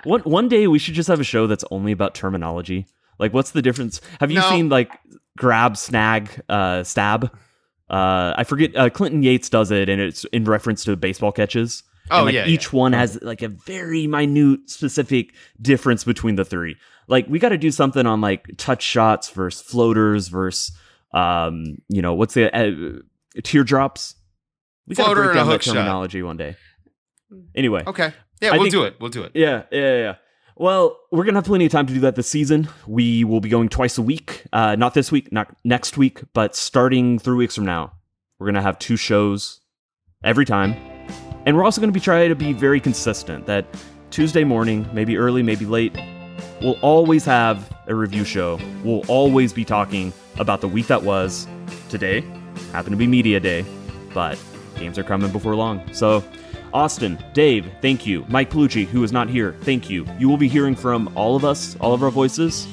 One 0.06 0.22
one 0.22 0.48
day 0.48 0.68
we 0.68 0.80
should 0.80 0.94
just 0.94 1.10
have 1.10 1.20
a 1.20 1.24
show 1.26 1.46
that's 1.48 1.66
only 1.72 1.92
about 1.92 2.16
terminology. 2.16 2.86
Like, 3.20 3.34
what's 3.34 3.52
the 3.52 3.62
difference? 3.62 4.00
Have 4.22 4.32
you 4.32 4.40
No. 4.40 4.50
seen 4.50 4.70
like 4.70 4.92
grab, 5.38 5.76
snag, 5.76 6.30
uh, 6.48 6.84
stab? 6.84 7.32
Uh, 7.90 8.34
I 8.38 8.44
forget. 8.44 8.76
Uh, 8.76 8.90
Clinton 8.90 9.24
Yates 9.24 9.50
does 9.50 9.72
it, 9.72 9.90
and 9.90 10.02
it's 10.02 10.24
in 10.26 10.44
reference 10.44 10.84
to 10.86 10.96
baseball 10.96 11.32
catches. 11.32 11.84
Oh 12.10 12.18
and, 12.18 12.26
like, 12.28 12.36
yeah, 12.36 12.46
each 12.48 12.72
one 12.72 12.94
has 12.94 13.20
like 13.22 13.42
a 13.42 13.50
very 13.50 14.08
minute, 14.08 14.70
specific 14.70 15.34
difference 15.62 16.04
between 16.04 16.36
the 16.36 16.46
three. 16.46 16.76
Like, 17.08 17.28
we 17.28 17.40
got 17.40 17.50
to 17.50 17.58
do 17.58 17.72
something 17.72 18.06
on 18.06 18.22
like 18.22 18.50
touch 18.58 18.82
shots 18.82 19.30
versus 19.30 19.62
floaters 19.62 20.28
versus, 20.28 20.76
um, 21.14 21.78
you 21.90 22.02
know, 22.02 22.14
what's 22.14 22.34
the 22.34 22.54
uh, 22.56 23.00
teardrops? 23.44 24.16
We 24.88 24.96
got 24.96 25.10
to 25.10 25.16
break 25.16 25.34
down 25.34 25.48
that 25.48 25.54
hook 25.54 25.62
shot. 25.64 25.74
terminology 25.74 26.22
one 26.24 26.38
day. 26.38 26.56
Anyway. 27.56 27.84
Okay. 27.86 28.14
Yeah, 28.42 28.50
I 28.50 28.54
we'll 28.54 28.64
think- 28.64 28.72
do 28.72 28.84
it. 28.84 28.96
We'll 29.00 29.10
do 29.10 29.24
it. 29.24 29.32
yeah, 29.34 29.64
yeah, 29.72 29.80
yeah, 29.80 29.98
yeah. 29.98 30.16
Well, 30.60 30.98
we're 31.12 31.24
gonna 31.24 31.38
have 31.38 31.46
plenty 31.46 31.66
of 31.66 31.72
time 31.72 31.86
to 31.86 31.94
do 31.94 32.00
that 32.00 32.16
this 32.16 32.28
season. 32.28 32.68
We 32.88 33.24
will 33.24 33.42
be 33.42 33.50
going 33.50 33.70
twice 33.70 34.00
a 34.00 34.02
week. 34.02 34.44
Uh, 34.52 34.76
not 34.76 34.96
this 34.96 35.12
week, 35.12 35.32
not 35.32 35.56
next 35.64 35.98
week, 35.98 36.22
but 36.34 36.56
starting 36.56 37.20
three 37.20 37.36
weeks 37.36 37.54
from 37.54 37.66
now, 37.66 37.94
we're 38.40 38.48
gonna 38.48 38.64
have 38.64 38.80
two 38.80 38.98
shows 38.98 39.62
every 40.24 40.46
time, 40.46 40.74
and 41.46 41.56
we're 41.56 41.64
also 41.64 41.80
gonna 41.80 41.92
be 41.92 42.00
trying 42.00 42.30
to 42.30 42.36
be 42.36 42.54
very 42.54 42.80
consistent. 42.80 43.46
That 43.46 43.68
Tuesday 44.10 44.44
morning, 44.44 44.90
maybe 44.94 45.16
early, 45.16 45.44
maybe 45.44 45.66
late, 45.66 45.96
we'll 46.60 46.80
always 46.82 47.24
have 47.26 47.72
a 47.86 47.94
review 47.94 48.26
show. 48.26 48.60
We'll 48.84 49.06
always 49.08 49.54
be 49.54 49.64
talking 49.64 50.12
about 50.40 50.62
the 50.62 50.68
week 50.68 50.88
that 50.88 51.04
was. 51.04 51.48
Today 51.90 52.22
happened 52.72 52.94
to 52.94 52.98
be 52.98 53.06
media 53.06 53.40
day, 53.40 53.64
but 54.12 54.40
games 54.76 54.98
are 54.98 55.04
coming 55.04 55.32
before 55.32 55.56
long. 55.56 55.94
So. 55.94 56.24
Austin, 56.74 57.18
Dave, 57.34 57.70
thank 57.82 58.06
you. 58.06 58.26
Mike 58.28 58.50
Palucci, 58.50 58.86
who 58.86 59.04
is 59.04 59.12
not 59.12 59.30
here, 59.30 59.56
thank 59.62 59.90
you. 59.90 60.06
You 60.20 60.30
will 60.30 60.38
be 60.38 60.48
hearing 60.48 60.76
from 60.76 61.12
all 61.16 61.36
of 61.36 61.44
us, 61.46 61.76
all 61.80 61.94
of 61.94 62.04
our 62.04 62.12
voices, 62.12 62.68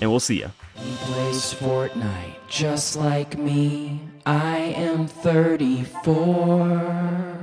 and 0.00 0.10
we'll 0.10 0.20
see 0.20 0.38
you. 0.40 0.50
He 0.76 0.94
plays 0.96 1.54
Fortnite 1.54 2.34
just 2.48 2.96
like 2.96 3.38
me. 3.38 4.00
I 4.26 4.56
am 4.76 5.06
34. 5.06 7.38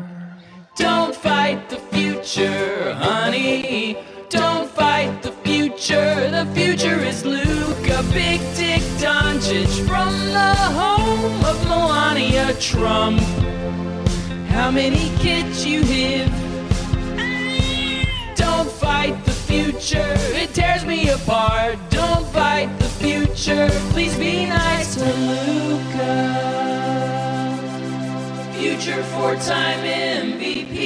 Don't 0.76 1.15
fight 1.15 1.69
the 1.69 1.78
future, 1.78 2.93
honey. 2.93 3.97
Don't 4.30 4.69
fight 4.69 5.22
the 5.22 5.32
future. 5.32 6.30
The 6.32 6.45
future 6.55 6.99
is 6.99 7.26
Luka, 7.26 8.03
Big 8.13 8.39
Dick 8.55 8.82
Doncic 9.01 9.86
from 9.86 10.13
the 10.32 10.55
home 10.80 11.43
of 11.43 11.61
Melania 11.67 12.53
Trump. 12.59 13.19
How 14.62 14.70
many 14.70 15.09
kids 15.18 15.66
you 15.66 15.82
have? 15.82 16.30
Don't 18.36 18.70
fight 18.70 19.26
the 19.26 19.32
future, 19.32 20.14
it 20.38 20.53
tears 20.53 20.86
me 20.86 21.09
apart. 21.09 21.80
Don't 21.89 22.28
fight 22.28 22.70
the 22.78 22.86
future, 22.86 23.70
please 23.89 24.16
be 24.16 24.45
nice 24.45 24.93
to 24.93 25.03
Luka. 25.03 26.14
Future 28.53 29.03
four-time 29.16 29.80
MVP. 29.80 30.78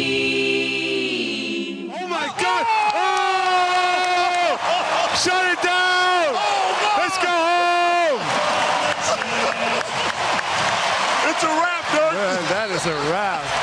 Oh 2.00 2.08
my 2.08 2.28
God! 2.40 2.66
Oh! 2.96 4.58
Shut 5.22 5.46
it 5.52 5.62
down! 5.62 6.34
Oh, 6.34 6.96
Let's 7.02 7.18
go 7.28 7.34
home! 7.52 8.22
It's 11.30 11.44
a 11.44 11.52
wrap, 11.60 11.84
dude. 11.92 12.16
Man, 12.16 12.44
that 12.56 12.70
is 12.72 12.86
a 12.86 12.96
wrap. 13.12 13.55